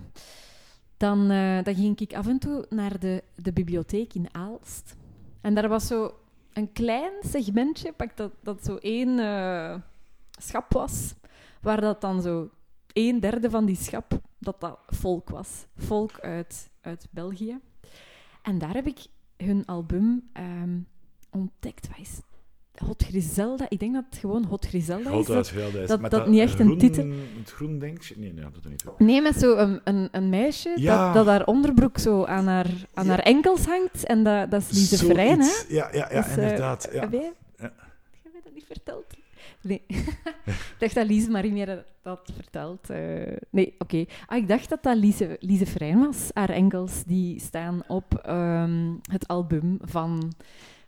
dan, 0.96 1.30
eh, 1.30 1.62
dan 1.62 1.74
ging 1.74 2.00
ik 2.00 2.14
af 2.14 2.26
en 2.26 2.38
toe 2.38 2.66
naar 2.68 2.98
de, 2.98 3.22
de 3.34 3.52
bibliotheek 3.52 4.14
in 4.14 4.28
Aalst. 4.32 4.96
En 5.40 5.54
daar 5.54 5.68
was 5.68 5.86
zo 5.86 6.14
een 6.52 6.72
klein 6.72 7.12
segmentje, 7.20 7.92
pak 7.92 8.16
dat, 8.16 8.32
dat 8.42 8.64
zo 8.64 8.76
één 8.76 9.18
eh, 9.18 9.74
schap 10.42 10.72
was, 10.72 11.14
waar 11.60 11.80
dat 11.80 12.00
dan 12.00 12.22
zo 12.22 12.50
een 12.92 13.20
derde 13.20 13.50
van 13.50 13.64
die 13.64 13.76
schap, 13.76 14.20
dat 14.38 14.60
dat 14.60 14.78
volk 14.86 15.28
was. 15.30 15.48
Volk 15.76 16.20
uit, 16.20 16.70
uit 16.80 17.06
België. 17.10 17.58
En 18.42 18.58
daar 18.58 18.74
heb 18.74 18.86
ik 18.86 18.98
hun 19.36 19.66
album 19.66 20.28
ehm, 20.32 20.78
ontdekt. 21.30 21.88
Wat 21.88 21.98
is 22.00 22.20
Hot 22.86 23.02
Griselda? 23.02 23.66
Ik 23.68 23.78
denk 23.80 23.94
dat 23.94 24.04
het 24.10 24.18
gewoon 24.18 24.44
Hot 24.44 24.66
Griselda 24.66 25.10
is. 25.10 25.16
Hot 25.16 25.26
Dat- 25.26 25.48
Griselda 25.48 25.78
is 25.78 25.88
dat- 25.88 26.10
dat 26.10 26.26
niet 26.26 26.40
echt 26.40 26.58
een 26.60 26.78
titel- 26.78 27.10
Het 27.38 27.50
groen 27.50 27.78
denk 27.78 28.16
Nee, 28.16 28.32
nee, 28.32 28.44
dat 28.44 28.64
niet. 28.64 28.84
Nee, 28.98 29.22
met 29.22 29.34
zo 29.36 29.56
een, 29.56 29.80
een, 29.84 30.08
een 30.12 30.28
meisje 30.28 30.72
Ja. 30.76 31.04
dat, 31.04 31.14
dat 31.14 31.26
haar 31.26 31.46
onderbroek 31.46 31.98
zo 31.98 32.24
aan 32.24 32.46
haar, 32.46 32.70
aan 32.94 33.04
Ja. 33.04 33.10
haar 33.10 33.18
enkels 33.18 33.66
hangt. 33.66 34.04
En 34.06 34.24
dat, 34.24 34.50
dat 34.50 34.60
is 34.62 34.70
Lise. 34.70 34.96
Frein, 35.04 35.40
hè? 35.40 35.50
Ja, 35.68 35.88
ja, 35.92 36.08
ja 36.10 36.10
is, 36.10 36.26
eh, 36.36 36.42
inderdaad. 36.42 36.88
ja. 36.92 37.00
Heb 37.00 37.12
jij, 37.12 37.32
Ja. 37.56 37.62
heb 37.62 38.32
jij 38.32 38.40
dat 38.44 38.54
niet 38.54 38.64
verteld? 38.66 39.04
Nee. 39.62 39.82
ik 39.88 40.76
dacht 40.78 40.94
dat 40.94 41.06
Lise 41.06 41.30
Marie 41.30 41.52
meer 41.52 41.84
dat 42.02 42.30
vertelt. 42.34 42.90
eh. 42.90 43.36
nee, 43.50 43.74
oké. 43.78 44.04
Ah, 44.26 44.38
ik 44.38 44.48
dacht 44.48 44.68
dat 44.68 44.82
dat 44.82 44.96
Lise, 44.96 45.36
Lise 45.40 45.66
Frein 45.66 45.98
was. 45.98 46.30
Haar 46.34 46.50
enkels 46.50 47.04
die 47.04 47.40
staan 47.40 47.82
op 47.88 48.14
ehm, 48.14 48.94
het 49.10 49.28
album 49.28 49.78
van, 49.80 50.32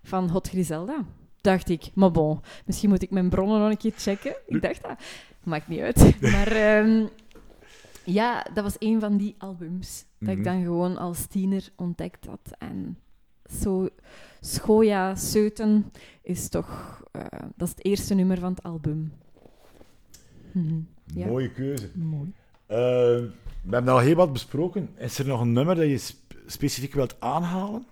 van 0.03 0.29
Hot 0.31 0.49
Griselda. 0.49 1.05
Dacht 1.41 1.69
ik, 1.69 1.91
maar 1.95 2.11
bon, 2.11 2.41
misschien 2.67 2.89
moet 2.89 3.03
ik 3.03 3.11
mijn 3.11 3.29
bronnen 3.29 3.61
nog 3.61 3.71
een 3.71 3.77
keer 3.77 3.93
checken. 3.97 4.35
Ik 4.47 4.63
dacht 4.63 4.83
dat. 4.83 4.99
Maakt 5.43 5.69
niet 5.69 5.81
uit. 5.81 6.17
Maar 6.33 6.47
ehm, 6.53 7.07
ja, 8.05 8.47
dat 8.55 8.65
was 8.65 8.77
een 8.79 9.01
van 9.01 9.17
die 9.17 9.35
albums 9.39 10.05
dat 10.19 10.29
Mhm. 10.29 10.39
ik 10.39 10.45
dan 10.45 10.63
gewoon 10.63 10.97
als 10.97 11.27
tiener 11.27 11.69
ontdekt 11.77 12.27
had. 12.27 12.51
En 12.59 12.99
zo 13.61 13.89
Schoja 14.47 15.15
Seuten 15.15 15.93
is 16.23 16.49
toch... 16.49 17.03
eh, 17.13 17.23
dat 17.57 17.69
is 17.69 17.75
het 17.75 17.85
eerste 17.85 18.15
nummer 18.15 18.39
van 18.39 18.51
het 18.53 18.63
album. 18.63 19.13
Mhm. 20.53 20.79
Ja. 21.15 21.27
Mooie 21.27 21.51
keuze. 21.53 21.91
Mooi. 21.95 22.33
Eh, 22.67 22.77
we 23.63 23.71
hebben 23.71 23.93
al 23.93 23.99
heel 23.99 24.15
wat 24.15 24.33
besproken. 24.33 24.89
Is 24.97 25.19
er 25.19 25.27
nog 25.27 25.41
een 25.41 25.53
nummer 25.53 25.75
dat 25.75 25.85
je 25.89 25.99
sp- 25.99 26.35
specifiek 26.47 26.95
wilt 26.95 27.21
aanhalen? 27.21 27.87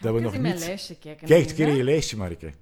Dat 0.00 0.14
we 0.14 0.20
nog 0.20 0.34
in 0.34 0.40
mijn 0.40 0.54
niet- 0.54 0.64
lijstje 0.66 0.98
kijken. 0.98 1.26
Kijk 1.26 1.46
keer 1.48 1.68
in 1.68 1.74
je 1.74 1.84
lijstje, 1.84 2.16
Marike. 2.16 2.52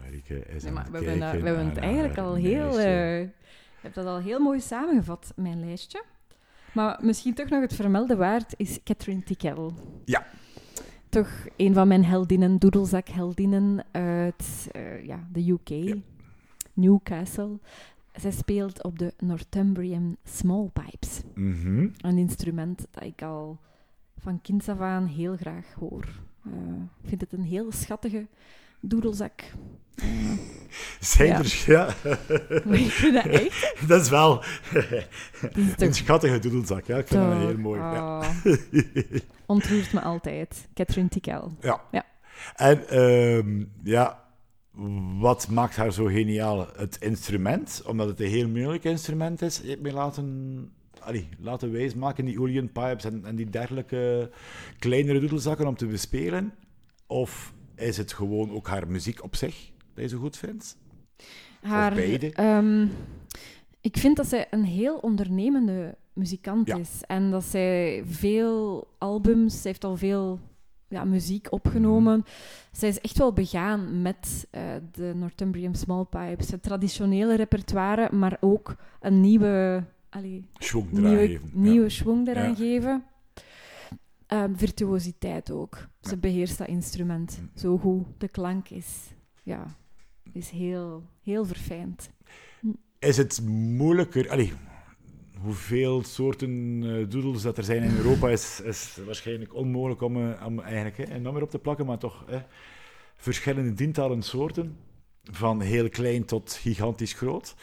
Marike 0.00 0.46
is 0.46 0.62
Nee, 0.62 0.72
maar 0.72 0.86
we 0.90 0.96
hebben, 0.96 1.18
dat- 1.18 1.30
kijken 1.30 1.40
we 1.40 1.46
hebben 1.46 1.66
het 1.68 1.76
eigenlijk 1.78 2.18
al 2.18 2.34
heel... 2.34 2.78
eh, 2.78 3.20
je 3.20 3.28
hebt 3.80 3.94
dat 3.94 4.06
al 4.06 4.18
heel 4.20 4.38
mooi 4.40 4.60
samengevat, 4.60 5.32
mijn 5.36 5.60
lijstje. 5.60 6.04
Maar 6.74 6.98
misschien 7.02 7.34
toch 7.34 7.48
nog 7.48 7.60
het 7.60 7.74
vermelden 7.74 8.18
waard 8.18 8.54
is 8.56 8.82
Catherine 8.84 9.22
Tickell. 9.22 9.70
Ja. 10.04 10.26
Toch 11.08 11.30
een 11.56 11.74
van 11.74 11.88
mijn 11.88 12.04
heldinnen, 12.04 12.58
doedelzakheldinnen 12.58 13.84
uit 13.90 14.68
eh, 14.72 15.04
ja, 15.06 15.28
de 15.32 15.50
UK. 15.50 15.68
Ja. 15.68 15.94
Newcastle. 16.72 17.58
Zij 18.14 18.30
speelt 18.30 18.82
op 18.82 18.98
de 18.98 19.14
Northumbrian 19.18 20.16
Small 20.24 20.70
Pipes. 20.72 21.20
Mhm. 21.34 21.88
Een 22.00 22.18
instrument 22.18 22.86
dat 22.90 23.04
ik 23.04 23.22
al 23.22 23.58
van 24.18 24.40
kinds 24.40 24.68
af 24.68 24.80
aan 24.80 25.06
heel 25.06 25.36
graag 25.36 25.74
hoor. 25.78 26.08
Eh, 26.44 26.52
ik 27.02 27.08
vind 27.08 27.20
het 27.20 27.32
een 27.32 27.44
heel 27.44 27.72
schattige 27.72 28.26
doedelzak. 28.80 29.42
Zijn 31.00 31.28
Ja. 31.28 31.38
er... 31.38 31.62
Ja, 31.66 31.94
maar 32.64 32.78
ik 32.78 32.90
vind 32.90 33.14
dat 33.14 33.24
echt... 33.26 33.74
dat 33.88 34.00
is 34.00 34.08
wel 34.08 34.42
is 35.54 35.74
een 35.76 35.94
schattige 35.94 36.38
doedelzak. 36.38 36.84
Ja, 36.86 36.96
ik 36.98 37.06
vind 37.06 37.20
dat 37.22 37.32
toch- 37.32 37.40
heel 37.40 37.58
mooi. 37.58 37.80
Ja. 37.80 38.18
ah, 38.18 38.28
ontroert 39.46 39.92
me 39.92 40.00
altijd. 40.00 40.68
Catherine 40.74 41.08
Tickell. 41.08 41.42
Ja. 41.60 41.80
Ja. 41.90 42.04
En 42.56 42.88
ehm, 42.88 43.64
ja, 43.82 44.24
wat 45.18 45.48
maakt 45.48 45.76
haar 45.76 45.92
zo 45.92 46.04
geniaal? 46.04 46.66
Het 46.76 46.96
instrument, 47.00 47.82
omdat 47.86 48.08
het 48.08 48.20
een 48.20 48.28
heel 48.28 48.48
moeilijk 48.48 48.84
instrument 48.84 49.42
is. 49.42 49.60
Je 49.62 49.68
hebt 49.68 49.82
mij 49.82 49.92
laten, 49.92 50.70
allee, 51.00 51.28
laten 51.38 51.72
wijsmaken, 51.72 52.24
die 52.24 52.34
Julian 52.34 52.72
pipes 52.72 53.04
en, 53.04 53.24
en 53.24 53.36
die 53.36 53.50
dergelijke 53.50 54.30
kleinere 54.78 55.20
doedelzakken 55.20 55.66
om 55.66 55.76
te 55.76 55.86
bespelen. 55.86 56.54
Of 57.06 57.52
is 57.76 57.96
het 57.96 58.12
gewoon 58.12 58.52
ook 58.52 58.68
haar 58.68 58.88
muziek 58.88 59.22
op 59.24 59.36
zich 59.36 59.70
dat 60.00 60.10
je 60.10 60.16
zo 60.16 60.22
goed 60.22 60.36
vindt? 60.36 60.76
Haar, 61.60 61.94
beide? 61.94 62.32
ehm, 62.32 62.86
ik 63.80 63.96
vind 63.96 64.16
dat 64.16 64.26
zij 64.26 64.46
een 64.50 64.64
heel 64.64 64.96
ondernemende 64.96 65.94
muzikant 66.12 66.66
Ja. 66.66 66.76
is. 66.76 67.00
En 67.06 67.30
dat 67.30 67.44
zij 67.44 68.02
veel 68.06 68.86
albums, 68.98 69.52
zij 69.62 69.70
heeft 69.70 69.84
al 69.84 69.96
veel 69.96 70.38
ja, 70.88 71.04
muziek 71.04 71.46
opgenomen. 71.52 72.18
Mhm. 72.18 72.28
Zij 72.72 72.88
is 72.88 73.00
echt 73.00 73.18
wel 73.18 73.32
begaan 73.32 74.02
met 74.02 74.46
eh, 74.50 74.62
de 74.92 75.12
Northumbrian 75.16 75.74
Small 75.74 76.04
Pipes. 76.04 76.50
Het 76.50 76.62
traditionele 76.62 77.34
repertoire, 77.34 78.16
maar 78.16 78.36
ook 78.40 78.76
een 79.00 79.20
nieuwe, 79.20 79.84
allee, 80.08 80.48
Schwung 80.58 80.90
eraan 80.92 81.02
nieuwe, 81.02 81.26
geven. 81.26 81.50
nieuwe 81.52 81.88
schwung 81.88 82.28
eraan 82.28 82.48
Ja. 82.48 82.54
geven. 82.54 83.04
Ehm, 84.26 84.54
virtuositeit 84.54 85.50
ook. 85.50 85.86
Ze 86.00 86.16
beheerst 86.16 86.58
dat 86.58 86.68
instrument 86.68 87.40
zo 87.54 87.78
goed. 87.78 88.04
De 88.18 88.28
klank 88.28 88.68
is, 88.68 89.10
ja, 89.42 89.66
is 90.32 90.50
heel, 90.50 91.04
heel 91.22 91.44
verfijnd. 91.44 92.10
Is 92.98 93.16
het 93.16 93.40
moeilijker... 93.46 94.30
Allee, 94.30 94.52
hoeveel 95.40 96.02
soorten 96.02 96.82
eh 96.82 97.10
doodles 97.10 97.42
dat 97.42 97.58
er 97.58 97.64
zijn 97.64 97.82
in 97.82 97.96
Europa 97.96 98.28
is, 98.28 98.60
is 98.60 98.98
waarschijnlijk 99.06 99.54
onmogelijk 99.54 100.00
om, 100.00 100.16
eh, 100.16 100.46
om 100.46 100.60
eigenlijk 100.60 101.10
een 101.10 101.22
nummer 101.22 101.42
op 101.42 101.50
te 101.50 101.58
plakken, 101.58 101.86
maar 101.86 101.98
toch 101.98 102.24
hè, 102.26 102.38
verschillende 103.16 103.72
tientallen 103.72 104.22
soorten. 104.22 104.76
Van 105.24 105.60
heel 105.60 105.88
klein 105.88 106.24
tot 106.24 106.52
gigantisch 106.52 107.12
groot. 107.12 107.54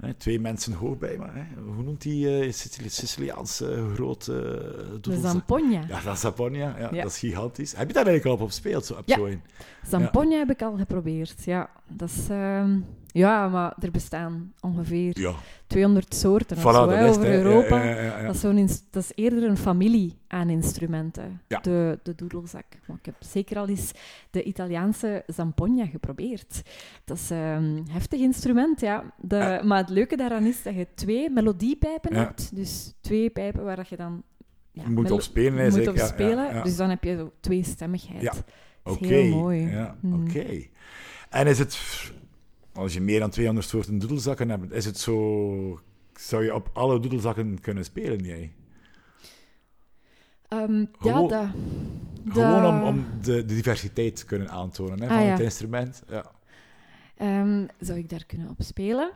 Hè, 0.00 0.14
twee 0.14 0.40
mensen 0.40 0.72
hoog 0.72 0.98
bij 0.98 1.16
me. 1.18 1.26
Hè. 1.30 1.60
Hoe 1.74 1.82
noemt 1.82 2.02
die 2.02 2.40
eh, 2.40 2.52
Sicili- 2.52 2.88
Siciliaanse 2.88 3.90
grote 3.94 4.32
uh, 4.94 5.02
De? 5.02 5.18
Zamponia. 5.20 5.82
Ja, 5.88 6.00
dat 6.00 6.14
is 6.14 6.20
Zaponia. 6.20 6.74
Ja, 6.78 6.88
Ja. 6.92 7.02
Dat 7.02 7.10
is 7.10 7.18
gigantisch. 7.18 7.76
Heb 7.76 7.86
je 7.88 7.94
daar 7.94 8.06
eigenlijk 8.06 8.38
al 8.38 8.44
op 8.44 8.50
gespeeld? 8.50 8.84
Zo, 8.86 8.94
op 8.94 9.02
Ja. 9.08 9.16
zo? 9.16 9.28
Zamponia 9.86 10.38
heb 10.38 10.50
ik 10.50 10.62
al 10.62 10.76
geprobeerd, 10.76 11.44
ja. 11.44 11.70
Dat 11.88 12.08
is, 12.08 12.28
ehm, 12.28 12.78
ja, 13.06 13.48
maar 13.48 13.74
er 13.80 13.90
bestaan 13.90 14.52
ongeveer 14.60 15.20
Ja. 15.20 15.32
200 15.66 16.14
soorten 16.14 16.56
of 16.56 16.62
zo, 16.62 16.88
hè, 16.88 17.08
over. 17.08 17.32
Europa. 17.32 17.82
Ja, 17.84 18.00
ja. 18.02 18.26
Dat, 18.26 18.34
is 18.34 18.40
zo'n 18.40 18.68
dat 18.90 19.02
is 19.02 19.12
eerder 19.14 19.42
een 19.42 19.56
familie 19.56 20.18
aan 20.28 20.48
instrumenten, 20.48 21.40
de, 21.62 21.98
de 22.02 22.14
doedelzak. 22.14 22.64
Maar 22.86 22.96
ik 22.96 23.04
heb 23.06 23.14
zeker 23.18 23.58
al 23.58 23.68
eens 23.68 23.92
de 24.30 24.42
Italiaanse 24.42 25.22
zamponia 25.26 25.86
geprobeerd. 25.86 26.62
Dat 27.04 27.16
is 27.16 27.30
een 27.30 27.38
um, 27.38 27.84
heftig 27.90 28.20
instrument, 28.20 28.80
ja. 28.80 29.04
De. 29.20 29.60
Maar 29.64 29.87
het 29.88 29.96
leuke 29.96 30.16
daaraan 30.16 30.44
is 30.46 30.62
dat 30.62 30.74
je 30.74 30.86
twee 30.94 31.30
melodiepijpen 31.30 32.14
Ja. 32.14 32.20
hebt. 32.22 32.56
Dus 32.56 32.94
twee 33.00 33.30
pijpen 33.30 33.64
waar 33.64 33.76
dat 33.76 33.88
je 33.88 33.96
dan... 33.96 34.22
Ja, 34.72 34.82
Je 34.82 34.90
moet 34.90 35.10
op 35.10 35.20
spelen, 35.20 35.58
hè, 35.58 35.70
moet 35.70 35.88
op 35.88 35.98
spelen. 35.98 36.62
Dus 36.64 36.76
dan 36.76 36.88
heb 36.88 37.04
je 37.04 37.16
zo 37.16 37.32
tweestemmigheid. 37.40 38.22
Ja. 38.22 38.32
Oké. 38.82 39.06
heel 39.06 39.36
mooi. 39.36 39.60
Ja, 39.70 39.96
Mhm. 40.00 40.22
oké. 40.22 40.66
En 41.28 41.46
is 41.46 41.58
het, 41.58 41.78
als 42.72 42.94
je 42.94 43.00
meer 43.00 43.20
dan 43.20 43.30
200 43.30 43.66
soorten 43.68 43.98
doedelzakken 43.98 44.48
hebt, 44.50 44.72
is 44.72 44.84
het 44.84 44.98
zo, 44.98 45.80
zou 46.14 46.44
je 46.44 46.54
op 46.54 46.70
alle 46.72 47.00
doedelzakken 47.00 47.60
kunnen 47.60 47.84
spelen, 47.84 48.18
jij? 48.24 48.52
Ehm, 50.48 50.84
ja, 51.00 51.26
dat... 51.26 51.46
Gewoon 52.28 52.66
om, 52.66 52.82
om 52.82 53.04
de, 53.22 53.44
de 53.44 53.54
diversiteit 53.54 54.16
te 54.16 54.24
kunnen 54.24 54.50
aantonen 54.50 55.00
hè, 55.02 55.08
Ah, 55.08 55.14
van 55.14 55.24
ja. 55.24 55.30
het 55.30 55.40
instrument. 55.40 56.02
Ja. 56.08 56.30
Ehm, 57.16 57.66
zou 57.80 57.98
ik 57.98 58.08
daar 58.08 58.24
kunnen 58.26 58.48
op 58.48 58.56
spelen? 58.58 59.10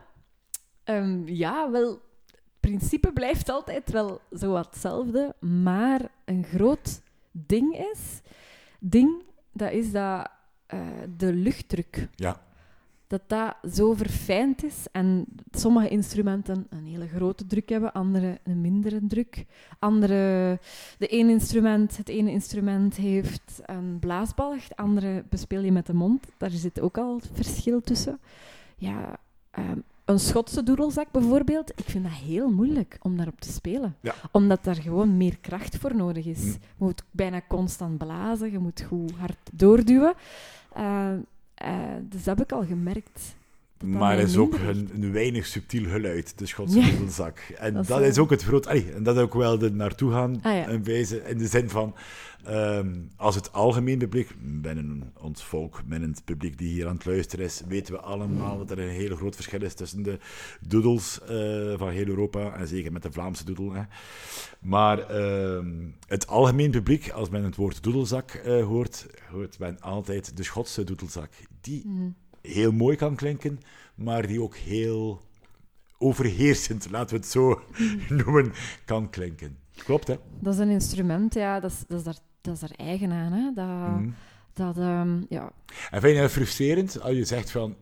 Ehm, 0.83 1.27
ja, 1.27 1.71
wel, 1.71 1.89
het 2.25 2.39
principe 2.59 3.13
blijft 3.13 3.49
altijd 3.49 3.91
wel 3.91 4.21
zo 4.37 4.51
wat 4.51 4.65
hetzelfde, 4.65 5.35
maar 5.39 6.01
een 6.25 6.43
groot 6.43 7.01
ding 7.31 7.77
is, 7.91 8.21
ding, 8.79 9.23
dat 9.51 9.71
is 9.71 9.91
dat 9.91 10.29
eh, 10.65 10.79
de 11.17 11.33
luchtdruk. 11.33 12.07
Ja. 12.15 12.41
dat 13.07 13.21
dat 13.27 13.73
zo 13.73 13.93
verfijnd 13.93 14.63
is 14.63 14.85
en 14.91 15.25
sommige 15.51 15.87
instrumenten 15.87 16.67
een 16.69 16.85
hele 16.85 17.07
grote 17.07 17.45
druk 17.45 17.69
hebben, 17.69 17.91
andere 17.91 18.39
een 18.43 18.61
mindere 18.61 18.99
druk. 19.07 19.45
Andere, 19.79 20.59
de 20.97 21.07
ene 21.07 21.31
instrument, 21.31 21.97
het 21.97 22.09
ene 22.09 22.31
instrument 22.31 22.95
heeft 22.95 23.61
een 23.65 23.97
blaasbalg, 23.99 24.63
het 24.63 24.75
andere 24.75 25.23
bespeel 25.29 25.61
je 25.61 25.71
met 25.71 25.85
de 25.85 25.93
mond. 25.93 26.27
Daar 26.37 26.49
zit 26.49 26.79
ook 26.79 26.97
al 26.97 27.21
verschil 27.33 27.81
tussen. 27.81 28.19
Ja, 28.75 29.17
ehm, 29.51 29.79
een 30.05 30.19
Schotse 30.19 30.63
doedelzak 30.63 31.11
bijvoorbeeld, 31.11 31.71
ik 31.75 31.85
vind 31.85 32.03
dat 32.03 32.13
heel 32.13 32.49
moeilijk 32.49 32.97
om 33.01 33.17
daarop 33.17 33.41
te 33.41 33.51
spelen. 33.51 33.95
Ja. 33.99 34.13
Omdat 34.31 34.63
daar 34.63 34.75
gewoon 34.75 35.17
meer 35.17 35.37
kracht 35.37 35.77
voor 35.77 35.95
nodig 35.95 36.25
is. 36.25 36.43
Mm. 36.43 36.51
Je 36.51 36.57
moet 36.77 37.03
bijna 37.11 37.41
constant 37.47 37.97
blazen, 37.97 38.51
je 38.51 38.59
moet 38.59 38.81
goed 38.81 39.11
hard 39.11 39.49
doorduwen. 39.51 40.13
Eh, 40.73 41.13
eh, 41.53 41.73
dus 42.01 42.23
dat 42.23 42.37
heb 42.37 42.45
ik 42.45 42.51
al 42.51 42.65
gemerkt. 42.65 43.35
Maar 43.83 44.19
is 44.19 44.37
ook 44.37 44.53
een, 44.53 44.89
een 44.93 45.11
weinig 45.11 45.45
subtiel 45.45 45.89
geluid, 45.89 46.37
de 46.37 46.45
Schotse 46.45 46.79
Ja. 46.79 46.89
doedelzak. 46.89 47.39
En 47.57 47.73
Dat 47.73 47.87
dat, 47.87 48.01
is, 48.01 48.17
ook 48.17 48.29
het 48.29 48.43
groot... 48.43 48.67
allee, 48.67 48.91
en 48.93 49.03
dat 49.03 49.15
is 49.15 49.21
ook 49.21 49.33
wel 49.33 49.57
de 49.57 49.71
naartoe 49.71 50.11
gaan 50.11 50.39
Ah, 50.41 50.53
ja. 50.55 50.67
en 50.67 50.83
wijzen. 50.83 51.25
In 51.25 51.37
de 51.37 51.47
zin 51.47 51.69
van, 51.69 51.95
ehm, 52.43 52.95
als 53.15 53.35
het 53.35 53.53
algemeen 53.53 53.97
publiek, 53.97 54.29
binnen 54.39 55.11
ons 55.19 55.43
volk, 55.43 55.81
binnen 55.85 56.09
het 56.09 56.25
publiek 56.25 56.57
die 56.57 56.67
hier 56.73 56.87
aan 56.87 56.95
het 56.95 57.05
luisteren 57.05 57.45
is, 57.45 57.61
weten 57.67 57.93
we 57.93 57.99
allemaal 57.99 58.57
dat 58.57 58.71
er 58.71 58.79
een 58.79 58.89
heel 58.89 59.15
groot 59.15 59.35
verschil 59.35 59.61
is 59.61 59.73
tussen 59.73 60.03
de 60.03 60.19
doodles 60.67 61.19
eh, 61.21 61.73
van 61.77 61.89
heel 61.89 62.07
Europa 62.07 62.55
en 62.55 62.67
zeker 62.67 62.91
met 62.91 63.01
de 63.03 63.11
Vlaamse 63.11 63.45
doedel. 63.45 63.73
Hè. 63.73 63.81
Maar 64.59 64.99
ehm, 65.09 65.67
het 66.07 66.27
algemeen 66.27 66.71
publiek, 66.71 67.09
als 67.09 67.29
men 67.29 67.43
het 67.43 67.55
woord 67.55 67.83
doedelzak 67.83 68.29
eh, 68.31 68.63
hoort, 68.63 69.07
hoort 69.31 69.59
men 69.59 69.81
altijd 69.81 70.37
de 70.37 70.43
Schotse 70.43 70.83
doedelzak. 70.83 71.29
Die 71.61 71.83
Mhm. 71.87 72.07
Heel 72.43 72.71
mooi 72.71 72.95
kan 72.95 73.15
klinken, 73.15 73.59
maar 73.95 74.27
die 74.27 74.41
ook 74.41 74.55
heel 74.55 75.21
overheersend, 75.97 76.89
laten 76.89 77.15
we 77.15 77.21
het 77.21 77.31
zo 77.31 77.61
noemen, 78.23 78.53
kan 78.85 79.09
klinken. 79.09 79.57
Klopt, 79.75 80.07
hè? 80.07 80.15
Dat 80.39 80.53
is 80.53 80.59
een 80.59 80.69
instrument, 80.69 81.33
ja, 81.33 81.59
dat 81.59 81.71
is, 81.71 81.83
dat 81.87 81.97
is, 81.97 82.03
daar, 82.03 82.17
dat 82.41 82.53
is 82.53 82.59
daar 82.59 82.71
eigen 82.77 83.11
aan. 83.11 83.31
Hè? 83.31 83.51
Dat, 83.53 83.65
Mhm. 83.99 84.09
dat, 84.53 84.77
ehm, 84.77 85.21
ja. 85.29 85.51
En 85.91 86.01
vind 86.01 86.15
je 86.15 86.21
het 86.21 86.31
frustrerend 86.31 87.01
als 87.01 87.15
je 87.15 87.25
zegt 87.25 87.51
van... 87.51 87.75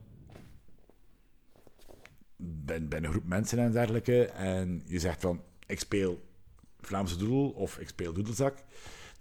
Ben, 2.43 2.89
ben 2.89 3.03
een 3.03 3.09
groep 3.11 3.27
mensen 3.27 3.59
en 3.59 3.71
dergelijke, 3.71 4.25
en 4.25 4.81
je 4.85 4.99
zegt 4.99 5.21
van, 5.21 5.41
ik 5.65 5.79
speel 5.79 6.21
Vlaamse 6.79 7.17
doedel 7.17 7.49
of 7.49 7.77
ik 7.79 7.87
speel 7.87 8.13
doedelzak. 8.13 8.57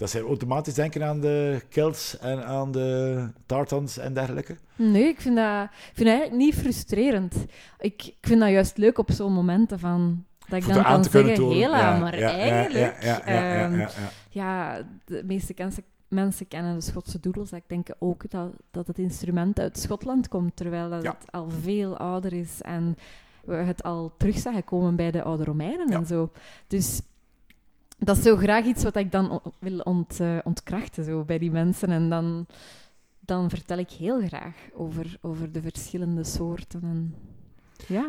Dat 0.01 0.11
zij 0.11 0.21
automatisch 0.21 0.75
denken 0.75 1.05
aan 1.05 1.21
de 1.21 1.61
Celts 1.69 2.19
en 2.19 2.45
aan 2.47 2.73
de 2.73 3.29
Tartans 3.47 3.99
en 3.99 4.15
dergelijke. 4.15 4.57
Nee, 4.77 5.05
ik 5.09 5.21
vind, 5.21 5.37
dat, 5.37 5.63
ik 5.65 5.71
vind 5.95 6.09
dat 6.09 6.19
eigenlijk 6.19 6.33
niet 6.43 6.55
frustrerend. 6.55 7.35
Ik, 7.79 8.05
ik 8.07 8.17
vind 8.21 8.41
dat 8.41 8.51
juist 8.51 8.77
leuk 8.77 8.99
op 8.99 9.11
zo'n 9.11 9.33
momenten 9.33 9.79
van... 9.79 10.25
Dat 10.49 10.59
ik 10.59 10.65
Voor 10.65 10.75
dan 10.75 10.83
kan 10.83 11.05
zeggen, 11.05 11.49
hela, 11.51 11.79
Ja, 11.79 11.99
maar 11.99 12.19
ja, 12.19 12.31
eigenlijk... 12.31 13.03
Ja, 13.03 13.21
ja, 13.27 13.63
ehm, 13.65 13.79
ja, 13.79 13.89
ja. 14.31 14.83
de 15.05 15.23
meeste 15.25 15.55
kense- 15.55 15.85
mensen 16.09 16.49
kennen 16.49 16.75
de 16.75 16.81
Schotse 16.81 17.21
doedelzak. 17.21 17.63
denken 17.67 17.97
ook 17.99 18.31
dat, 18.31 18.51
dat 18.71 18.87
het 18.87 18.99
instrument 18.99 19.61
uit 19.61 19.79
Schotland 19.79 20.29
komt, 20.29 20.57
terwijl 20.57 20.89
Ja. 20.89 20.97
het 21.19 21.33
al 21.33 21.51
veel 21.63 21.97
ouder 21.97 22.33
is 22.33 22.61
en 22.63 22.97
we 23.45 23.55
het 23.55 23.83
al 23.83 24.13
terug 24.19 24.39
zagen 24.39 24.65
komen 24.65 24.97
bij 24.97 25.11
de 25.11 25.23
oude 25.23 25.45
Romeinen 25.45 25.89
Ja. 25.91 25.97
en 25.97 26.07
zo. 26.07 26.31
Dus 26.67 27.01
dat 28.01 28.17
is 28.17 28.23
zo 28.23 28.37
graag 28.37 28.65
iets 28.65 28.83
wat 28.83 28.97
ik 28.97 29.13
dan 29.13 29.41
wil 29.59 29.79
ont, 29.79 30.21
eh, 30.21 30.39
ontkrachten 30.45 31.05
zo, 31.05 31.25
bij 31.25 31.39
die 31.39 31.51
mensen. 31.51 31.89
En 31.89 32.11
dan, 32.11 32.47
dan 33.21 33.51
vertel 33.51 33.79
ik 33.79 33.91
heel 33.91 34.27
graag 34.27 34.55
over, 34.75 35.19
over 35.21 35.53
de 35.53 35.63
verschillende 35.63 36.25
soorten. 36.25 36.81
En 36.83 37.15
ja, 37.87 38.09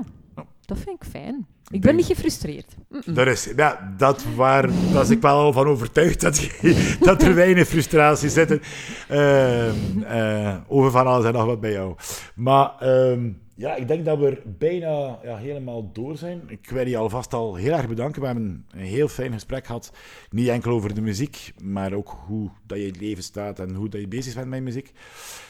dat 0.65 0.77
vind 0.77 1.03
ik 1.03 1.09
fijn. 1.09 1.47
Ik 1.71 1.81
ben 1.81 1.95
niet 1.95 2.05
gefrustreerd. 2.05 2.75
Dat 3.05 3.27
is, 3.27 3.53
ja, 3.55 3.93
dat 3.97 4.25
waar, 4.35 4.69
daar 4.93 5.01
is 5.01 5.09
ik 5.09 5.21
wel 5.21 5.37
al 5.37 5.53
van 5.53 5.67
overtuigd 5.67 6.21
dat, 6.21 6.49
dat 7.07 7.21
er 7.21 7.35
weinig 7.35 7.67
frustratie 7.67 8.29
zitten. 8.29 8.61
Ehm, 9.07 10.03
eh, 10.03 10.55
over 10.67 10.91
van 10.91 11.07
alles 11.07 11.25
en 11.25 11.33
nog 11.33 11.45
wat 11.45 11.61
bij 11.61 11.71
jou. 11.71 11.95
Maar 12.35 12.75
ehm, 12.79 13.29
ja, 13.55 13.75
ik 13.75 13.87
denk 13.87 14.05
dat 14.05 14.17
we 14.19 14.25
er 14.29 14.41
bijna 14.57 15.19
ja, 15.23 15.37
helemaal 15.37 15.89
door 15.93 16.17
zijn. 16.17 16.41
Ik 16.47 16.69
wil 16.69 16.87
je 16.87 16.97
alvast 16.97 17.33
al 17.33 17.55
heel 17.55 17.73
erg 17.73 17.87
bedanken. 17.87 18.21
We 18.21 18.27
hebben 18.27 18.65
een 18.71 18.79
heel 18.79 19.07
fijn 19.07 19.33
gesprek 19.33 19.65
gehad. 19.65 19.91
Niet 20.29 20.47
enkel 20.47 20.71
over 20.71 20.93
de 20.95 21.01
muziek, 21.01 21.53
maar 21.63 21.93
ook 21.93 22.17
hoe 22.27 22.49
dat 22.65 22.77
je 22.77 22.83
in 22.85 22.91
het 22.91 23.01
leven 23.01 23.23
staat 23.23 23.59
en 23.59 23.73
hoe 23.75 23.89
dat 23.89 24.01
je 24.01 24.07
bezig 24.07 24.35
bent 24.35 24.47
met 24.47 24.61
muziek. 24.63 24.87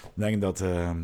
Ik 0.03 0.11
denk 0.13 0.41
dat 0.41 0.61
ehm, 0.61 0.97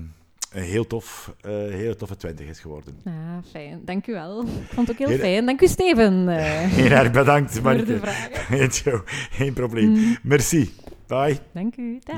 een 0.52 0.64
heel, 0.64 0.88
tof, 0.88 1.36
eh, 1.41 1.52
heel 1.52 1.95
toffe 1.95 2.16
twintig 2.16 2.48
is 2.48 2.60
geworden. 2.60 2.98
Ah, 3.06 3.14
fijn. 3.52 3.82
Dank 3.86 4.08
u 4.08 4.14
wel. 4.14 4.41
Ik 4.41 4.48
vond 4.70 4.88
het 4.88 4.91
ook 4.91 4.98
heel 5.08 5.08
Heel- 5.18 5.26
fijn. 5.26 5.45
Dank 5.45 5.62
u, 5.62 5.68
Steven, 5.68 6.28
eh, 6.38 6.43
Heel 6.62 6.91
erg 6.91 7.12
bedankt, 7.12 7.52
voor 7.54 7.62
Marieke. 7.64 7.86
de 7.93 8.00
vragen. 8.00 9.02
Geen, 9.32 9.54
probleem. 9.54 9.89
Mm, 9.89 10.18
Merci. 10.24 10.74
Bye. 11.08 11.38
dank 11.54 11.76
u. 11.78 12.00
Dag. 12.04 12.18